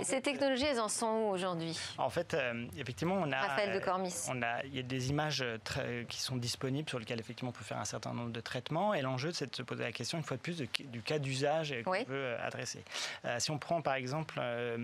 Et 0.00 0.04
ces 0.04 0.20
technologies, 0.20 0.64
elles 0.64 0.80
en 0.80 0.88
sont 0.88 1.06
où 1.06 1.28
aujourd'hui? 1.30 1.76
En 1.96 2.10
fait, 2.10 2.34
euh, 2.34 2.66
effectivement, 2.76 3.16
on 3.16 3.32
a, 3.32 3.40
Raphaël 3.40 3.78
de 3.78 3.84
Cormis. 3.84 4.14
on 4.28 4.42
a, 4.42 4.62
il 4.64 4.76
y 4.76 4.78
a 4.78 4.82
des 4.82 5.10
images 5.10 5.40
euh, 5.42 5.56
très- 5.64 6.04
qui 6.08 6.20
sont 6.20 6.36
disponibles 6.36 6.88
sur 6.88 6.98
lesquelles 6.98 7.20
effectivement 7.20 7.50
on 7.50 7.52
peut 7.58 7.64
faire 7.64 7.78
un 7.78 7.84
certain 7.84 8.12
nombre 8.12 8.30
de 8.30 8.40
traitements. 8.40 8.92
Et 8.94 9.02
l'enjeu, 9.02 9.32
c'est 9.32 9.50
de 9.50 9.56
se 9.56 9.62
poser 9.62 9.84
la 9.84 9.92
question 9.92 10.18
une 10.18 10.24
fois 10.24 10.36
de 10.36 10.42
plus 10.42 10.58
de- 10.58 10.68
du 10.84 11.00
cas 11.02 11.18
d'usage 11.18 11.72
euh, 11.72 11.82
qu'on 11.82 11.92
Oui. 11.92 12.04
veut 12.06 12.16
euh, 12.16 12.46
adresser. 12.46 12.84
Euh, 13.24 13.36
si 13.40 13.50
on 13.50 13.58
prend 13.58 13.80
par 13.80 13.94
exemple 13.94 14.36
euh, 14.38 14.76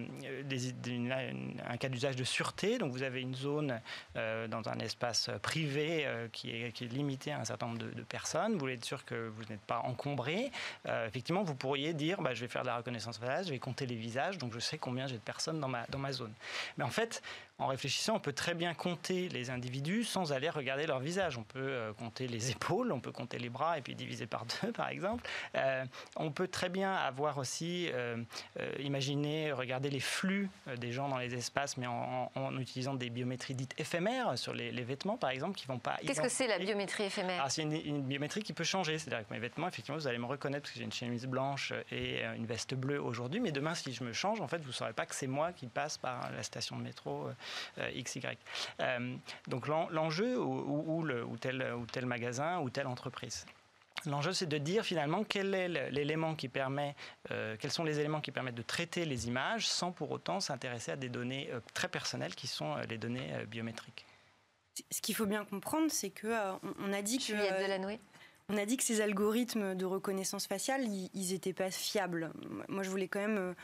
des- 0.45 0.73
des- 0.73 0.91
une- 0.91 1.13
une- 1.13 1.63
un 1.69 1.77
cas 1.77 1.89
d'usage 1.89 2.17
de 2.17 2.25
sûreté, 2.25 2.79
donc 2.79 2.93
vous 2.93 3.03
avez 3.03 3.21
une 3.21 3.35
zone 3.35 3.81
euh, 4.17 4.49
dans 4.49 4.69
un 4.69 4.79
espace 4.79 5.29
privé 5.43 6.07
euh, 6.07 6.29
qui, 6.33 6.51
est, 6.51 6.73
qui 6.73 6.85
est 6.85 6.89
limité 6.89 7.31
à 7.33 7.41
un 7.41 7.45
certain 7.45 7.67
nombre 7.67 7.79
de, 7.79 7.91
de 7.91 8.03
personnes, 8.03 8.53
vous 8.55 8.59
voulez 8.61 8.75
être 8.75 8.85
sûr 8.85 9.05
que 9.05 9.29
vous 9.29 9.43
n'êtes 9.51 9.61
pas 9.63 9.81
encombré. 9.81 10.51
Euh, 10.89 11.07
effectivement, 11.07 11.43
vous 11.43 11.55
pourriez 11.55 11.93
dire, 11.95 12.21
bah, 12.23 12.33
je 12.35 12.41
vais 12.41 12.49
faire 12.49 12.63
de 12.63 12.69
la 12.69 12.77
reconnaissance 12.79 13.19
faciale, 13.19 13.45
je 13.45 13.51
vais 13.51 13.59
compter 13.59 13.87
les 13.87 13.97
visages, 13.97 14.39
donc 14.39 14.53
je 14.55 14.59
sais 14.61 14.79
combien 14.85 15.07
j'ai 15.07 15.17
de 15.17 15.23
personnes 15.23 15.61
dans 15.61 15.69
ma, 15.69 15.87
dans 15.87 15.99
ma 15.99 16.13
zone. 16.13 16.35
Mais 16.77 16.85
en 16.85 16.91
fait, 16.91 17.23
en 17.59 17.69
réfléchissant, 17.69 18.17
on 18.17 18.21
peut 18.21 18.33
très 18.33 18.55
bien 18.55 18.75
compter 18.75 19.29
les 19.29 19.49
individus 19.51 20.03
sans 20.03 20.33
aller 20.33 20.51
regarder 20.51 20.87
leur 20.87 20.99
visage. 20.99 21.39
On 21.39 21.45
peut 21.45 21.61
euh, 21.61 21.93
compter 21.93 22.27
les 22.27 22.51
épaules, 22.51 22.91
on 22.91 22.99
peut 23.01 23.13
compter 23.13 23.39
les 23.39 23.49
bras 23.49 23.79
et 23.79 23.81
puis 23.81 23.95
diviser 23.95 24.27
par 24.27 24.45
deux, 24.63 24.73
par 24.73 24.89
exemple. 24.89 25.25
Euh, 25.55 25.85
on 26.17 26.33
peut 26.33 26.49
très 26.49 26.69
bien 26.69 26.93
avoir 26.95 27.39
aussi, 27.39 27.89
euh, 27.93 28.17
euh, 28.59 28.73
imaginer, 28.81 29.53
regarder 29.53 29.89
les 29.89 30.01
flux 30.01 30.51
des 30.79 30.91
gens 30.91 31.09
dans 31.09 31.19
les 31.19 31.33
espaces, 31.35 31.77
mais 31.77 31.87
en, 31.87 32.31
en- 32.35 32.41
en 32.41 32.59
utilisant 32.59 32.95
des 32.95 33.09
biométries 33.09 33.55
dites 33.55 33.79
éphémères 33.79 34.37
sur 34.37 34.53
les, 34.53 34.73
les 34.73 34.83
vêtements, 34.83 35.17
par 35.17 35.31
exemple, 35.31 35.57
qui 35.57 35.67
vont 35.67 35.79
pas. 35.79 35.97
Qu'est-ce 36.05 36.21
que 36.21 36.29
c'est 36.29 36.49
la 36.49 36.59
biométrie 36.59 37.05
éphémère? 37.05 37.39
Alors, 37.41 37.51
c'est 37.53 37.63
une, 37.63 37.73
une 37.73 38.03
biométrie 38.03 38.43
qui 38.43 38.53
peut 38.53 38.65
changer. 38.65 38.99
C'est-à-dire 38.99 39.29
que 39.29 39.33
mes 39.33 39.39
vêtements, 39.41 39.69
effectivement, 39.69 39.97
vous 39.99 40.09
allez 40.09 40.19
me 40.19 40.27
reconnaître 40.27 40.63
parce 40.63 40.73
que 40.73 40.79
j'ai 40.81 40.85
une 40.85 40.93
chemise 40.93 41.27
blanche 41.27 41.73
et 41.93 42.25
une 42.25 42.47
veste 42.47 42.75
bleue 42.75 43.01
aujourd'hui. 43.01 43.39
Mais 43.41 43.53
demain, 43.53 43.75
si 43.77 43.93
je 43.93 44.03
me 44.03 44.13
change, 44.13 44.41
en 44.41 44.49
fait, 44.49 44.59
vous 44.59 44.69
ne 44.69 44.73
saurez 44.73 44.93
pas 44.93 45.07
que 45.07 45.15
c'est 45.15 45.29
moi 45.29 45.53
qui 45.53 45.67
passe 45.69 45.99
par 45.99 46.31
la 46.33 46.43
station 46.43 46.77
de 46.77 46.83
métro 46.83 47.29
XY. 47.79 48.23
Euh, 48.81 49.17
donc, 49.49 49.67
l'en- 49.69 49.89
l'enjeu, 49.91 50.39
ou, 50.39 50.45
ou- 50.45 50.99
ou 50.99 51.03
le- 51.03 51.25
ou 51.25 51.37
tel, 51.37 51.63
ou 51.75 51.87
tel 51.87 52.07
magasin, 52.07 52.61
ou 52.61 52.71
telle 52.71 52.87
entreprise. 52.87 53.47
L'enjeu, 54.07 54.33
c'est 54.35 54.47
de 54.47 54.59
dire 54.59 54.85
finalement 54.85 55.25
quel 55.25 55.55
est 55.55 55.69
l'élément 55.91 56.35
qui 56.35 56.49
permet, 56.49 56.95
euh, 57.31 57.57
quels 57.59 57.71
sont 57.71 57.85
les 57.85 58.01
éléments 58.01 58.21
qui 58.21 58.33
permettent 58.33 58.55
de 58.57 58.63
traiter 58.63 59.07
les 59.07 59.29
images 59.29 59.67
sans 59.67 59.93
pour 59.93 60.11
autant 60.11 60.41
s'intéresser 60.41 60.93
à 60.93 60.97
des 60.97 61.09
données 61.09 61.49
euh, 61.53 61.61
très 61.73 61.89
personnelles 61.89 62.35
qui 62.35 62.47
sont 62.47 62.77
euh, 62.77 62.83
les 62.89 62.99
données 62.99 63.31
euh, 63.33 63.47
biométriques. 63.47 64.05
Ce 64.91 65.01
qu'il 65.01 65.15
faut 65.15 65.25
bien 65.27 65.45
comprendre, 65.45 65.87
c'est 65.91 66.11
que 66.11 66.27
euh, 66.27 66.53
on- 66.81 66.93
a 66.93 67.01
dit 67.01 67.19
que 67.19 67.33
euh. 67.53 67.61
On 68.51 68.59
a 68.59 68.67
dit 68.67 68.77
que 68.77 68.83
ces 68.85 69.01
algorithmes 69.01 69.75
de 69.75 69.87
reconnaissance 69.87 70.47
faciale, 70.47 70.83
ils 70.87 71.31
n'étaient 71.33 71.55
pas 71.55 71.71
fiables. 71.71 72.31
Moi, 72.69 72.83
je 72.83 72.91
voulais 72.91 73.09
quand 73.09 73.21
même 73.21 73.39
euh, 73.39 73.55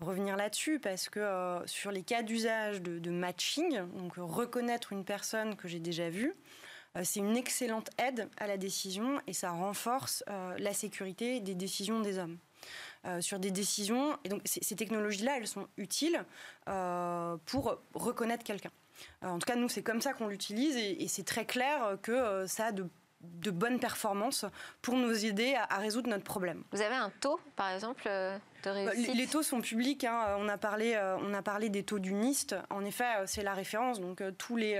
revenir 0.00 0.36
là-dessus 0.36 0.78
parce 0.78 1.08
que 1.08 1.20
euh, 1.20 1.66
sur 1.66 1.90
les 1.90 2.02
cas 2.02 2.22
d'usage 2.22 2.82
de, 2.82 3.10
matching, 3.10 3.80
donc 3.94 4.14
reconnaître 4.16 4.92
une 4.92 5.04
personne 5.04 5.56
que 5.56 5.68
j'ai 5.68 5.80
déjà 5.80 6.10
vue, 6.10 6.34
euh, 6.96 7.02
c'est 7.04 7.20
une 7.20 7.36
excellente 7.36 7.90
aide 7.98 8.28
à 8.38 8.46
la 8.46 8.56
décision 8.56 9.20
et 9.26 9.32
ça 9.32 9.50
renforce 9.50 10.24
euh, 10.28 10.56
la 10.58 10.72
sécurité 10.72 11.40
des 11.40 11.54
décisions 11.54 12.00
des 12.00 12.18
hommes. 12.18 12.38
Sur 13.20 13.38
des 13.38 13.50
décisions, 13.50 14.18
et 14.24 14.28
donc 14.28 14.42
ces, 14.44 14.76
technologies-là, 14.76 15.38
elles 15.38 15.46
sont 15.46 15.66
utiles 15.78 16.22
pour 17.46 17.78
reconnaître 17.94 18.44
quelqu'un. 18.44 18.70
En 19.22 19.38
tout 19.38 19.46
cas, 19.46 19.56
nous, 19.56 19.70
c'est 19.70 19.82
comme 19.82 20.02
ça 20.02 20.12
qu'on 20.12 20.28
l'utilise 20.28 20.76
et, 20.76 21.02
et 21.02 21.08
c'est 21.08 21.22
très 21.24 21.46
clair 21.46 21.96
que 22.02 22.44
ça 22.46 22.66
a 22.66 22.72
de 22.72 22.86
de 23.22 23.50
bonnes 23.50 23.78
performances 23.78 24.44
pour 24.82 24.94
nous 24.94 25.24
aider 25.24 25.54
à, 25.54 25.64
à 25.74 25.78
résoudre 25.78 26.08
notre 26.08 26.24
problème. 26.24 26.62
Vous 26.72 26.80
avez 26.80 26.94
un 26.94 27.10
taux, 27.20 27.38
par 27.56 27.70
exemple, 27.70 28.04
euh, 28.06 28.36
de 28.64 28.70
Euh, 28.70 28.72
réussite 28.72 29.08
Les, 29.08 29.14
les 29.14 29.26
taux 29.26 29.42
sont 29.42 29.60
publics. 29.60 30.04
hein. 30.04 30.36
On, 30.38 30.48
a 30.48 30.58
parlé, 30.58 30.94
euh, 30.94 31.16
on 31.18 31.32
a 31.34 31.42
parlé 31.42 31.68
des 31.68 31.82
taux 31.82 31.98
du 31.98 32.12
NIST. 32.12 32.56
En 32.70 32.84
effet, 32.84 33.04
euh, 33.18 33.24
c'est 33.26 33.42
la 33.42 33.54
référence. 33.54 34.00
Donc 34.00 34.22
tous 34.38 34.56
les 34.56 34.78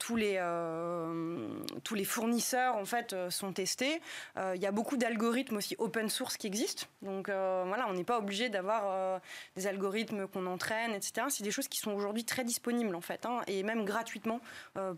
tous 0.00 0.16
les 0.16 0.36
euh, 0.38 1.46
tous 1.84 1.94
les 1.94 2.04
fournisseurs 2.04 2.74
en 2.76 2.84
fait 2.84 3.12
euh, 3.12 3.30
sont 3.30 3.52
testés. 3.52 4.00
Euh, 4.38 4.54
Il 4.56 4.62
y 4.62 4.66
a 4.66 4.72
beaucoup 4.72 4.96
d'algorithmes 4.96 5.58
aussi 5.58 5.76
open 5.78 6.08
source 6.08 6.36
qui 6.36 6.46
existent. 6.46 6.86
Donc 7.02 7.28
euh, 7.28 7.64
voilà, 7.68 7.86
on 7.88 7.92
n'est 7.92 8.04
pas 8.04 8.18
obligé 8.18 8.48
d'avoir 8.48 9.20
des 9.56 9.66
algorithmes 9.66 10.26
qu'on 10.26 10.46
entraîne, 10.46 10.92
etc. 10.92 11.26
C'est 11.28 11.44
des 11.44 11.50
choses 11.50 11.68
qui 11.68 11.78
sont 11.78 11.92
aujourd'hui 11.92 12.24
très 12.24 12.44
disponibles 12.44 12.94
en 12.96 13.00
fait, 13.00 13.26
hein, 13.26 13.42
et 13.46 13.62
même 13.62 13.84
gratuitement 13.84 14.40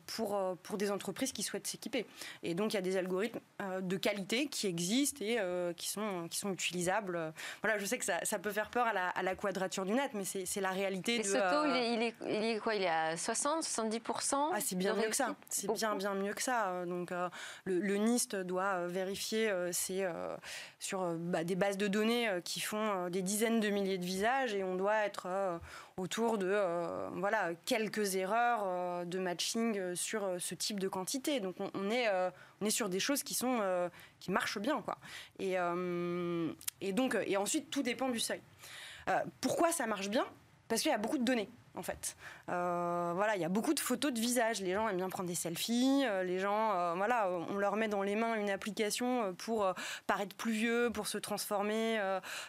pour 0.07 0.57
pour 0.63 0.79
des 0.79 0.91
entreprises 0.91 1.33
qui 1.33 1.43
souhaitent 1.43 1.67
s'équiper. 1.67 2.07
Et 2.43 2.55
donc 2.55 2.73
il 2.73 2.77
y 2.77 2.79
a 2.79 2.83
des 2.83 2.97
algorithmes 2.97 3.41
de 3.81 3.97
qualité 3.97 4.47
qui 4.47 4.69
existent 4.69 5.25
et 5.25 5.39
qui 5.77 5.89
sont 5.89 6.29
qui 6.31 6.39
sont 6.39 6.53
utilisables. 6.53 7.33
Voilà, 7.63 7.79
je 7.79 7.87
sais 7.87 7.99
que 7.99 8.05
ça, 8.05 8.25
ça 8.25 8.39
peut 8.39 8.53
faire 8.53 8.71
peur 8.71 8.87
à 8.87 8.93
la, 8.93 9.09
à 9.09 9.23
la 9.23 9.35
quadrature 9.35 9.85
du 9.85 9.93
net, 9.93 10.13
mais 10.15 10.25
c'est 10.25 10.61
la 10.61 10.71
réalité. 10.71 11.17
Et 11.17 11.19
de, 11.19 11.25
ce 11.25 11.33
taux, 11.33 11.65
il, 11.67 11.77
est, 11.77 11.95
il, 11.95 12.03
est, 12.03 12.15
il 12.29 12.45
est 12.45 12.59
quoi? 12.61 12.77
Il 12.77 12.83
est 12.83 12.89
à 12.89 13.17
60, 13.17 13.65
70% 13.65 14.53
ah, 14.53 14.59
c'est 14.61 14.77
bien 14.77 14.92
mieux 14.95 15.09
que 15.09 15.17
ça. 15.17 15.35
C'est 15.49 15.71
bien, 15.73 15.95
bien 15.97 16.15
mieux 16.15 16.35
que 16.35 16.43
ça. 16.43 16.69
Euh, 16.69 16.87
Donc, 16.87 17.13
euh, 17.13 17.29
le, 17.65 17.79
le 17.79 17.97
NIST 17.97 18.37
doit 18.37 18.75
euh, 18.77 18.89
vérifier 18.89 19.51
euh, 19.51 19.71
c'est, 19.73 20.05
euh, 20.05 20.37
sur 20.79 21.15
bah, 21.15 21.45
des 21.45 21.55
bases 21.55 21.77
de 21.77 21.89
données 21.89 22.29
qui 22.45 22.61
font 22.61 23.09
des 23.09 23.23
dizaines 23.23 23.61
de 23.61 23.69
milliers 23.69 23.99
de 23.99 24.05
visages 24.05 24.55
et 24.55 24.65
on 24.65 24.75
doit 24.77 25.05
être 25.05 25.29
autour 25.97 26.39
de 26.39 26.57
voilà, 27.19 27.51
quelques 27.65 28.17
erreurs 28.17 29.07
de 29.07 29.19
matching 29.19 29.95
sur 29.95 30.37
ce 30.39 30.55
type 30.55 30.81
de 30.81 30.89
quantité. 30.89 31.41
Donc, 31.41 31.57
on, 31.61 31.71
on 31.75 31.91
est, 31.91 32.09
on 32.61 32.67
est 32.67 32.71
sur 32.71 32.89
des 32.89 33.01
choses 33.01 33.23
qui, 33.23 33.35
sont, 33.35 33.61
qui 34.21 34.31
marchent 34.31 34.59
bien. 34.59 34.83
Quoi. 34.83 34.99
Et, 35.39 35.57
et, 36.81 36.93
donc, 36.93 37.17
et 37.27 37.37
ensuite, 37.37 37.71
tout 37.71 37.83
dépend 37.83 38.09
du 38.09 38.21
seuil. 38.21 38.41
Pourquoi 39.41 39.73
ça 39.73 39.87
marche 39.87 40.09
bien? 40.09 40.27
Parce 40.69 40.83
qu'il 40.83 40.91
y 40.91 40.95
a 40.95 40.99
beaucoup 40.99 41.19
de 41.19 41.25
données 41.25 41.51
en 41.77 41.83
fait. 41.83 42.17
Euh, 42.49 43.13
voilà, 43.15 43.37
il 43.37 43.43
y 43.43 43.45
a 43.45 43.49
beaucoup 43.49 43.75
de 43.75 43.81
photos 43.81 44.13
de 44.13 44.21
visage. 44.21 44.61
Les 44.61 44.73
gens 44.73 44.89
aiment 44.89 44.97
bien 44.97 45.09
prendre 45.09 45.29
des 45.29 45.35
selfies. 45.35 46.05
euh, 46.05 46.23
les 46.23 46.39
gens, 46.39 46.73
euh, 46.73 46.95
voilà, 46.97 47.29
on 47.51 47.57
leur 47.57 47.77
met 47.77 47.89
dans 47.89 48.03
les 48.03 48.17
mains 48.17 48.35
une 48.35 48.51
application 48.51 49.35
pour 49.35 49.73
paraître 50.07 50.37
plus 50.37 50.53
vieux, 50.53 50.91
pour 50.93 51.07
se 51.07 51.19
transformer. 51.19 51.99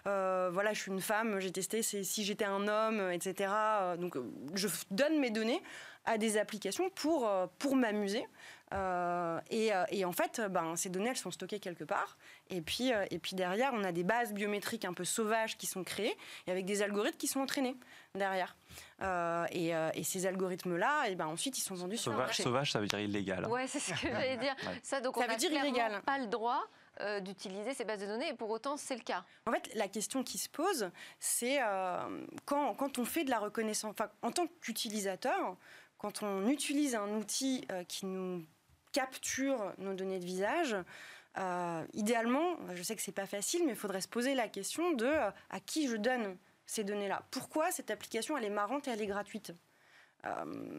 voilà, 0.06 0.74
je 0.74 0.80
suis 0.80 0.92
une 0.92 1.02
femme, 1.02 1.40
j'ai 1.40 1.52
testé 1.52 1.82
si 1.82 2.24
j'étais 2.24 2.46
un 2.46 2.68
homme, 2.68 3.12
etc. 3.12 3.52
Donc, 3.98 4.18
je 4.54 4.68
donne 4.92 5.20
mes 5.20 5.30
données 5.30 5.62
à 6.06 6.18
des 6.18 6.38
applications 6.38 6.90
pour, 6.90 7.30
pour 7.60 7.76
m'amuser. 7.76 8.26
Euh, 8.74 9.40
et, 9.52 9.74
euh, 9.74 9.84
et 9.90 10.04
en 10.04 10.12
fait, 10.12 10.42
ben, 10.50 10.76
ces 10.76 10.90
données, 10.90 11.10
elles 11.10 11.18
sont 11.18 11.32
stockées 11.32 11.60
quelque 11.60 11.84
part. 11.84 12.18
Et 12.50 12.62
puis, 12.62 12.92
euh, 12.92 13.06
et 13.12 13.20
puis 13.20 13.36
derrière, 13.36 13.72
on 13.74 13.84
a 13.84 13.92
des 13.92 14.04
bases 14.04 14.34
biométriques 14.34 14.84
un 14.86 14.94
peu 14.94 15.04
sauvages 15.06 15.58
qui 15.58 15.68
sont 15.68 15.84
créées, 15.84 16.18
et 16.48 16.52
avec 16.52 16.66
des 16.66 16.82
algorithmes 16.82 17.18
qui 17.18 17.28
sont 17.28 17.40
entraînés 17.42 17.78
derrière. 18.16 18.56
Euh, 19.02 19.46
et, 19.52 19.76
euh, 19.76 19.90
et 19.94 20.04
ces 20.04 20.26
algorithmes-là, 20.26 21.08
et 21.10 21.16
ben, 21.16 21.28
ensuite, 21.28 21.58
ils 21.58 21.62
sont 21.62 21.76
vendus 21.76 21.98
sur 21.98 22.12
le 22.12 22.16
Sauvage, 22.16 22.28
marché. 22.30 22.44
sauvage, 22.44 22.72
ça 22.72 22.80
veut 22.80 22.88
dire 22.88 23.00
illégal. 23.00 23.46
hein. 23.46 23.50
Ouais, 23.50 23.68
c'est 23.68 23.80
ce 23.80 23.92
que 23.92 24.08
j'allais 24.08 24.38
dire. 24.38 24.56
Ouais. 24.66 24.80
Ça, 24.82 25.02
donc 25.02 25.16
Ça 25.16 25.22
on 25.22 25.24
veut 25.26 25.30
n'a 25.32 25.36
dire 25.38 25.52
illégal. 25.52 26.02
pas 26.04 26.18
le 26.18 26.28
droit 26.28 26.64
euh, 27.02 27.20
d'utiliser 27.20 27.74
ces 27.74 27.86
bases 27.86 28.02
de 28.02 28.08
données, 28.08 28.30
et 28.30 28.34
pour 28.34 28.50
autant, 28.50 28.78
c'est 28.78 28.96
le 28.96 29.02
cas. 29.04 29.24
En 29.46 29.52
fait, 29.52 29.70
la 29.76 29.88
question 29.88 30.24
qui 30.24 30.38
se 30.40 30.50
pose, 30.50 30.90
c'est 31.20 31.62
euh, 31.62 32.26
quand, 32.46 32.74
quand 32.76 32.98
on 32.98 33.06
fait 33.06 33.24
de 33.24 33.30
la 33.30 33.40
reconnaissance, 33.40 33.92
enfin, 34.00 34.10
en 34.24 34.32
tant 34.32 34.48
qu'utilisateur, 34.62 35.58
quand 35.98 36.22
on 36.24 36.48
utilise 36.48 36.96
un 36.96 37.10
outil 37.16 37.66
euh, 37.72 37.84
qui 37.84 38.06
nous 38.06 38.44
capture 38.94 39.74
nos 39.78 39.94
données 39.94 40.20
de 40.20 40.26
visage, 40.26 40.78
euh, 41.38 41.86
idéalement, 41.94 42.56
je 42.74 42.84
sais 42.84 42.96
que 42.96 43.02
c'est 43.02 43.12
pas 43.12 43.26
facile, 43.26 43.64
mais 43.66 43.72
il 43.72 43.78
faudrait 43.78 44.02
se 44.02 44.08
poser 44.08 44.36
la 44.36 44.48
question 44.48 44.94
de 44.94 45.06
euh, 45.06 45.32
à 45.50 45.60
qui 45.60 45.88
je 45.88 45.98
donne 45.98 46.38
ces 46.66 46.84
données-là? 46.84 47.24
Pourquoi 47.32 47.72
cette 47.72 47.92
application 47.92 48.38
elle 48.38 48.46
est 48.46 48.50
marrante 48.50 48.88
et 48.88 48.92
elle 48.92 49.02
est 49.02 49.08
gratuite? 49.08 49.52
Euh, 50.26 50.30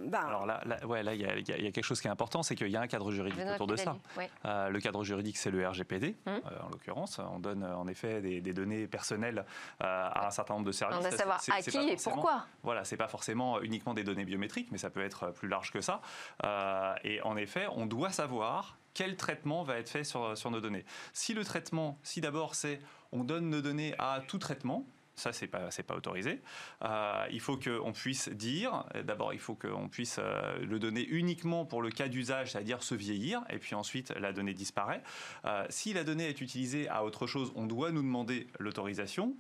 ben, 0.07 0.21
Alors 0.21 0.47
là, 0.47 0.61
là, 0.65 0.85
ouais, 0.87 1.03
là, 1.03 1.15
il 1.15 1.21
y, 1.21 1.27
a- 1.27 1.37
il 1.37 1.49
y 1.49 1.53
a 1.53 1.57
il 1.59 1.65
y 1.65 1.69
a 1.69 1.71
quelque 1.73 1.85
chose 1.85 2.01
qui 2.01 2.07
est 2.07 2.11
important, 2.11 2.43
c'est 2.43 2.55
qu'il 2.55 2.69
y 2.69 2.77
a 2.77 2.81
un 2.81 2.87
cadre 2.87 3.11
juridique 3.13 3.41
autour 3.55 3.67
de 3.67 3.77
ça. 3.77 3.97
Ouais. 4.17 4.31
Euh, 4.47 4.69
le 4.71 4.81
cadre 4.81 5.05
juridique, 5.05 5.37
c'est 5.37 5.51
le 5.51 5.67
RGPD, 5.69 6.17
Hum. 6.27 6.41
euh, 6.47 6.59
en 6.65 6.69
l'occurrence. 6.71 7.19
On 7.19 7.39
donne 7.39 7.63
en 7.65 7.87
effet 7.87 8.21
des, 8.23 8.41
des 8.41 8.53
données 8.55 8.87
personnelles 8.87 9.45
euh, 9.83 9.85
à 10.13 10.27
un 10.27 10.31
certain 10.31 10.55
nombre 10.55 10.67
de 10.67 10.73
services. 10.73 10.99
On 10.99 11.03
va 11.03 11.11
Ça, 11.11 11.17
savoir 11.19 11.41
à 11.53 11.61
qui 11.63 11.77
et 11.91 11.97
pourquoi. 12.03 12.47
Voilà, 12.63 12.85
c'est 12.85 12.97
pas 12.97 13.09
forcément 13.09 13.61
uniquement 13.61 13.93
des 13.95 14.05
données 14.05 14.25
biométriques, 14.25 14.69
mais 14.73 14.79
ça 14.79 14.91
peut 14.91 15.05
être 15.05 15.31
plus 15.33 15.49
large 15.49 15.71
que 15.73 15.81
ça. 15.81 16.01
Euh, 16.45 16.95
et 17.05 17.21
en 17.23 17.37
effet, 17.37 17.67
on 17.73 17.87
doit 17.87 18.11
savoir 18.11 18.79
quel 18.95 19.17
traitement 19.17 19.63
va 19.65 19.77
être 19.79 19.91
fait 19.91 20.05
sur, 20.05 20.39
sur 20.39 20.51
nos 20.51 20.61
données. 20.61 20.85
Si 21.13 21.35
le 21.35 21.45
traitement, 21.45 21.99
si 22.03 22.21
d'abord 22.21 22.55
c'est 22.55 22.81
on 23.13 23.25
donne 23.25 23.49
nos 23.51 23.61
données 23.61 23.95
à 23.99 24.21
tout 24.27 24.39
traitement, 24.39 24.85
ça, 25.17 25.33
c'est 25.33 25.47
pas, 25.47 25.71
c'est 25.71 25.83
pas 25.83 25.95
autorisé. 25.95 26.41
Euh, 26.85 27.27
il 27.31 27.41
faut 27.41 27.57
qu'on 27.57 27.93
puisse 27.93 28.29
dire, 28.29 28.85
d'abord, 29.05 29.33
il 29.33 29.39
faut 29.39 29.55
qu'on 29.55 29.89
puisse 29.89 30.19
euh, 30.21 30.59
le 30.59 30.79
donner 30.79 31.07
uniquement 31.07 31.65
pour 31.65 31.83
le 31.83 31.91
cas 31.91 32.09
d'usage, 32.09 32.53
c'est-à-dire 32.53 32.83
se 32.83 32.95
vieillir, 32.95 33.43
et 33.51 33.59
puis 33.59 33.75
ensuite 33.75 34.11
la 34.19 34.33
donnée 34.33 34.55
disparaît. 34.55 35.03
Euh, 35.45 35.65
si 35.71 35.93
la 35.93 36.05
donnée 36.05 36.29
est 36.29 36.41
utilisée 36.41 36.89
à 36.89 37.05
autre 37.05 37.27
chose, 37.27 37.53
on 37.55 37.67
doit 37.67 37.93
nous 37.93 38.03
demander 38.03 38.49
l'autorisation. 38.59 39.37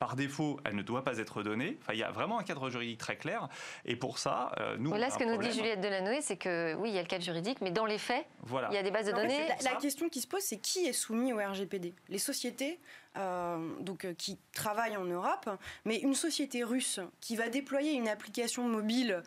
Par 0.00 0.16
défaut, 0.16 0.58
elle 0.64 0.74
ne 0.74 0.82
doit 0.82 1.04
pas 1.04 1.18
être 1.18 1.42
donnée. 1.42 1.78
Enfin, 1.80 1.92
il 1.94 2.00
y 2.00 2.02
a 2.02 2.10
vraiment 2.10 2.38
un 2.38 2.42
cadre 2.42 2.68
juridique 2.68 2.98
très 2.98 3.16
clair. 3.16 3.48
Et 3.84 3.94
pour 3.96 4.18
ça, 4.18 4.52
euh, 4.60 4.76
nous. 4.76 4.90
Bon, 4.90 4.96
on 4.96 4.98
là, 4.98 5.06
a 5.06 5.10
ce 5.10 5.16
un 5.16 5.18
que 5.20 5.24
nous 5.24 5.38
dit. 5.38 5.52
Juliette 5.52 5.80
Delannoy, 5.80 6.20
c'est 6.20 6.36
que 6.36 6.74
oui, 6.74 6.90
il 6.90 6.94
y 6.94 6.98
a 6.98 7.02
le 7.02 7.06
cadre 7.06 7.24
juridique, 7.24 7.60
mais 7.62 7.70
dans 7.70 7.86
les 7.86 7.96
faits, 7.96 8.26
Voilà. 8.42 8.68
il 8.70 8.74
y 8.74 8.76
a 8.76 8.82
des 8.82 8.90
bases 8.90 9.06
de 9.06 9.12
données. 9.12 9.48
la, 9.62 9.76
question 9.76 10.08
qui 10.08 10.20
se 10.20 10.26
pose, 10.26 10.42
c'est 10.42 10.58
qui 10.58 10.80
est 10.86 10.92
soumis 10.92 11.32
au 11.32 11.38
RGPD 11.38 11.94
Les 12.08 12.18
sociétés 12.18 12.80
donc 13.16 14.06
qui 14.16 14.38
travaille 14.52 14.96
en 14.96 15.04
Europe, 15.04 15.48
mais 15.84 15.98
une 15.98 16.14
société 16.14 16.64
russe 16.64 17.00
qui 17.20 17.36
va 17.36 17.48
déployer 17.48 17.92
une 17.92 18.08
application 18.08 18.68
mobile 18.68 19.22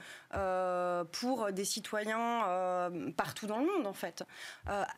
pour 1.12 1.52
des 1.52 1.66
citoyens 1.66 2.92
partout 3.16 3.48
dans 3.48 3.60
le 3.60 3.66
monde, 3.66 3.88
en 3.88 3.94
fait. 3.94 4.24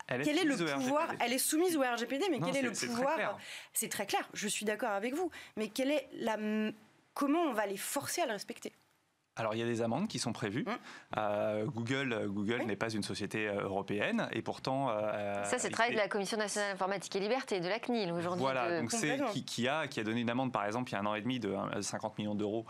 quel 0.08 0.38
est 0.38 0.44
le 0.44 0.56
pouvoir? 0.56 1.10
Elle 1.20 1.34
est 1.34 1.38
soumise 1.38 1.78
au 1.78 1.82
RGPD, 1.82 2.26
mais 2.32 2.40
quel 2.40 2.58
est 2.58 2.62
le 2.62 2.72
pouvoir? 2.72 3.38
C'est 3.74 3.90
très 3.90 4.06
clair. 4.06 4.28
Je 4.34 4.48
suis 4.48 4.66
d'accord 4.66 4.92
avec 4.92 5.14
vous, 5.14 5.30
mais 5.56 5.70
quelle 5.70 5.92
est 5.92 6.10
la 6.14 6.38
comment 7.14 7.42
on 7.42 7.54
va 7.54 7.66
les 7.66 7.78
forcer 7.78 8.22
à 8.22 8.26
le 8.26 8.32
respecter? 8.32 8.74
Alors 9.40 9.56
il 9.56 9.60
y 9.60 9.64
a 9.64 9.66
des 9.66 9.82
amendes 9.82 10.08
qui 10.08 10.20
sont 10.20 10.34
prévues. 10.34 10.64
Mmh. 10.64 10.72
Euh, 11.18 11.66
Google, 11.66 12.14
euh, 12.14 12.28
Google 12.28 12.64
n'est 12.64 12.76
pas 12.76 12.90
une 12.90 13.04
société 13.04 13.48
euh, 13.48 13.62
européenne 13.64 14.28
et 14.32 14.42
pourtant. 14.42 14.90
ça, 15.44 15.58
c'est 15.58 15.70
le 15.70 15.74
travail 15.74 15.94
de 15.94 15.98
la 15.98 16.08
Commission 16.08 16.38
nationale 16.38 16.74
informatique 16.74 17.16
et 17.16 17.20
liberté, 17.20 17.60
de 17.60 17.68
la 17.68 17.80
CNIL 17.80 18.12
aujourd'hui. 18.12 18.42
Voilà, 18.42 18.80
donc 18.80 18.92
c'est 18.92 19.20
qui, 19.46 19.68
a 19.68 19.88
qui 19.88 20.00
a 20.00 20.04
donné 20.04 20.22
une 20.22 20.30
amende 20.30 20.52
par 20.52 20.66
exemple 20.66 20.90
il 20.90 20.94
y 20.94 20.96
a 20.96 21.00
un 21.00 21.06
an 21.06 21.16
et 21.16 21.22
demi 21.22 21.40
de 21.40 21.56
50 21.80 22.18
millions 22.18 22.36
d'euros 22.36 22.66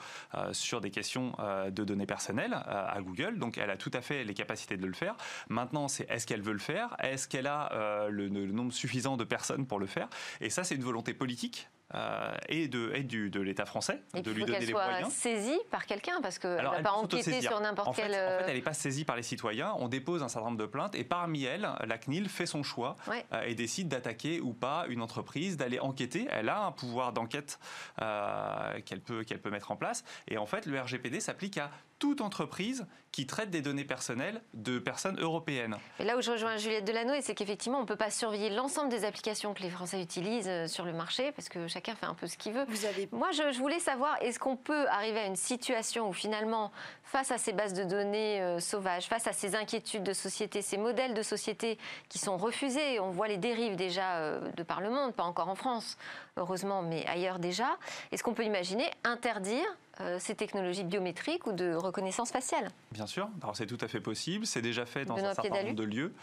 sur 0.51 0.81
des 0.81 0.91
questions 0.91 1.33
de 1.67 1.83
données 1.83 2.05
personnelles 2.05 2.53
à 2.53 2.97
Google. 3.01 3.39
Donc 3.39 3.57
elle 3.57 3.69
a 3.69 3.77
tout 3.77 3.91
à 3.93 4.01
fait 4.01 4.23
les 4.23 4.33
capacités 4.33 4.77
de 4.77 4.85
le 4.85 4.93
faire. 4.93 5.15
Maintenant, 5.49 5.87
c'est 5.87 6.09
est-ce 6.09 6.27
qu'elle 6.27 6.41
veut 6.41 6.53
le 6.53 6.59
faire? 6.59 6.95
Est-ce 6.99 7.27
qu'elle 7.27 7.47
a 7.47 8.07
le, 8.09 8.27
le 8.27 8.51
nombre 8.51 8.73
suffisant 8.73 9.17
de 9.17 9.23
personnes 9.23 9.65
pour 9.65 9.79
le 9.79 9.87
faire? 9.87 10.09
Et 10.41 10.49
ça, 10.49 10.63
c'est 10.63 10.75
une 10.75 10.83
volonté 10.83 11.13
politique 11.13 11.69
euh, 11.95 12.31
et, 12.47 12.67
de, 12.67 12.91
et 12.93 13.03
du, 13.03 13.29
de 13.29 13.39
l'État 13.39 13.65
français, 13.65 14.01
de 14.13 14.31
lui 14.31 14.45
donner 14.45 14.65
les 14.65 14.73
moyens. 14.73 15.01
soit 15.01 15.09
saisie 15.11 15.59
par 15.71 15.85
quelqu'un, 15.85 16.21
parce 16.21 16.37
qu'elle 16.37 16.63
ne 16.63 16.69
va 16.69 16.81
pas 16.81 16.91
enquêter 16.91 17.41
sur 17.41 17.59
n'importe 17.59 17.95
quel... 17.95 18.11
en 18.11 18.13
fait, 18.13 18.45
elle 18.47 18.55
n'est 18.55 18.61
pas 18.61 18.73
saisie 18.73 19.05
par 19.05 19.15
les 19.15 19.23
citoyens, 19.23 19.73
on 19.79 19.87
dépose 19.87 20.21
un 20.21 20.29
certain 20.29 20.49
nombre 20.49 20.61
de 20.61 20.67
plaintes, 20.67 20.93
et 20.93 21.03
parmi 21.03 21.45
elles, 21.45 21.67
la 21.85 21.97
CNIL 21.97 22.29
fait 22.29 22.45
son 22.45 22.61
choix 22.61 22.95
euh, 23.09 23.41
et 23.43 23.55
décide 23.55 23.87
d'attaquer 23.87 24.39
ou 24.39 24.53
pas 24.53 24.85
une 24.87 25.01
entreprise, 25.01 25.57
d'aller 25.57 25.79
enquêter. 25.79 26.27
Elle 26.31 26.49
a 26.49 26.61
un 26.61 26.71
pouvoir 26.71 27.11
d'enquête 27.11 27.59
euh, 28.01 28.79
qu'elle 28.85 29.01
peut, 29.01 29.23
qu'elle 29.23 29.41
peut 29.41 29.49
mettre 29.49 29.71
en 29.71 29.75
place, 29.75 30.03
et 30.27 30.37
en 30.37 30.45
fait, 30.45 30.65
le 30.67 30.79
RGPD 30.79 31.19
s'applique 31.19 31.57
à 31.57 31.71
toute 31.99 32.21
entreprise 32.21 32.87
qui 33.11 33.27
traite 33.27 33.49
des 33.49 33.61
données 33.61 33.83
personnelles 33.83 34.41
de 34.53 34.79
personnes 34.79 35.19
européennes. 35.19 35.75
Et 35.99 36.05
là 36.05 36.17
où 36.17 36.21
je 36.21 36.31
rejoins 36.31 36.55
Juliette 36.57 36.85
Delanoë, 36.85 37.21
c'est 37.21 37.35
qu'effectivement, 37.35 37.79
on 37.79 37.81
ne 37.81 37.87
peut 37.87 37.97
pas 37.97 38.09
surveiller 38.09 38.49
l'ensemble 38.49 38.89
des 38.89 39.03
applications 39.03 39.53
que 39.53 39.61
les 39.61 39.69
Français 39.69 40.01
utilisent 40.01 40.47
euh, 40.47 40.67
sur 40.67 40.85
le 40.85 40.93
marché, 40.93 41.31
parce 41.33 41.49
que 41.49 41.67
chacun 41.79 41.95
fait 41.95 42.07
un 42.07 42.13
peu 42.13 42.27
ce 42.27 42.35
qu'il 42.35 42.51
veut. 42.51 42.65
Vous 42.67 42.85
avez... 42.85 43.07
Moi, 43.13 43.31
je, 43.31 43.57
voulais 43.57 43.79
savoir, 43.79 44.17
est-ce 44.21 44.37
qu'on 44.37 44.57
peut 44.57 44.85
arriver 44.89 45.19
à 45.19 45.25
une 45.27 45.37
situation 45.37 46.09
où 46.09 46.13
finalement, 46.13 46.73
face 47.03 47.31
à 47.31 47.37
ces 47.37 47.53
bases 47.53 47.73
de 47.73 47.85
données 47.85 48.41
euh, 48.41 48.59
sauvages, 48.59 49.05
face 49.05 49.27
à 49.27 49.31
ces 49.31 49.55
inquiétudes 49.55 50.03
de 50.03 50.11
société, 50.11 50.61
ces 50.61 50.77
modèles 50.77 51.13
de 51.13 51.21
société 51.21 51.77
qui 52.09 52.19
sont 52.19 52.35
refusés, 52.35 52.99
on 52.99 53.11
voit 53.11 53.29
les 53.29 53.37
dérives 53.37 53.77
déjà 53.77 54.17
euh, 54.17 54.51
de 54.57 54.63
par 54.63 54.81
le 54.81 54.89
monde, 54.89 55.13
pas 55.13 55.23
encore 55.23 55.47
en 55.47 55.55
France, 55.55 55.97
heureusement, 56.35 56.81
mais 56.81 57.05
ailleurs 57.07 57.39
déjà, 57.39 57.77
est-ce 58.11 58.23
qu'on 58.23 58.33
peut 58.33 58.43
imaginer 58.43 58.91
interdire 59.05 59.65
euh, 60.01 60.17
ces 60.19 60.33
technologies 60.33 60.85
biométriques 60.85 61.45
ou 61.45 61.51
de 61.51 61.73
reconnaissance 61.73 62.31
faciale 62.31 62.69
Bien 62.91 63.05
sûr, 63.05 63.29
alors 63.41 63.57
c'est 63.57 63.65
tout 63.65 63.77
à 63.81 63.89
fait 63.89 63.99
possible, 63.99 64.45
c'est 64.45 64.61
déjà 64.61 64.85
fait 64.85 65.03
dans 65.03 65.17
un 65.17 65.33
certain 65.33 65.63
nombre 65.63 65.75
de 65.75 65.83
lieux. 65.83 66.13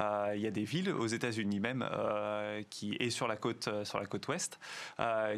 Euh, 0.00 0.32
il 0.34 0.40
y 0.40 0.46
a 0.46 0.50
des 0.50 0.64
villes 0.64 0.90
aux 0.90 1.06
États-Unis 1.06 1.60
même 1.60 1.86
euh, 1.90 2.62
qui 2.70 2.96
et 2.98 3.10
sur 3.10 3.28
la 3.28 3.36
côte 3.36 3.68
sur 3.84 4.00
la 4.00 4.06
côte 4.06 4.26
ouest 4.28 4.58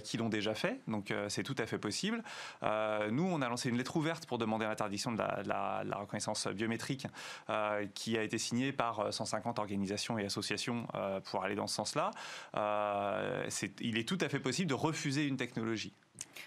qui 0.05 0.16
l'ont 0.16 0.28
déjà 0.28 0.55
fait, 0.55 0.80
donc 0.86 1.12
c'est 1.28 1.42
tout 1.42 1.57
à 1.59 1.66
fait 1.66 1.78
possible. 1.78 2.22
nous, 2.62 3.24
on 3.24 3.42
a 3.42 3.49
lancé 3.49 3.68
une 3.68 3.76
lettre 3.76 3.96
ouverte 3.96 4.26
pour 4.26 4.38
demander 4.38 4.66
l'interdiction 4.66 5.12
de, 5.12 5.18
la, 5.18 5.82
reconnaissance 5.96 6.46
biométrique, 6.49 7.07
qui 7.94 8.16
a 8.16 8.22
été 8.22 8.38
signée 8.38 8.72
par 8.72 9.12
150 9.12 9.59
organisations 9.59 10.18
et 10.18 10.24
associations 10.24 10.86
pour 11.24 11.44
aller 11.44 11.55
dans 11.55 11.66
ce 11.66 11.74
sens-là. 11.74 12.11
il 13.80 13.99
est 13.99 14.09
tout 14.09 14.18
à 14.20 14.28
fait 14.28 14.40
possible 14.40 14.68
de 14.68 14.74
refuser 14.74 15.26
une 15.26 15.36
technologie. 15.36 15.92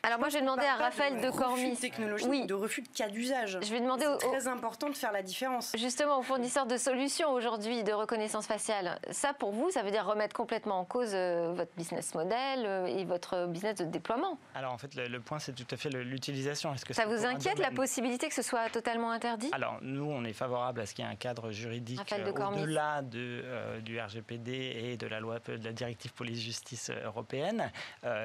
Alors 0.03 0.17
moi, 0.17 0.29
j'ai 0.29 0.41
demandé 0.41 0.65
à 0.65 0.77
Raphaël 0.77 1.21
de 1.21 1.29
Cormis. 1.29 1.77
technologie, 1.77 2.25
oui. 2.27 2.47
de 2.47 2.55
refus 2.55 2.81
de 2.81 2.87
cas 2.87 3.07
d'usage. 3.07 3.59
Je 3.61 3.71
vais 3.71 3.79
demander 3.79 4.05
C'est 4.19 4.27
très 4.29 4.47
important 4.47 4.89
de 4.89 4.95
faire 4.95 5.11
la 5.11 5.21
différence. 5.21 5.75
Justement, 5.77 6.17
aux 6.17 6.23
fournisseurs 6.23 6.65
de 6.65 6.75
solutions 6.75 7.31
aujourd'hui 7.31 7.83
de 7.83 7.93
reconnaissance 7.93 8.47
faciale. 8.47 8.99
Ça, 9.11 9.33
pour 9.35 9.51
vous, 9.51 9.69
ça 9.69 9.83
veut 9.83 9.91
dire 9.91 10.05
remettre 10.05 10.35
complètement 10.35 10.79
en 10.79 10.85
cause 10.85 11.11
euh, 11.13 11.53
votre 11.55 11.71
business 11.77 12.15
model 12.15 12.65
euh, 12.65 12.85
et 12.87 13.05
votre 13.05 13.45
business 13.45 13.75
de 13.75 13.85
déploiement. 13.85 14.39
Alors 14.55 14.73
en 14.73 14.79
fait, 14.79 14.95
le, 14.95 15.19
point, 15.19 15.37
c'est 15.37 15.53
tout 15.53 15.67
à 15.69 15.77
fait 15.77 15.89
l'utilisation. 15.89 16.73
Est-ce 16.73 16.85
que 16.85 16.93
ça 16.93 17.05
vous 17.05 17.23
inquiète 17.23 17.59
la 17.59 17.69
possibilité 17.69 18.27
que 18.27 18.33
ce 18.33 18.41
soit 18.41 18.69
totalement 18.69 19.11
interdit? 19.11 19.49
Alors 19.51 19.77
nous, 19.83 20.09
on 20.09 20.23
est 20.23 20.33
favorable 20.33 20.81
à 20.81 20.87
ce 20.87 20.95
qu'il 20.95 21.05
y 21.05 21.07
ait 21.07 21.11
un 21.11 21.15
cadre 21.15 21.51
juridique 21.51 21.99
euh, 22.11 22.31
au-delà 22.31 23.03
de, 23.03 23.79
du 23.81 23.99
RGPD 23.99 24.51
et 24.51 24.97
de 24.97 25.05
la 25.05 25.19
loi 25.19 25.37
de 25.45 25.63
la 25.63 25.73
directive 25.73 26.13
police-justice 26.13 26.89
européenne. 27.05 27.71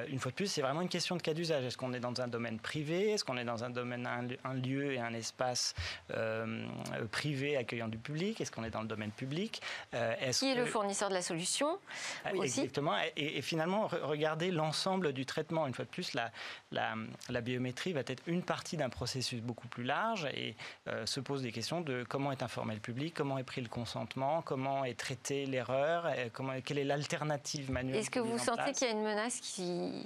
une 0.07 0.17
fois 0.17 0.31
de 0.31 0.35
plus, 0.35 0.47
c'est 0.47 0.61
vraiment 0.61 0.81
une 0.81 0.89
question 0.89 1.15
de 1.15 1.21
cas 1.21 1.33
d'usage 1.37 1.63
Est-ce 1.63 1.77
qu'on 1.77 1.93
est 1.93 1.99
dans 1.99 2.19
un 2.19 2.27
domaine 2.27 2.59
privé? 2.59 3.11
Est-ce 3.11 3.23
qu'on 3.23 3.37
est 3.37 3.45
dans 3.45 3.63
un 3.63 3.69
domaine, 3.69 4.07
un, 4.43 4.53
lieu 4.53 4.93
et 4.93 4.99
un 4.99 5.13
espace 5.13 5.73
euh, 6.11 6.65
privé 7.11 7.55
accueillant 7.55 7.87
du 7.87 7.97
public? 7.97 8.41
Est-ce 8.41 8.51
qu'on 8.51 8.63
est 8.63 8.69
dans 8.69 8.81
le 8.81 8.87
domaine 8.87 9.11
public? 9.11 9.61
Euh, 9.93 10.13
Qui 10.31 10.51
est 10.51 10.55
le 10.55 10.65
fournisseur 10.65 11.09
de 11.09 11.13
la 11.13 11.21
solution 11.21 11.79
ah 12.25 12.33
aussi 12.33 12.61
Exactement. 12.61 12.95
Et, 13.15 13.41
finalement, 13.41 13.87
regarder 13.87 14.51
l'ensemble 14.51 15.13
du 15.13 15.25
traitement. 15.25 15.67
Une 15.67 15.73
fois 15.73 15.85
de 15.85 15.89
plus, 15.89 16.13
la, 16.13 16.31
la, 16.71 17.41
biométrie 17.41 17.93
va 17.93 18.01
être 18.01 18.23
une 18.25 18.41
partie 18.41 18.75
d'un 18.75 18.89
processus 18.89 19.41
beaucoup 19.41 19.67
plus 19.67 19.83
large 19.83 20.27
et 20.33 20.55
euh, 20.87 21.05
se 21.05 21.19
pose 21.19 21.43
des 21.43 21.51
questions 21.51 21.81
de 21.81 22.03
comment 22.09 22.31
est 22.31 22.43
informé 22.43 22.73
le 22.73 22.81
public, 22.81 23.13
comment 23.13 23.37
est 23.37 23.43
pris 23.43 23.61
le 23.61 23.69
consentement, 23.69 24.41
comment 24.41 24.83
est 24.83 24.99
traitée 24.99 25.45
l'erreur, 25.45 26.11
quelle 26.65 26.79
est 26.79 26.83
l'alternative 26.83 27.71
manuelle. 27.71 27.99
Est-ce 27.99 28.09
que 28.09 28.19
vous 28.19 28.39
sentez 28.39 28.71
qu'il 28.73 28.87
y 28.87 28.89
a 28.89 28.93
une 28.93 29.03
menace 29.03 29.39
qui 29.39 30.05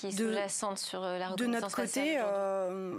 qui 0.00 0.06
est 0.06 0.10
sous-jacente 0.12 0.78
sur 0.78 1.04
euh, 1.04 1.18
la 1.18 1.30
De 1.30 1.46
notre 1.46 1.74
côté, 1.74 2.16
euh, 2.18 2.94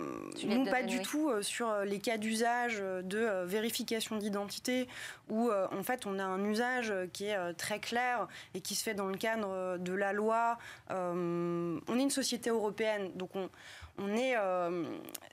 non 0.45 0.65
pas 0.65 0.83
du 0.83 1.01
tout 1.01 1.29
euh, 1.29 1.41
sur 1.41 1.73
les 1.79 1.99
cas 1.99 2.17
d'usage 2.17 2.77
de 2.79 3.43
vérification 3.45 4.17
d'identité 4.17 4.87
où 5.29 5.49
en 5.51 5.83
fait 5.83 6.05
on 6.05 6.19
a 6.19 6.23
un 6.23 6.43
usage 6.45 6.93
qui 7.13 7.25
est 7.25 7.53
très 7.53 7.79
clair 7.79 8.27
et 8.53 8.61
qui 8.61 8.75
se 8.75 8.83
fait 8.83 8.93
dans 8.93 9.07
le 9.07 9.17
cadre 9.17 9.77
de 9.77 9.93
la 9.93 10.13
loi. 10.13 10.57
on 10.89 11.81
est 11.87 12.01
une 12.01 12.09
société 12.09 12.49
européenne, 12.49 13.11
donc 13.15 13.35
on, 13.35 13.49
on 13.97 14.15
est, 14.15 14.35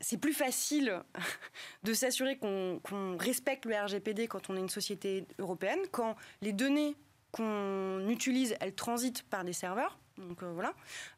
c'est 0.01 0.19
plus 0.19 0.33
facile 0.33 1.03
de 1.83 1.93
s'assurer 1.93 2.39
qu'on 2.39 3.17
respecte 3.19 3.67
le 3.67 3.75
RGPD 3.75 4.29
quand 4.29 4.51
on 4.51 4.57
est 4.57 4.61
une 4.61 4.69
société 4.69 5.27
européenne, 5.39 5.81
quand 5.91 6.17
les 6.41 6.53
données 6.53 6.97
qu'on 7.33 8.09
utilise, 8.09 8.57
elles 8.61 8.75
transitent 8.75 9.23
par 9.25 9.45
des 9.45 9.53
serveurs 9.53 9.99
donc 10.19 10.43
euh, 10.43 10.51
voilà. 10.53 10.73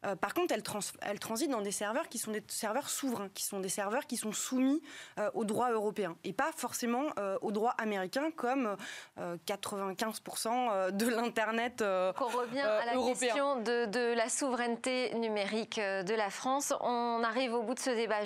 Euh, 0.05 0.15
par 0.15 0.33
contre, 0.33 0.53
elle, 0.53 0.63
elle, 1.01 1.19
transite 1.19 1.49
dans 1.49 1.61
des 1.61 1.71
serveurs 1.71 2.09
qui 2.09 2.17
sont 2.17 2.31
des 2.31 2.43
serveurs 2.47 2.89
souverains, 2.89 3.29
qui 3.33 3.43
sont 3.43 3.59
des 3.59 3.69
serveurs 3.69 4.05
qui 4.05 4.17
sont 4.17 4.31
soumis 4.31 4.81
euh, 5.19 5.29
au 5.33 5.45
droit 5.45 5.71
européen 5.71 6.15
et 6.23 6.33
pas 6.33 6.51
forcément 6.55 7.07
au 7.41 7.51
droit 7.51 7.71
américain 7.77 8.31
comme 8.35 8.75
95% 9.19 10.91
de 10.91 11.07
l'internet 11.07 11.81
On 11.81 12.27
revient 12.27 12.59
à 12.59 12.85
la 12.85 12.93
question 12.93 13.61
de, 13.61 14.13
la 14.13 14.29
souveraineté 14.29 15.13
numérique 15.15 15.79
de 15.79 16.13
la 16.13 16.29
France. 16.29 16.73
On 16.81 17.23
arrive 17.23 17.53
au 17.53 17.63
bout 17.63 17.73
de 17.73 17.79
ce 17.79 17.89
débat. 17.89 18.21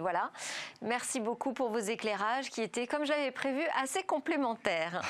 voilà. 0.00 0.30
Merci 0.82 1.20
beaucoup 1.20 1.52
pour 1.52 1.70
vos 1.70 1.78
éclairages 1.78 2.50
qui 2.50 2.62
étaient, 2.62 2.86
comme 2.86 3.04
j'avais 3.04 3.30
prévu, 3.30 3.62
assez 3.80 4.02
complémentaires. 4.02 5.02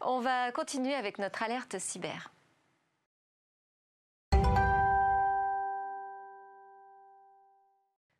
On 0.00 0.20
va 0.20 0.52
continuer 0.52 0.94
avec 0.94 1.18
notre 1.18 1.42
alerte 1.42 1.78
cyber. 1.78 2.30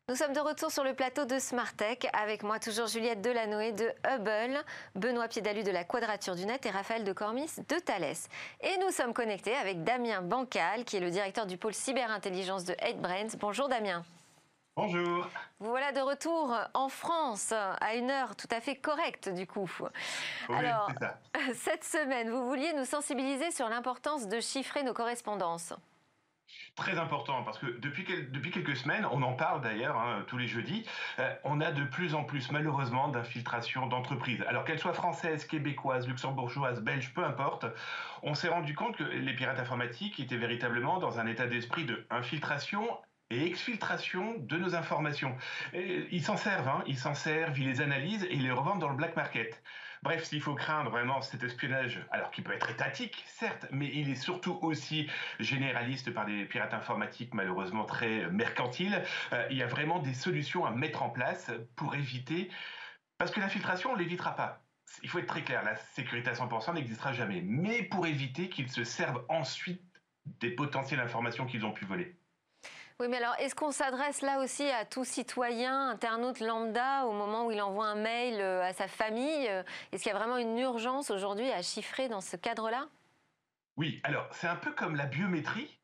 Nous 0.09 0.15
sommes 0.15 0.31
de 0.31 0.39
retour 0.39 0.71
sur 0.71 0.85
le 0.85 0.93
plateau 0.93 1.25
de 1.25 1.37
Smartech 1.37 2.07
avec 2.13 2.41
moi 2.41 2.59
toujours 2.59 2.87
Juliette 2.87 3.19
Delanoë 3.19 3.73
de 3.73 3.91
Hubble, 4.07 4.63
Benoît 4.95 5.27
Piedalu 5.27 5.63
de 5.63 5.71
la 5.71 5.83
Quadrature 5.83 6.33
du 6.33 6.45
Net 6.45 6.65
et 6.65 6.69
Raphaël 6.69 7.03
de 7.03 7.11
Cormis 7.11 7.51
de 7.67 7.75
Thales. 7.77 8.15
Et 8.61 8.77
nous 8.77 8.91
sommes 8.91 9.13
connectés 9.13 9.53
avec 9.53 9.83
Damien 9.83 10.21
Bancal 10.21 10.85
qui 10.85 10.95
est 10.95 11.01
le 11.01 11.11
directeur 11.11 11.45
du 11.45 11.57
pôle 11.57 11.73
cyberintelligence 11.73 12.63
de 12.63 12.73
8Brains. 12.75 13.35
Bonjour 13.37 13.67
Damien. 13.67 14.05
Bonjour. 14.77 15.27
Vous 15.59 15.71
voilà 15.71 15.91
de 15.91 15.99
retour 15.99 16.55
en 16.73 16.87
France 16.87 17.51
à 17.51 17.95
une 17.95 18.09
heure 18.09 18.37
tout 18.37 18.47
à 18.51 18.61
fait 18.61 18.77
correcte 18.77 19.27
du 19.27 19.45
coup. 19.45 19.69
Oui, 19.81 20.55
Alors, 20.55 20.89
ça. 21.01 21.17
cette 21.53 21.83
semaine, 21.83 22.29
vous 22.29 22.47
vouliez 22.47 22.71
nous 22.71 22.85
sensibiliser 22.85 23.51
sur 23.51 23.67
l'importance 23.67 24.29
de 24.29 24.39
chiffrer 24.39 24.83
nos 24.83 24.93
correspondances. 24.93 25.73
Très 26.77 26.99
important 26.99 27.41
parce 27.41 27.57
que 27.57 27.65
depuis, 27.79 28.05
quelques 28.05 28.75
semaines, 28.75 29.03
on 29.11 29.23
en 29.23 29.33
parle 29.33 29.61
d'ailleurs 29.61 29.97
hein, 29.97 30.23
tous 30.27 30.37
les 30.37 30.47
jeudis, 30.47 30.85
euh, 31.17 31.33
on 31.43 31.59
a 31.59 31.71
de 31.71 31.83
plus 31.83 32.13
en 32.13 32.23
plus 32.23 32.51
malheureusement 32.51 33.07
d'infiltration 33.07 33.87
d'entreprises. 33.87 34.43
Alors 34.47 34.63
qu'elles 34.63 34.77
soient 34.77 34.93
françaises, 34.93 35.45
québécoises, 35.45 36.07
luxembourgeoises, 36.07 36.81
belges, 36.81 37.11
peu 37.15 37.25
importe, 37.25 37.65
on 38.21 38.35
s'est 38.35 38.49
rendu 38.49 38.75
compte 38.75 38.95
que 38.95 39.03
les 39.03 39.33
pirates 39.33 39.59
informatiques 39.59 40.19
étaient 40.19 40.37
véritablement 40.37 40.99
dans 40.99 41.19
un 41.19 41.25
état 41.25 41.47
d'esprit 41.47 41.85
de 41.85 42.05
infiltration 42.11 42.87
et 43.31 43.47
exfiltration 43.47 44.35
de 44.37 44.57
nos 44.57 44.75
informations. 44.75 45.35
ils 45.73 46.23
s'en 46.23 46.37
servent, 46.37 46.69
hein, 46.69 46.83
ils 46.85 46.97
s'en 46.97 47.15
servent, 47.15 47.57
ils 47.57 47.67
les 47.67 47.81
analysent 47.81 48.27
et 48.29 48.35
les 48.35 48.51
revendent 48.51 48.79
dans 48.79 48.89
le 48.89 48.95
black 48.95 49.15
market. 49.15 49.63
Bref, 50.07 50.23
s'il 50.23 50.41
faut 50.41 50.55
craindre 50.55 50.89
vraiment 50.89 51.21
cet 51.21 51.43
espionnage, 51.43 51.99
alors 52.11 52.31
qu'il 52.31 52.45
peut 52.45 52.53
être 52.53 52.69
étatique, 52.69 53.25
certes, 53.27 53.65
mais 53.71 53.91
il 53.93 54.09
est 54.09 54.15
surtout 54.15 54.57
aussi 54.61 55.09
généraliste 55.41 56.13
par 56.13 56.25
des 56.25 56.45
pirates 56.45 56.73
informatiques 56.73 57.33
malheureusement 57.33 57.83
très 57.83 58.25
mercantiles, 58.29 59.03
euh, 59.33 59.45
il 59.51 59.57
y 59.57 59.63
a 59.63 59.67
vraiment 59.67 59.99
des 59.99 60.13
solutions 60.13 60.65
à 60.65 60.71
mettre 60.71 61.03
en 61.03 61.09
place 61.09 61.51
pour 61.75 61.93
éviter... 61.93 62.49
Parce 63.17 63.31
que 63.31 63.41
l'infiltration, 63.41 63.91
on 63.91 63.95
l'évitera 63.95 64.33
pas. 64.33 64.61
Il 65.03 65.09
faut 65.09 65.19
être 65.19 65.27
très 65.27 65.43
clair, 65.43 65.61
la 65.65 65.75
sécurité 65.75 66.29
à 66.29 66.35
100% 66.35 66.75
n'existera 66.75 67.11
jamais. 67.11 67.41
Mais 67.41 67.83
pour 67.83 68.07
éviter 68.07 68.47
qu'ils 68.47 68.71
se 68.71 68.85
servent 68.85 69.25
ensuite 69.27 69.83
des 70.39 70.51
potentielles 70.51 71.01
informations 71.01 71.45
qu'ils 71.45 71.65
ont 71.65 71.73
pu 71.73 71.83
voler. 71.83 72.17
Oui, 72.99 73.07
mais 73.09 73.17
alors, 73.17 73.35
est-ce 73.37 73.53
qu'on 73.53 73.71
s'adresse 73.71 74.23
là 74.23 74.39
aussi 74.39 74.67
à 74.67 74.83
tout 74.83 75.05
citoyen, 75.05 75.89
internaute 75.89 76.39
lambda, 76.39 77.05
au 77.05 77.13
moment 77.13 77.45
où 77.45 77.51
il 77.51 77.61
envoie 77.61 77.85
un 77.85 77.95
mail 77.95 78.41
euh, 78.41 78.63
à 78.63 78.73
sa 78.73 78.87
famille 78.87 79.47
euh, 79.49 79.61
Est-ce 79.91 80.01
qu'il 80.01 80.11
y 80.11 80.15
a 80.15 80.17
vraiment 80.17 80.37
une 80.37 80.57
urgence 80.57 81.11
aujourd'hui 81.11 81.51
à 81.51 81.61
chiffrer 81.61 82.09
dans 82.09 82.21
ce 82.21 82.35
cadre-là? 82.37 82.87
Oui, 83.75 84.01
alors, 84.03 84.27
c'est 84.31 84.47
un 84.47 84.55
peu 84.55 84.71
comme 84.71 84.95
la 84.95 85.05
biométrie. 85.05 85.79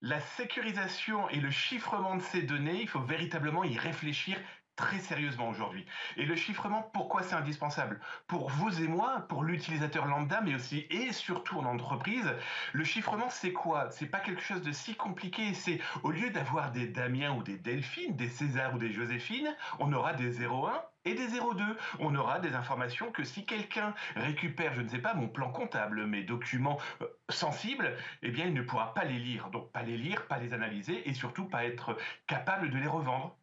La 0.00 0.20
sécurisation 0.20 1.28
et 1.30 1.40
le 1.40 1.50
chiffrement 1.50 2.14
de 2.14 2.22
ces 2.22 2.42
données, 2.42 2.82
il 2.82 2.88
faut 2.88 3.00
véritablement 3.00 3.64
y 3.64 3.76
réfléchir 3.76 4.38
très 4.76 4.98
sérieusement 4.98 5.48
aujourd'hui. 5.48 5.86
Et 6.16 6.24
le 6.24 6.36
chiffrement, 6.36 6.82
pourquoi 6.92 7.22
c'est 7.22 7.34
indispensable? 7.34 8.00
Pour 8.26 8.50
vous 8.50 8.82
et 8.82 8.88
moi, 8.88 9.24
pour 9.28 9.44
l'utilisateur 9.44 10.06
lambda, 10.06 10.40
mais 10.40 10.54
aussi 10.54 10.86
et 10.90 11.12
surtout 11.12 11.58
en 11.58 11.64
entreprise, 11.64 12.34
le 12.72 12.84
chiffrement, 12.84 13.30
c'est 13.30 13.52
quoi? 13.52 13.90
C'est 13.90 14.06
pas 14.06 14.20
quelque 14.20 14.42
chose 14.42 14.62
de 14.62 14.72
si 14.72 14.94
compliqué. 14.94 15.54
C'est 15.54 15.80
au 16.02 16.10
lieu 16.10 16.30
d'avoir 16.30 16.72
des 16.72 16.86
Damien 16.86 17.32
ou 17.32 17.42
des 17.42 17.58
Delphine, 17.58 18.16
des 18.16 18.28
César 18.28 18.74
ou 18.74 18.78
des 18.78 18.92
Joséphine, 18.92 19.54
on 19.78 19.92
aura 19.92 20.14
des 20.14 20.44
01 20.44 20.82
et 21.04 21.14
des 21.14 21.28
02. 21.28 21.76
On 22.00 22.14
aura 22.14 22.40
des 22.40 22.54
informations 22.54 23.12
que 23.12 23.24
si 23.24 23.44
quelqu'un 23.44 23.94
récupère, 24.16 24.74
je 24.74 24.80
ne 24.82 24.88
sais 24.88 24.98
pas, 24.98 25.14
mon 25.14 25.28
plan 25.28 25.50
comptable, 25.50 26.06
mes 26.06 26.22
documents 26.22 26.78
euh, 27.02 27.06
sensibles, 27.28 27.96
eh 28.22 28.30
bien, 28.30 28.46
il 28.46 28.54
ne 28.54 28.62
pourra 28.62 28.94
pas 28.94 29.04
les 29.04 29.18
lire. 29.18 29.50
Donc, 29.50 29.70
pas 29.72 29.82
les 29.82 29.96
lire, 29.96 30.26
pas 30.26 30.38
les 30.38 30.54
analyser 30.54 31.08
et 31.08 31.14
surtout 31.14 31.46
pas 31.46 31.64
être 31.64 31.96
capable 32.26 32.70
de 32.70 32.78
les 32.78 32.86
revendre. 32.86 33.36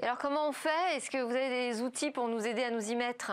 Et 0.00 0.04
alors 0.04 0.18
comment 0.18 0.48
on 0.48 0.52
fait? 0.52 0.96
Est-ce 0.96 1.10
que 1.10 1.22
vous 1.22 1.30
avez 1.34 1.70
des 1.70 1.82
outils 1.82 2.10
pour 2.10 2.28
nous 2.28 2.46
aider 2.46 2.64
à 2.64 2.70
nous 2.70 2.90
y 2.90 2.96
mettre? 2.96 3.32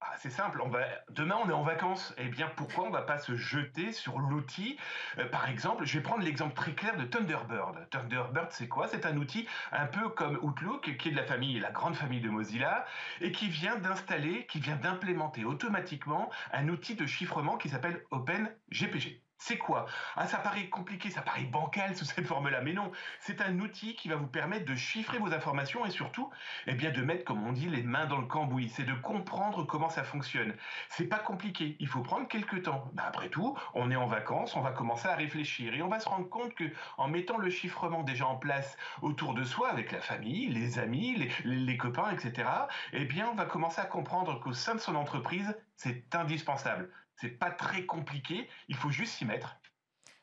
Ah, 0.00 0.14
c'est 0.18 0.30
simple, 0.30 0.62
demain 1.10 1.36
on 1.44 1.50
est 1.50 1.52
en 1.52 1.64
vacances. 1.64 2.14
Eh 2.18 2.28
bien 2.28 2.48
pourquoi 2.56 2.84
on 2.84 2.86
ne 2.86 2.92
va 2.92 3.02
pas 3.02 3.18
se 3.18 3.34
jeter 3.36 3.92
sur 3.92 4.20
l'outil? 4.20 4.78
Euh, 5.18 5.28
Par 5.28 5.48
exemple, 5.48 5.84
je 5.84 5.98
vais 5.98 6.02
prendre 6.02 6.22
l'exemple 6.22 6.54
très 6.54 6.72
clair 6.72 6.96
de 6.96 7.04
Thunderbird. 7.04 7.90
Thunderbird 7.90 8.52
c'est 8.52 8.68
quoi? 8.68 8.86
C'est 8.86 9.06
un 9.06 9.16
outil 9.16 9.48
un 9.72 9.86
peu 9.86 10.08
comme 10.08 10.38
Outlook, 10.40 10.96
qui 10.96 11.08
est 11.08 11.12
de 11.12 11.16
la 11.16 11.24
famille, 11.24 11.58
la 11.58 11.72
grande 11.72 11.96
famille 11.96 12.20
de 12.20 12.30
Mozilla, 12.30 12.86
et 13.20 13.32
qui 13.32 13.48
vient 13.48 13.76
d'installer, 13.76 14.46
qui 14.46 14.60
vient 14.60 14.76
d'implémenter 14.76 15.44
automatiquement 15.44 16.30
un 16.52 16.68
outil 16.68 16.94
de 16.94 17.04
chiffrement 17.04 17.56
qui 17.56 17.68
s'appelle 17.68 18.04
OpenGPG. 18.12 19.20
C'est 19.40 19.56
quoi? 19.56 19.86
Ah, 20.16 20.26
Ça 20.26 20.38
paraît 20.38 20.68
compliqué, 20.68 21.10
ça 21.10 21.22
paraît 21.22 21.44
bancal 21.44 21.96
sous 21.96 22.04
cette 22.04 22.26
forme-là, 22.26 22.60
mais 22.60 22.72
non, 22.72 22.90
c'est 23.20 23.40
un 23.40 23.58
outil 23.60 23.94
qui 23.94 24.08
va 24.08 24.16
vous 24.16 24.26
permettre 24.26 24.64
de 24.64 24.74
chiffrer 24.74 25.18
vos 25.18 25.32
informations 25.32 25.86
et 25.86 25.90
surtout, 25.90 26.30
eh 26.66 26.74
bien, 26.74 26.90
de 26.90 27.02
mettre, 27.02 27.24
comme 27.24 27.46
on 27.46 27.52
dit, 27.52 27.68
les 27.68 27.82
mains 27.82 28.06
dans 28.06 28.18
le 28.18 28.26
cambouis. 28.26 28.68
C'est 28.68 28.84
de 28.84 28.94
comprendre 28.94 29.64
comment 29.64 29.88
ça 29.90 30.02
fonctionne. 30.02 30.54
C'est 30.88 31.06
pas 31.06 31.18
compliqué, 31.20 31.76
il 31.78 31.86
faut 31.86 32.02
prendre 32.02 32.26
quelques 32.26 32.64
temps. 32.64 32.90
Ben, 32.94 33.04
après 33.06 33.28
tout, 33.28 33.56
on 33.74 33.90
est 33.92 33.96
en 33.96 34.06
vacances, 34.06 34.56
on 34.56 34.60
va 34.60 34.72
commencer 34.72 35.08
à 35.08 35.14
réfléchir 35.14 35.72
et 35.72 35.82
on 35.82 35.88
va 35.88 36.00
se 36.00 36.08
rendre 36.08 36.28
compte 36.28 36.54
que 36.54 36.64
en 36.96 37.08
mettant 37.08 37.38
le 37.38 37.48
chiffrement 37.50 38.02
déjà 38.02 38.26
en 38.26 38.36
place 38.36 38.76
autour 39.02 39.34
de 39.34 39.44
soi, 39.44 39.70
avec 39.70 39.92
la 39.92 40.00
famille, 40.00 40.48
les 40.48 40.78
amis, 40.80 41.14
les, 41.16 41.30
les 41.44 41.76
copains, 41.76 42.10
etc., 42.10 42.48
eh 42.92 43.04
bien, 43.04 43.28
on 43.30 43.34
va 43.34 43.44
commencer 43.44 43.80
à 43.80 43.86
comprendre 43.86 44.40
qu'au 44.40 44.52
sein 44.52 44.74
de 44.74 44.80
son 44.80 44.96
entreprise, 44.96 45.56
c'est 45.76 46.14
indispensable. 46.14 46.90
C'est 47.20 47.30
pas 47.30 47.50
très 47.50 47.84
compliqué, 47.84 48.48
il 48.68 48.76
faut 48.76 48.90
juste 48.90 49.14
s'y 49.14 49.24
mettre. 49.24 49.56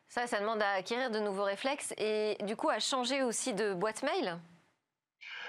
Ça, 0.07 0.27
ça 0.27 0.39
demande 0.39 0.61
à 0.61 0.71
acquérir 0.71 1.11
de 1.11 1.19
nouveaux 1.19 1.43
réflexes 1.43 1.93
et 1.97 2.37
du 2.43 2.55
coup 2.55 2.69
à 2.69 2.79
changer 2.79 3.21
aussi 3.21 3.53
de 3.53 3.73
boîte 3.73 4.01
mail? 4.03 4.39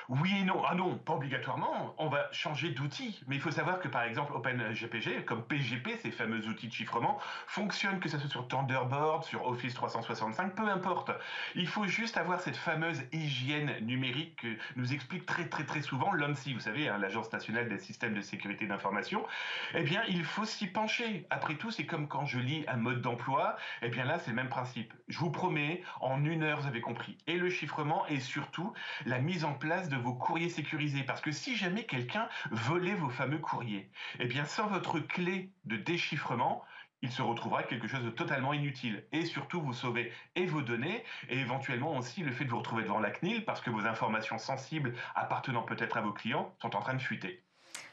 Oui 0.08 0.32
et 0.40 0.44
non. 0.44 0.62
Ah 0.68 0.74
non, 0.74 0.96
pas 0.98 1.14
obligatoirement. 1.14 1.94
On 1.98 2.08
va 2.08 2.28
changer 2.32 2.70
d'outil. 2.70 3.20
Mais 3.26 3.36
il 3.36 3.40
faut 3.40 3.50
savoir 3.50 3.80
que 3.80 3.88
par 3.88 4.02
exemple 4.02 4.32
OpenGPG, 4.34 5.24
comme 5.24 5.44
PGP, 5.44 5.96
ces 6.00 6.10
fameux 6.10 6.46
outils 6.46 6.68
de 6.68 6.72
chiffrement, 6.72 7.18
fonctionnent 7.46 7.98
que 7.98 8.08
ce 8.08 8.18
soit 8.18 8.30
sur 8.30 8.46
Thunderbird, 8.46 9.24
sur 9.24 9.46
Office 9.46 9.74
365, 9.74 10.54
peu 10.54 10.68
importe. 10.68 11.10
Il 11.54 11.66
faut 11.66 11.86
juste 11.86 12.16
avoir 12.16 12.40
cette 12.40 12.56
fameuse 12.56 13.02
hygiène 13.12 13.72
numérique 13.80 14.36
que 14.36 14.56
nous 14.76 14.92
explique 14.92 15.26
très 15.26 15.48
très 15.48 15.64
très 15.64 15.82
souvent 15.82 16.12
l'ONSI, 16.12 16.54
vous 16.54 16.60
savez, 16.60 16.88
hein, 16.88 16.98
l'Agence 16.98 17.32
nationale 17.32 17.68
des 17.68 17.78
systèmes 17.78 18.14
de 18.14 18.20
sécurité 18.20 18.66
d'information. 18.66 19.26
Eh 19.74 19.82
bien, 19.82 20.02
il 20.08 20.24
faut 20.24 20.44
s'y 20.44 20.68
pencher. 20.68 21.26
Après 21.30 21.56
tout, 21.56 21.70
c'est 21.70 21.86
comme 21.86 22.06
quand 22.06 22.26
je 22.26 22.38
lis 22.38 22.64
un 22.68 22.76
mode 22.76 23.02
d'emploi. 23.02 23.56
Eh 23.82 23.88
bien 23.88 24.04
là, 24.04 24.18
c'est 24.18 24.30
le 24.30 24.36
même 24.36 24.48
principe. 24.48 24.94
Je 25.08 25.18
vous 25.18 25.30
promets, 25.30 25.82
en 26.00 26.24
une 26.24 26.44
heure, 26.44 26.60
vous 26.60 26.68
avez 26.68 26.80
compris. 26.80 27.18
Et 27.26 27.36
le 27.36 27.50
chiffrement 27.50 28.06
et 28.06 28.20
surtout 28.20 28.72
la 29.04 29.18
mise 29.18 29.44
en 29.44 29.54
place 29.54 29.88
de 29.88 29.95
vos 29.96 30.14
courriers 30.14 30.48
sécurisés. 30.48 31.02
Parce 31.02 31.20
que 31.20 31.32
si 31.32 31.56
jamais 31.56 31.84
quelqu'un 31.84 32.28
volait 32.50 32.94
vos 32.94 33.10
fameux 33.10 33.38
courriers, 33.38 33.90
eh 34.18 34.26
bien 34.26 34.44
sans 34.44 34.66
votre 34.66 34.98
clé 35.00 35.50
de 35.64 35.76
déchiffrement, 35.76 36.64
il 37.02 37.12
se 37.12 37.22
retrouvera 37.22 37.62
quelque 37.62 37.88
chose 37.88 38.02
de 38.02 38.10
totalement 38.10 38.52
inutile. 38.52 39.04
Et 39.12 39.24
surtout, 39.24 39.60
vous 39.60 39.74
sauvez 39.74 40.12
et 40.34 40.46
vos 40.46 40.62
données, 40.62 41.04
et 41.28 41.38
éventuellement 41.38 41.96
aussi 41.96 42.22
le 42.22 42.32
fait 42.32 42.44
de 42.44 42.50
vous 42.50 42.58
retrouver 42.58 42.82
devant 42.82 43.00
la 43.00 43.10
CNIL, 43.10 43.44
parce 43.44 43.60
que 43.60 43.70
vos 43.70 43.86
informations 43.86 44.38
sensibles 44.38 44.94
appartenant 45.14 45.62
peut-être 45.62 45.96
à 45.96 46.00
vos 46.00 46.12
clients 46.12 46.54
sont 46.60 46.74
en 46.74 46.80
train 46.80 46.94
de 46.94 47.02
fuiter. 47.02 47.42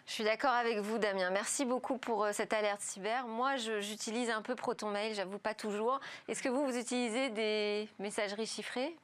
Je 0.06 0.12
suis 0.12 0.24
d'accord 0.24 0.52
avec 0.52 0.80
vous, 0.80 0.98
Damien. 0.98 1.30
Merci 1.30 1.64
beaucoup 1.64 1.98
pour 1.98 2.26
euh, 2.26 2.32
cette 2.34 2.52
alerte 2.52 2.82
cyber. 2.82 3.26
Moi, 3.28 3.56
j'utilise 3.56 4.30
un 4.30 4.42
peu 4.42 4.54
ProtonMail, 4.54 5.16
j'avoue 5.16 5.40
pas 5.40 5.54
toujours. 5.54 6.00
Est-ce 6.28 6.44
que 6.44 6.50
vous, 6.50 6.66
vous 6.66 6.78
utilisez 6.78 7.30
des 7.30 7.88
messageries 8.00 8.46
chiffrées? 8.46 8.98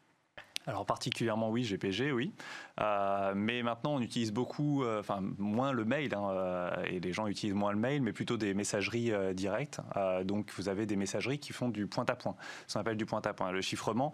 Alors 0.68 0.86
particulièrement 0.86 1.50
oui, 1.50 1.64
GPG, 1.64 2.12
oui. 2.12 2.32
Euh, 2.80 3.34
mais 3.36 3.64
maintenant, 3.64 3.96
on 3.96 4.02
utilise 4.02 4.32
beaucoup, 4.32 4.84
euh, 4.84 5.00
enfin 5.00 5.20
moins 5.38 5.72
le 5.72 5.86
mail, 5.86 6.14
hein, 6.14 6.30
euh, 6.32 6.84
et 6.86 7.00
les 7.00 7.14
gens 7.14 7.28
utilisent 7.28 7.56
moins 7.56 7.72
le 7.72 7.78
mail, 7.78 8.02
mais 8.02 8.14
plutôt 8.14 8.38
des 8.38 8.54
messageries 8.54 9.12
directes. 9.34 9.80
donc 10.24 10.52
vous 10.56 10.70
avez 10.70 10.86
des 10.86 10.96
messageries 10.96 11.40
qui 11.40 11.54
font 11.54 11.70
du 11.70 11.88
point 11.88 12.06
à 12.08 12.16
point, 12.16 12.36
ce 12.68 12.74
qu'on 12.74 12.80
appelle 12.82 12.98
du 12.98 13.06
point 13.06 13.22
à 13.24 13.34
point, 13.34 13.52
le 13.52 13.62
chiffrement, 13.62 14.12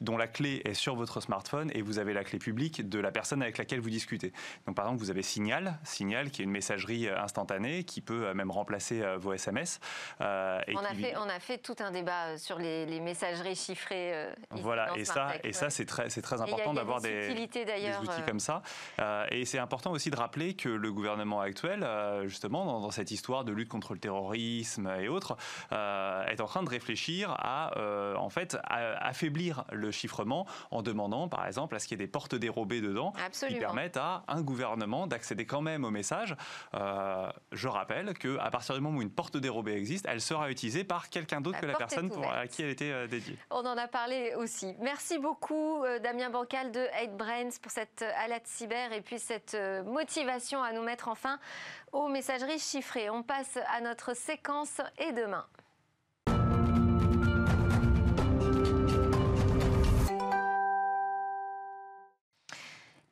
dont 0.00 0.16
la 0.16 0.26
clé 0.26 0.62
est 0.64 0.74
sur 0.74 0.94
votre 0.94 1.20
smartphone 1.20 1.70
et 1.74 1.82
vous 1.82 1.98
avez 1.98 2.12
la 2.12 2.24
clé 2.24 2.38
publique 2.38 2.88
de 2.88 2.98
la 2.98 3.10
personne 3.10 3.42
avec 3.42 3.58
laquelle 3.58 3.80
vous 3.80 3.90
discutez. 3.90 4.32
Donc 4.66 4.76
par 4.76 4.86
exemple, 4.86 5.00
vous 5.00 5.10
avez 5.10 5.22
Signal, 5.22 5.78
Signal 5.84 6.30
qui 6.30 6.42
est 6.42 6.44
une 6.44 6.50
messagerie 6.50 7.08
instantanée 7.08 7.84
qui 7.84 8.00
peut 8.00 8.32
même 8.34 8.50
remplacer 8.50 9.02
vos 9.18 9.32
SMS. 9.32 9.80
on, 10.20 10.24
a 10.24 10.94
fait, 10.94 11.14
on 11.16 11.28
a 11.28 11.40
fait 11.40 11.58
tout 11.58 11.76
un 11.80 11.90
débat 11.90 12.38
sur 12.38 12.58
les, 12.58 13.00
messageries 13.00 13.56
chiffrées. 13.56 14.28
voilà, 14.50 14.96
et 14.96 15.04
ça, 15.04 15.32
et 15.42 15.52
ça 15.52 15.70
c'est 15.72 15.84
très, 15.84 16.40
important 16.40 16.74
d'avoir 16.74 17.00
des, 17.00 17.34
des, 17.34 17.42
outils 17.42 17.58
euh. 17.58 18.26
comme 18.26 18.40
ça. 18.40 18.62
Euh, 19.00 19.26
et 19.30 19.44
c'est 19.44 19.58
important 19.58 19.90
aussi 19.92 20.10
de 20.10 20.16
rappeler 20.16 20.54
que 20.54 20.68
le 20.68 20.92
gouvernement 20.92 21.40
actuel, 21.40 21.82
euh, 21.82 22.26
justement, 22.28 22.80
dans, 22.80 22.90
cette 22.90 23.10
histoire 23.10 23.44
de 23.44 23.52
lutte 23.52 23.68
contre 23.68 23.94
le 23.94 23.98
terrorisme 23.98 24.92
et 25.00 25.08
autres, 25.08 25.36
est 25.70 26.40
en 26.40 26.46
train 26.46 26.62
de 26.62 26.68
réfléchir 26.68 27.34
à, 27.38 27.72
en 28.16 28.28
fait, 28.28 28.56
affaiblir 28.68 29.64
le 29.72 29.90
chiffrement 29.90 30.46
en 30.70 30.82
demandant, 30.82 31.28
par 31.28 31.46
exemple, 31.46 31.74
à 31.74 31.78
ce 31.78 31.88
qu'il 31.88 31.98
y 31.98 32.02
ait 32.02 32.06
des 32.06 32.10
portes 32.10 32.34
dérobées 32.34 32.80
dedans 32.80 33.12
qui 33.32 33.54
permettent 33.56 33.96
à 33.96 34.24
un 34.28 34.42
gouvernement 34.42 35.06
d'accéder 35.06 35.46
quand 35.46 35.62
même 35.62 35.84
au 35.84 35.90
message. 35.90 36.36
je 36.74 37.68
rappelle 37.68 38.14
qu'à 38.14 38.50
partir 38.50 38.74
du 38.74 38.80
moment 38.80 38.98
où 38.98 39.02
une 39.02 39.10
porte 39.10 39.36
dérobée 39.36 39.72
existe, 39.72 40.06
elle 40.08 40.20
sera 40.20 40.50
utilisée 40.50 40.84
par 40.84 41.08
quelqu'un 41.08 41.40
d'autre 41.40 41.60
que 41.60 41.66
la 41.66 41.74
personne 41.74 42.10
pour, 42.10 42.30
à 42.30 42.46
qui 42.46 42.62
elle 42.62 42.70
était 42.70 43.08
dédiée. 43.08 43.38
On 43.50 43.64
en 43.64 43.76
a 43.76 43.88
parlé 43.88 44.34
aussi. 44.36 44.74
Merci 44.80 45.18
beaucoup. 45.18 45.61
Euh, 45.62 45.98
Damien 45.98 46.30
Bancal 46.30 46.72
de 46.72 46.80
8Brains, 46.80 47.60
pour 47.60 47.70
cette 47.70 48.02
euh, 48.02 48.24
alerte 48.24 48.46
cyber 48.46 48.92
et 48.92 49.00
puis 49.00 49.18
cette 49.18 49.54
euh, 49.54 49.82
motivation 49.82 50.62
à 50.62 50.72
nous 50.72 50.82
mettre 50.82 51.08
enfin 51.08 51.38
aux 51.92 52.08
messageries 52.08 52.58
chiffrées. 52.58 53.10
On 53.10 53.22
passe 53.22 53.58
à 53.74 53.80
notre 53.80 54.14
séquence 54.14 54.80
et 54.98 55.12
demain. 55.12 55.46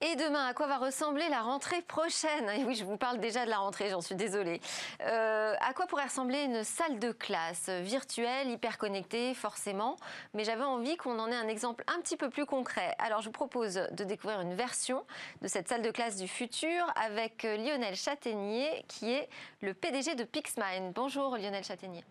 Et 0.02 0.16
demain, 0.16 0.46
à 0.46 0.54
quoi 0.54 0.66
va 0.66 0.78
ressembler 0.78 1.28
la 1.28 1.42
rentrée 1.42 1.82
prochaine? 1.82 2.50
Oui, 2.66 2.74
je 2.74 2.86
vous 2.86 2.96
parle 2.96 3.18
déjà 3.18 3.44
de 3.44 3.50
la 3.50 3.58
rentrée, 3.58 3.90
j'en 3.90 4.00
suis 4.00 4.14
désolée. 4.14 4.58
Euh, 5.02 5.54
à 5.60 5.74
quoi 5.74 5.86
pourrait 5.86 6.04
ressembler 6.04 6.42
une 6.42 6.64
salle 6.64 6.98
de 6.98 7.12
classe? 7.12 7.68
Virtuelle, 7.68 8.48
hyper 8.48 8.78
connectée, 8.78 9.34
forcément 9.34 9.96
Mais 10.32 10.44
j'avais 10.44 10.64
envie 10.64 10.96
qu'on 10.96 11.18
en 11.18 11.30
ait 11.30 11.36
un 11.36 11.48
exemple 11.48 11.84
un 11.86 12.00
petit 12.00 12.16
peu 12.16 12.30
plus 12.30 12.46
concret. 12.46 12.94
Alors, 12.98 13.20
je 13.20 13.26
vous 13.26 13.32
propose 13.32 13.74
de 13.74 14.04
découvrir 14.04 14.40
une 14.40 14.54
version 14.54 15.04
de 15.42 15.48
cette 15.48 15.68
salle 15.68 15.82
de 15.82 15.90
classe 15.90 16.16
du 16.16 16.28
futur 16.28 16.86
avec 16.96 17.42
Lionel 17.42 17.94
Châtaignier, 17.94 18.86
qui 18.88 19.12
est 19.12 19.28
le 19.60 19.74
PDG 19.74 20.14
de 20.14 20.24
Pixmind. 20.24 20.94
Bonjour 20.94 21.36
Lionel 21.36 21.62
Châtaignier. 21.62 22.04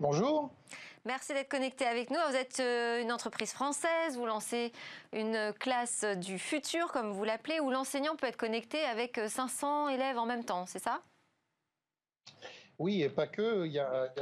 Bonjour. 0.00 0.50
Merci 1.04 1.34
d'être 1.34 1.48
connecté 1.48 1.84
avec 1.84 2.10
nous. 2.10 2.18
Vous 2.28 2.36
êtes 2.36 2.60
euh, 2.60 3.02
une 3.02 3.10
entreprise 3.10 3.52
française, 3.52 4.16
vous 4.16 4.26
lancez 4.26 4.72
une 5.12 5.52
classe 5.58 6.04
du 6.04 6.38
futur, 6.38 6.92
comme 6.92 7.10
vous 7.12 7.24
l'appelez, 7.24 7.58
où 7.60 7.70
l'enseignant 7.70 8.14
peut 8.14 8.26
être 8.26 8.36
connecté 8.36 8.84
avec 8.84 9.18
500 9.26 9.88
élèves 9.88 10.18
en 10.18 10.26
même 10.26 10.44
temps, 10.44 10.64
c'est 10.66 10.78
ça? 10.78 11.02
Oui, 12.78 13.02
et 13.02 13.08
pas 13.08 13.26
que. 13.26 13.66
Il 13.66 13.72
y 13.72 13.80
a, 13.80 14.12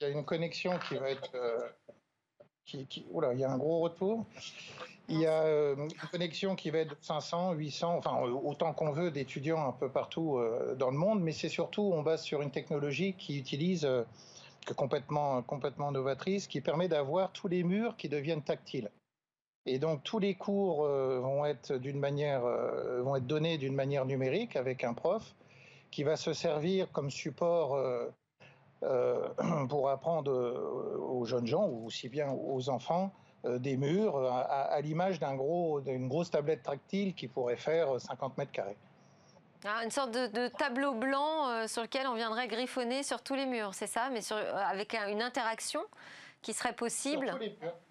une 0.00 0.24
connexion 0.24 0.78
qui 0.88 0.96
va 0.96 1.10
être... 1.10 1.30
qui, 2.64 3.06
oula, 3.10 3.34
il 3.34 3.40
y 3.40 3.44
a 3.44 3.50
un 3.50 3.58
gros 3.58 3.80
retour. 3.80 4.26
Il 5.08 5.20
y 5.20 5.26
a 5.26 5.42
euh, 5.42 5.76
une 5.76 6.08
connexion 6.10 6.56
qui 6.56 6.70
va 6.70 6.78
être 6.78 6.90
de 6.90 6.96
500, 7.00 7.52
800, 7.52 7.96
enfin 7.96 8.18
euh, 8.24 8.30
autant 8.32 8.72
qu'on 8.72 8.90
veut 8.90 9.12
d'étudiants 9.12 9.68
un 9.68 9.72
peu 9.72 9.88
partout 9.88 10.38
euh, 10.38 10.74
dans 10.74 10.90
le 10.90 10.96
monde, 10.96 11.22
mais 11.22 11.30
c'est 11.30 11.48
surtout, 11.48 11.92
on 11.94 12.02
base 12.02 12.22
sur 12.22 12.42
une 12.42 12.50
technologie 12.50 13.14
qui 13.14 13.38
utilise, 13.38 13.88
complètement, 14.74 15.42
complètement 15.42 15.92
novatrice, 15.92 16.46
qui 16.46 16.60
permet 16.60 16.88
d'avoir 16.88 17.32
tous 17.32 17.48
les 17.48 17.62
murs 17.62 17.96
qui 17.96 18.08
deviennent 18.08 18.42
tactiles. 18.42 18.90
Et 19.66 19.78
donc 19.78 20.02
tous 20.04 20.18
les 20.18 20.34
cours 20.34 20.86
vont 20.86 21.44
être 21.44 21.74
d'une 21.74 21.98
manière, 21.98 22.42
vont 22.42 23.16
être 23.16 23.26
donnés 23.26 23.58
d'une 23.58 23.74
manière 23.74 24.04
numérique 24.04 24.54
avec 24.54 24.84
un 24.84 24.94
prof 24.94 25.34
qui 25.90 26.04
va 26.04 26.16
se 26.16 26.32
servir 26.32 26.92
comme 26.92 27.10
support 27.10 27.76
pour 29.68 29.88
apprendre 29.88 30.30
aux 31.00 31.24
jeunes 31.24 31.48
gens 31.48 31.66
ou 31.66 31.86
aussi 31.86 32.08
bien 32.08 32.30
aux 32.30 32.68
enfants 32.68 33.12
euh, 33.46 33.58
des 33.58 33.76
murs 33.76 34.16
euh, 34.16 34.28
à, 34.30 34.80
l'image 34.80 35.18
d'un 35.18 35.34
gros, 35.34 35.80
d'une 35.80 36.08
grosse 36.08 36.30
tablette 36.30 36.62
tactile 36.62 37.14
qui 37.14 37.28
pourrait 37.28 37.56
faire 37.56 38.00
50 38.00 38.32
euh, 38.32 38.34
mètres 38.38 38.52
carrés. 38.52 38.76
Ah, 39.64 39.84
une 39.84 39.90
sorte 39.90 40.12
de, 40.12 40.48
tableau 40.48 40.94
blanc 40.94 41.66
sur 41.66 41.82
lequel 41.82 42.06
on 42.06 42.14
viendrait 42.14 42.48
griffonner 42.48 43.02
sur 43.02 43.22
tous 43.22 43.34
les 43.34 43.46
murs, 43.46 43.74
c'est 43.74 43.86
ça, 43.86 44.08
mais 44.10 44.20
sur, 44.20 44.36
avec 44.36 44.94
une 44.94 45.22
interaction 45.22 45.80
qui 46.42 46.52
serait 46.52 46.74
possible. 46.74 47.32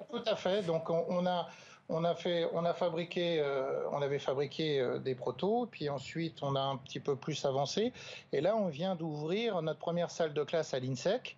Tout 0.10 0.24
à 0.26 0.36
fait. 0.36 0.62
Donc 0.62 0.90
on, 0.90 1.26
a, 1.26 1.48
on 1.90 2.04
a 2.04 2.16
fait, 2.16 2.48
on 2.54 2.64
a 2.66 2.74
fabriqué, 2.74 3.44
on 3.92 4.02
avait 4.02 4.20
fabriqué 4.20 5.00
des 5.04 5.16
protos, 5.16 5.68
puis 5.70 5.90
ensuite 5.90 6.42
on 6.42 6.56
a 6.56 6.62
un 6.62 6.78
petit 6.78 7.00
peu 7.00 7.16
plus 7.16 7.44
avancé, 7.46 7.92
et 8.32 8.42
là 8.42 8.56
on 8.56 8.68
vient 8.68 8.96
d'ouvrir 8.96 9.62
notre 9.62 9.80
première 9.80 10.12
salle 10.12 10.34
de 10.34 10.44
classe 10.44 10.74
à 10.74 10.80
l'INSEC. 10.80 11.36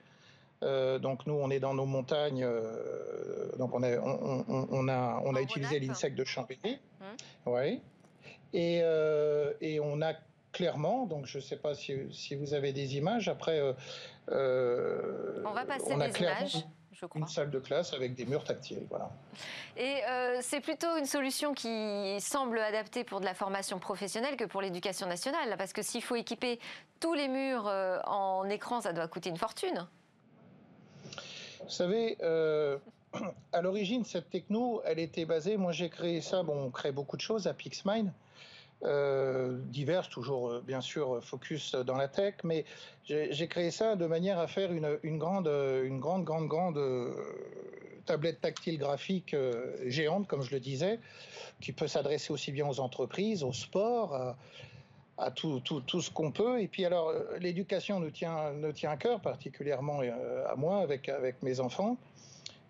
Euh, 0.64 0.98
donc 0.98 1.26
nous, 1.28 1.36
on 1.36 1.50
est 1.50 1.60
dans 1.60 1.74
nos 1.74 1.86
montagnes, 1.86 2.44
euh, 2.44 3.56
donc 3.58 3.76
on 3.76 3.84
a, 3.84 4.00
on, 4.00 4.88
a, 4.88 5.22
on 5.24 5.36
a 5.36 5.42
utilisé 5.42 5.80
l'insecte 5.80 6.18
de 6.18 6.24
Champigny, 6.24 6.80
mmh. 7.00 7.50
ouais. 7.50 7.82
Et, 8.54 8.82
euh, 8.84 9.54
et, 9.62 9.80
on 9.80 10.02
a 10.02 10.14
clairement, 10.52 11.06
donc 11.06 11.26
je 11.26 11.38
ne 11.38 11.44
sais 11.44 11.58
pas 11.58 11.76
si, 11.76 11.96
si, 12.12 12.36
vous 12.36 12.54
avez 12.54 12.74
des 12.74 12.98
images, 12.98 13.28
après... 13.28 13.62
on 14.30 15.52
va 15.54 15.66
passer 15.66 15.92
on 15.92 16.00
a 16.00 16.10
des 16.10 16.20
images. 16.20 16.66
Une 17.14 17.28
salle 17.28 17.52
de 17.52 17.60
classe 17.60 17.94
avec 17.94 18.16
des 18.16 18.26
murs 18.26 18.44
tactiles, 18.44 18.88
voilà. 18.90 19.12
Et 19.76 20.02
c'est 20.42 20.62
plutôt 20.62 20.98
une 20.98 21.06
solution 21.06 21.54
qui 21.54 22.20
semble 22.20 22.58
adaptée 22.58 23.04
pour 23.04 23.20
de 23.20 23.26
la 23.26 23.36
formation 23.36 23.78
professionnelle 23.78 24.36
que 24.36 24.46
pour 24.46 24.62
l'éducation 24.62 25.06
nationale, 25.06 25.56
parce 25.60 25.74
que 25.74 25.84
s'il 25.84 26.02
faut 26.02 26.16
équiper 26.16 26.60
tous 27.00 27.14
les 27.14 27.28
murs 27.28 27.68
en 28.06 28.50
écran, 28.50 28.82
ça 28.82 28.94
doit 28.94 29.08
coûter 29.08 29.30
une 29.30 29.38
fortune. 29.38 29.88
Vous 31.68 31.74
savez, 31.74 32.18
euh, 32.22 32.78
à 33.52 33.62
l'origine, 33.62 34.06
cette 34.06 34.30
techno, 34.30 34.82
elle 34.86 35.00
était 35.00 35.26
basée. 35.26 35.58
Moi, 35.58 35.74
j'ai 35.74 35.90
créé 35.90 36.22
ça. 36.22 36.42
Bon, 36.42 36.68
on 36.68 36.72
crée 36.72 36.94
beaucoup 36.94 37.18
de 37.18 37.22
choses 37.22 37.46
à 37.46 37.54
Pixmine. 37.54 38.14
Euh, 38.84 39.58
diverses, 39.66 40.08
toujours 40.08 40.50
euh, 40.50 40.64
bien 40.66 40.82
sûr 40.82 41.24
focus 41.24 41.74
dans 41.74 41.96
la 41.96 42.08
tech, 42.08 42.36
mais 42.44 42.64
j'ai 43.06 43.48
créé 43.48 43.72
ça 43.72 43.96
de 43.96 44.06
manière 44.06 44.38
à 44.38 44.46
faire 44.46 44.72
une, 44.72 45.18
grande, 45.18 45.48
une 45.84 46.00
grande, 46.00 46.24
grande, 46.24 46.48
grande 46.48 46.80
tablette 48.06 48.40
tactile 48.42 48.78
graphique 48.78 49.36
géante, 49.86 50.28
comme 50.28 50.44
je 50.44 50.52
le 50.52 50.60
disais, 50.60 51.00
qui 51.60 51.72
peut 51.72 51.88
s'adresser 51.88 52.32
aussi 52.32 52.52
bien 52.52 52.68
aux 52.68 52.80
entreprises, 52.80 53.44
au 53.44 53.54
sport, 53.54 54.36
à 55.18 55.32
tout, 55.32 55.60
tout, 55.62 55.82
tout 55.82 56.02
ce 56.02 56.12
qu'on 56.12 56.32
peut. 56.32 56.62
Et 56.62 56.68
puis 56.68 56.86
alors, 56.86 57.10
euh, 57.10 57.38
l'éducation 57.40 58.00
nous 58.00 58.12
tient, 58.12 58.52
nous 58.54 58.72
tient 58.72 58.92
à 58.92 58.98
cœur, 58.98 59.20
particulièrement 59.20 60.02
euh, 60.02 60.46
à 60.48 60.56
moi, 60.56 60.80
avec, 60.80 61.10
avec 61.10 61.42
mes 61.44 61.60
enfants, 61.60 61.98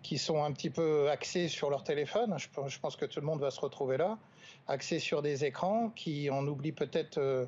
qui 0.02 0.18
sont 0.18 0.42
un 0.42 0.52
petit 0.52 0.70
peu 0.70 1.10
axés 1.10 1.48
sur 1.48 1.70
leur 1.70 1.84
téléphone. 1.84 2.36
Je, 2.38 2.78
pense 2.78 2.96
que 2.96 3.04
tout 3.04 3.20
le 3.20 3.26
monde 3.26 3.40
va 3.40 3.50
se 3.50 3.60
retrouver 3.60 3.96
là, 3.96 4.18
axés 4.66 4.98
sur 4.98 5.22
des 5.22 5.44
écrans, 5.44 5.90
qui 5.90 6.30
en 6.30 6.46
oublient 6.46 6.72
peut-être 6.72 7.18
euh, 7.18 7.46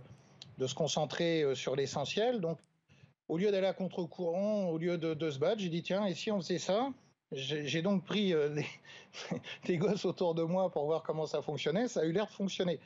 de 0.59 0.67
se 0.67 0.75
concentrer 0.75 1.55
sur 1.55 1.77
l'essentiel. 1.77 2.41
Donc, 2.41 2.59
au 3.29 3.39
lieu 3.39 3.51
d'aller 3.51 3.69
à 3.69 3.73
contre-courant, 3.73 4.69
au 4.69 4.79
lieu 4.79 4.99
de, 4.99 5.31
se 5.31 5.39
battre, 5.39 5.61
j'ai 5.61 5.69
dit, 5.69 5.83
tiens, 5.83 6.05
et 6.07 6.15
si 6.15 6.31
on 6.31 6.41
faisait 6.41 6.59
ça? 6.59 6.91
J'ai 7.33 7.81
donc 7.81 8.05
pris 8.05 8.33
des, 8.55 8.67
des, 9.65 9.79
gosses 9.79 10.05
autour 10.05 10.35
de 10.35 10.43
moi 10.43 10.71
pour 10.71 10.87
voir 10.87 11.05
comment 11.05 11.27
ça 11.27 11.41
fonctionnait. 11.41 11.87
Ça 11.87 12.01
a 12.01 12.05
eu 12.05 12.13
l'air 12.13 12.27
de 12.27 12.33
fonctionner. 12.33 12.81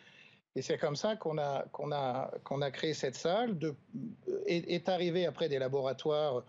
Et 0.57 0.63
c'est 0.63 0.79
comme 0.79 0.95
ça 0.95 1.17
qu'on 1.17 1.39
a, 1.39 2.71
créé 2.73 2.95
cette 2.95 3.17
salle. 3.17 3.59
Est, 4.47 4.89
arrivé 4.89 5.27
après 5.27 5.49
des 5.49 5.59
laboratoires 5.59 6.45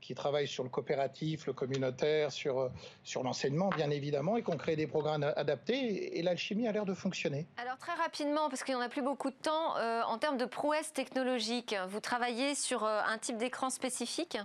qui 0.00 0.14
travaillent 0.14 0.48
sur 0.48 0.64
le 0.64 0.70
coopératif, 0.70 1.46
le 1.46 1.52
communautaire, 1.52 2.32
sur, 2.32 2.70
sur 3.04 3.22
l'enseignement, 3.22 3.70
bien 3.70 3.90
évidemment, 3.90 4.36
et 4.36 4.42
qu'on 4.42 4.56
crée 4.56 4.76
des 4.76 4.86
programmes 4.86 5.32
adaptés. 5.36 6.18
Et 6.18 6.22
l'alchimie 6.22 6.66
a 6.68 6.72
l'air 6.72 6.84
de 6.84 6.94
fonctionner. 6.94 7.46
Alors 7.56 7.78
très 7.78 7.94
rapidement, 7.94 8.48
parce 8.48 8.62
qu'il 8.62 8.74
n'y 8.74 8.80
en 8.80 8.84
a 8.84 8.88
plus 8.88 9.02
beaucoup 9.02 9.30
de 9.30 9.36
temps, 9.36 9.76
euh, 9.76 10.02
en 10.02 10.18
termes 10.18 10.36
de 10.36 10.44
prouesse 10.44 10.92
technologique, 10.92 11.74
vous 11.88 12.00
travaillez 12.00 12.54
sur 12.54 12.84
euh, 12.84 13.00
un 13.06 13.18
type 13.18 13.36
d'écran 13.36 13.70
spécifique? 13.70 14.38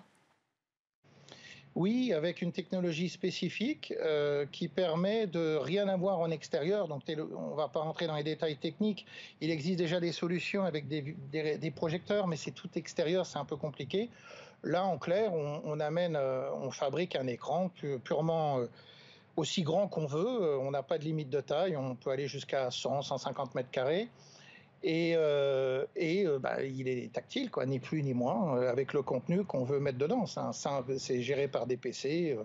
Oui, 1.75 2.13
avec 2.13 2.43
une 2.43 2.51
technologie 2.51 3.09
spécifique 3.09 3.93
euh, 3.99 4.45
qui 4.51 4.67
permet 4.67 5.25
de 5.25 5.55
rien 5.55 5.87
avoir 5.87 6.19
en 6.19 6.29
extérieur. 6.29 6.87
Donc, 6.87 7.01
on 7.07 7.51
ne 7.51 7.55
va 7.55 7.67
pas 7.67 7.79
rentrer 7.79 8.05
dans 8.05 8.15
les 8.15 8.23
détails 8.23 8.57
techniques. 8.57 9.07
Il 9.41 9.49
existe 9.49 9.79
déjà 9.79 9.99
des 9.99 10.11
solutions 10.11 10.63
avec 10.63 10.87
des, 10.87 11.71
projecteurs, 11.75 12.27
mais 12.27 12.35
c'est 12.35 12.51
tout 12.51 12.69
extérieur, 12.75 13.25
c'est 13.25 13.39
un 13.39 13.45
peu 13.45 13.55
compliqué. 13.55 14.09
Là, 14.63 14.85
en 14.85 14.97
clair, 14.97 15.33
on, 15.33 15.79
amène, 15.79 16.15
euh, 16.15 16.49
on 16.53 16.71
fabrique 16.71 17.15
un 17.15 17.27
écran 17.27 17.69
purement 18.03 18.59
euh, 18.59 18.67
aussi 19.35 19.63
grand 19.63 19.87
qu'on 19.87 20.05
veut. 20.05 20.57
On 20.59 20.71
n'a 20.71 20.83
pas 20.83 20.97
de 20.97 21.03
limite 21.03 21.29
de 21.29 21.41
taille. 21.41 21.75
On 21.75 21.95
peut 21.95 22.11
aller 22.11 22.27
jusqu'à 22.27 22.71
100, 22.71 23.01
150 23.01 23.55
mètres 23.55 23.71
carrés. 23.71 24.09
Et, 24.83 25.13
euh, 25.15 25.85
et 25.95 26.27
euh, 26.27 26.39
bah, 26.39 26.61
il 26.61 26.89
est 26.89 27.11
tactile, 27.13 27.49
quoi, 27.49 27.65
ni 27.65 27.79
plus 27.79 28.03
ni 28.03 28.13
moins, 28.13 28.57
euh, 28.57 28.69
avec 28.69 28.91
le 28.91 29.01
contenu 29.01 29.45
qu'on 29.45 29.63
veut 29.63 29.79
mettre 29.79 29.97
dedans. 29.97 30.25
C'est 30.97 31.21
géré 31.21 31.47
par 31.47 31.65
des 31.65 31.77
PC, 31.77 32.37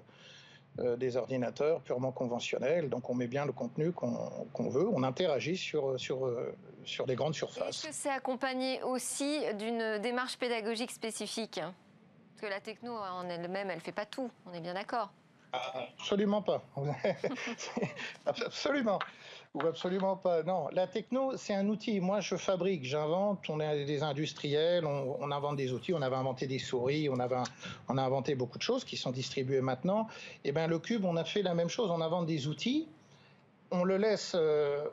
des 0.97 1.17
ordinateurs 1.17 1.81
purement 1.81 2.13
conventionnels. 2.13 2.89
Donc 2.89 3.11
on 3.11 3.15
met 3.15 3.27
bien 3.27 3.45
le 3.45 3.53
contenu 3.53 3.91
qu'on 3.91 4.69
veut. 4.69 4.89
On 4.93 5.03
interagit 5.03 5.57
sur, 5.57 5.99
sur, 5.99 6.31
sur 6.85 7.07
des 7.07 7.17
grandes 7.17 7.35
surfaces. 7.35 7.85
Est-ce 7.85 7.89
que 7.89 7.95
c'est 7.95 8.11
accompagné 8.11 8.81
aussi 8.85 9.41
d'une 9.59 9.99
démarche 9.99 10.39
pédagogique 10.39 10.93
spécifique? 10.93 11.61
Parce 12.39 12.51
que 12.51 12.55
la 12.55 12.61
techno 12.61 12.93
en 12.93 13.29
elle-même, 13.29 13.69
elle 13.69 13.79
ne 13.79 13.83
fait 13.83 13.91
pas 13.91 14.07
tout. 14.07 14.31
On 14.47 14.53
est 14.53 14.61
bien 14.61 14.75
d'accord 14.75 15.11
Absolument 15.53 16.41
pas. 16.41 16.63
Absolument. 18.27 19.01
Ou 19.55 19.67
absolument 19.67 20.15
pas. 20.15 20.45
Non, 20.45 20.69
la 20.71 20.87
techno, 20.87 21.37
c'est 21.37 21.55
un 21.55 21.67
outil. 21.69 21.99
Moi, 21.99 22.21
je 22.21 22.37
fabrique, 22.37 22.85
j'invente. 22.85 23.49
On 23.49 23.59
est 23.59 23.85
des 23.87 24.05
industriels, 24.05 24.85
on, 24.87 25.33
invente 25.33 25.57
des 25.57 25.73
outils. 25.73 25.93
On 25.95 26.03
avait 26.03 26.15
inventé 26.15 26.47
des 26.47 26.61
souris, 26.61 27.09
on, 27.09 27.19
avait, 27.19 27.39
on 27.89 27.99
a 27.99 28.03
inventé 28.03 28.37
beaucoup 28.37 28.59
de 28.59 28.63
choses 28.63 28.85
qui 28.85 28.97
sont 28.97 29.11
distribuées 29.11 29.63
maintenant. 29.63 30.07
Et 30.45 30.51
eh 30.51 30.53
bien, 30.53 30.69
le 30.69 30.79
cube, 30.79 31.05
on 31.05 31.17
a 31.17 31.25
fait 31.25 31.43
la 31.43 31.55
même 31.55 31.69
chose. 31.69 31.91
On 31.91 32.01
invente 32.01 32.27
des 32.27 32.47
outils. 32.47 32.87
On 33.71 33.85
le 33.85 33.99
laisse, 33.99 34.35
euh, 34.35 34.87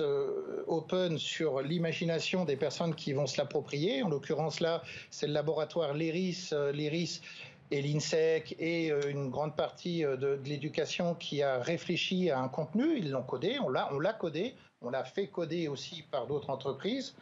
euh, 0.00 0.64
open 0.66 1.18
sur 1.18 1.62
l'imagination 1.62 2.44
des 2.44 2.56
personnes 2.56 2.94
qui 2.94 3.14
vont 3.14 3.26
se 3.26 3.38
l'approprier. 3.38 4.02
En 4.02 4.10
l'occurrence, 4.10 4.60
là, 4.60 4.82
c'est 5.10 5.26
le 5.26 5.32
laboratoire 5.32 5.94
L'Iris. 5.94 6.52
Euh, 6.52 6.72
L'Iris 6.72 7.22
et 7.70 7.80
l'INSEC 7.80 8.54
et 8.58 8.92
euh, 8.92 9.00
une 9.08 9.30
grande 9.30 9.56
partie 9.56 10.02
de, 10.02 10.38
l'éducation 10.44 11.14
qui 11.14 11.42
a 11.42 11.58
réfléchi 11.60 12.30
à 12.30 12.40
un 12.40 12.48
contenu. 12.48 12.98
Ils 12.98 13.10
l'ont 13.10 13.22
codé, 13.22 13.58
on 13.60 13.70
l'a 13.70 14.12
codé, 14.12 14.54
on 14.82 14.90
l'a 14.90 15.04
fait 15.04 15.28
coder 15.28 15.68
aussi 15.68 16.02
par 16.10 16.26
d'autres 16.26 16.50
entreprises. 16.50 17.14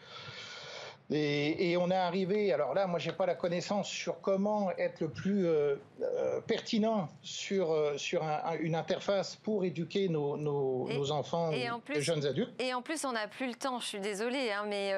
Et, 1.13 1.77
on 1.77 1.91
est 1.91 1.97
arrivé, 1.97 2.53
alors 2.53 2.73
là, 2.73 2.87
moi, 2.87 2.99
j'ai 2.99 3.11
pas 3.11 3.27
la 3.27 3.35
connaissance 3.35 3.89
sur 3.89 4.21
comment 4.21 4.71
être 4.79 5.01
le 5.01 5.09
plus 5.09 5.47
euh, 5.47 5.75
euh, 6.03 6.41
pertinent 6.41 7.09
sur, 7.23 7.73
euh, 7.73 7.97
sur 7.97 8.23
une 8.61 8.77
interface 8.77 9.35
pour 9.37 9.65
éduquer 9.65 10.09
nos, 10.09 10.37
nos, 10.37 11.11
enfants 11.11 11.51
et 11.51 11.69
et 11.93 12.01
jeunes 12.01 12.27
adultes. 12.27 12.53
Et 12.61 12.73
en 12.75 12.83
plus, 12.83 13.05
on 13.05 13.13
n'a 13.13 13.27
plus 13.27 13.49
le 13.49 13.55
temps, 13.55 13.81
je 13.81 13.87
suis 13.87 14.01
désolée, 14.01 14.53
hein, 14.53 14.65
mais 14.69 14.95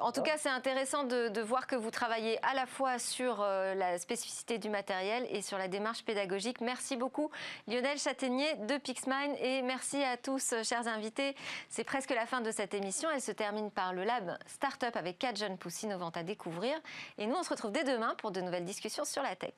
en 0.00 0.12
tout 0.12 0.22
cas, 0.22 0.36
c'est 0.36 0.48
intéressant 0.48 1.04
de, 1.04 1.28
de, 1.28 1.40
voir 1.40 1.66
que 1.66 1.74
vous 1.74 1.90
travaillez 1.90 2.38
à 2.44 2.54
la 2.54 2.66
fois 2.66 2.98
sur 2.98 3.38
la 3.40 3.98
spécificité 3.98 4.58
du 4.58 4.68
matériel 4.68 5.26
et 5.30 5.42
sur 5.42 5.58
la 5.58 5.66
démarche 5.68 6.04
pédagogique. 6.04 6.60
Merci 6.60 6.96
beaucoup, 6.96 7.30
Lionel 7.66 7.98
Châtaignier 7.98 8.54
de 8.68 8.76
Pixmine, 8.76 9.34
et 9.40 9.62
merci 9.62 10.02
à 10.04 10.16
tous, 10.16 10.54
chers 10.62 10.86
invités. 10.86 11.34
C'est 11.68 11.84
presque 11.84 12.10
la 12.10 12.26
fin 12.26 12.40
de 12.40 12.50
cette 12.50 12.74
émission. 12.74 13.08
Elle 13.12 13.20
se 13.20 13.32
termine 13.32 13.70
par 13.70 13.92
le 13.92 14.04
Lab 14.04 14.38
Star 14.46 14.67
Avec 14.94 15.18
quatre 15.18 15.36
jeunes 15.36 15.58
pousses 15.58 15.82
innovantes 15.82 16.16
à 16.16 16.22
découvrir. 16.22 16.78
Et 17.16 17.26
nous, 17.26 17.34
on 17.34 17.42
se 17.42 17.50
retrouve 17.50 17.72
dès 17.72 17.84
demain 17.84 18.14
pour 18.16 18.30
de 18.30 18.40
nouvelles 18.40 18.64
discussions 18.64 19.04
sur 19.04 19.22
la 19.22 19.34
tech. 19.36 19.52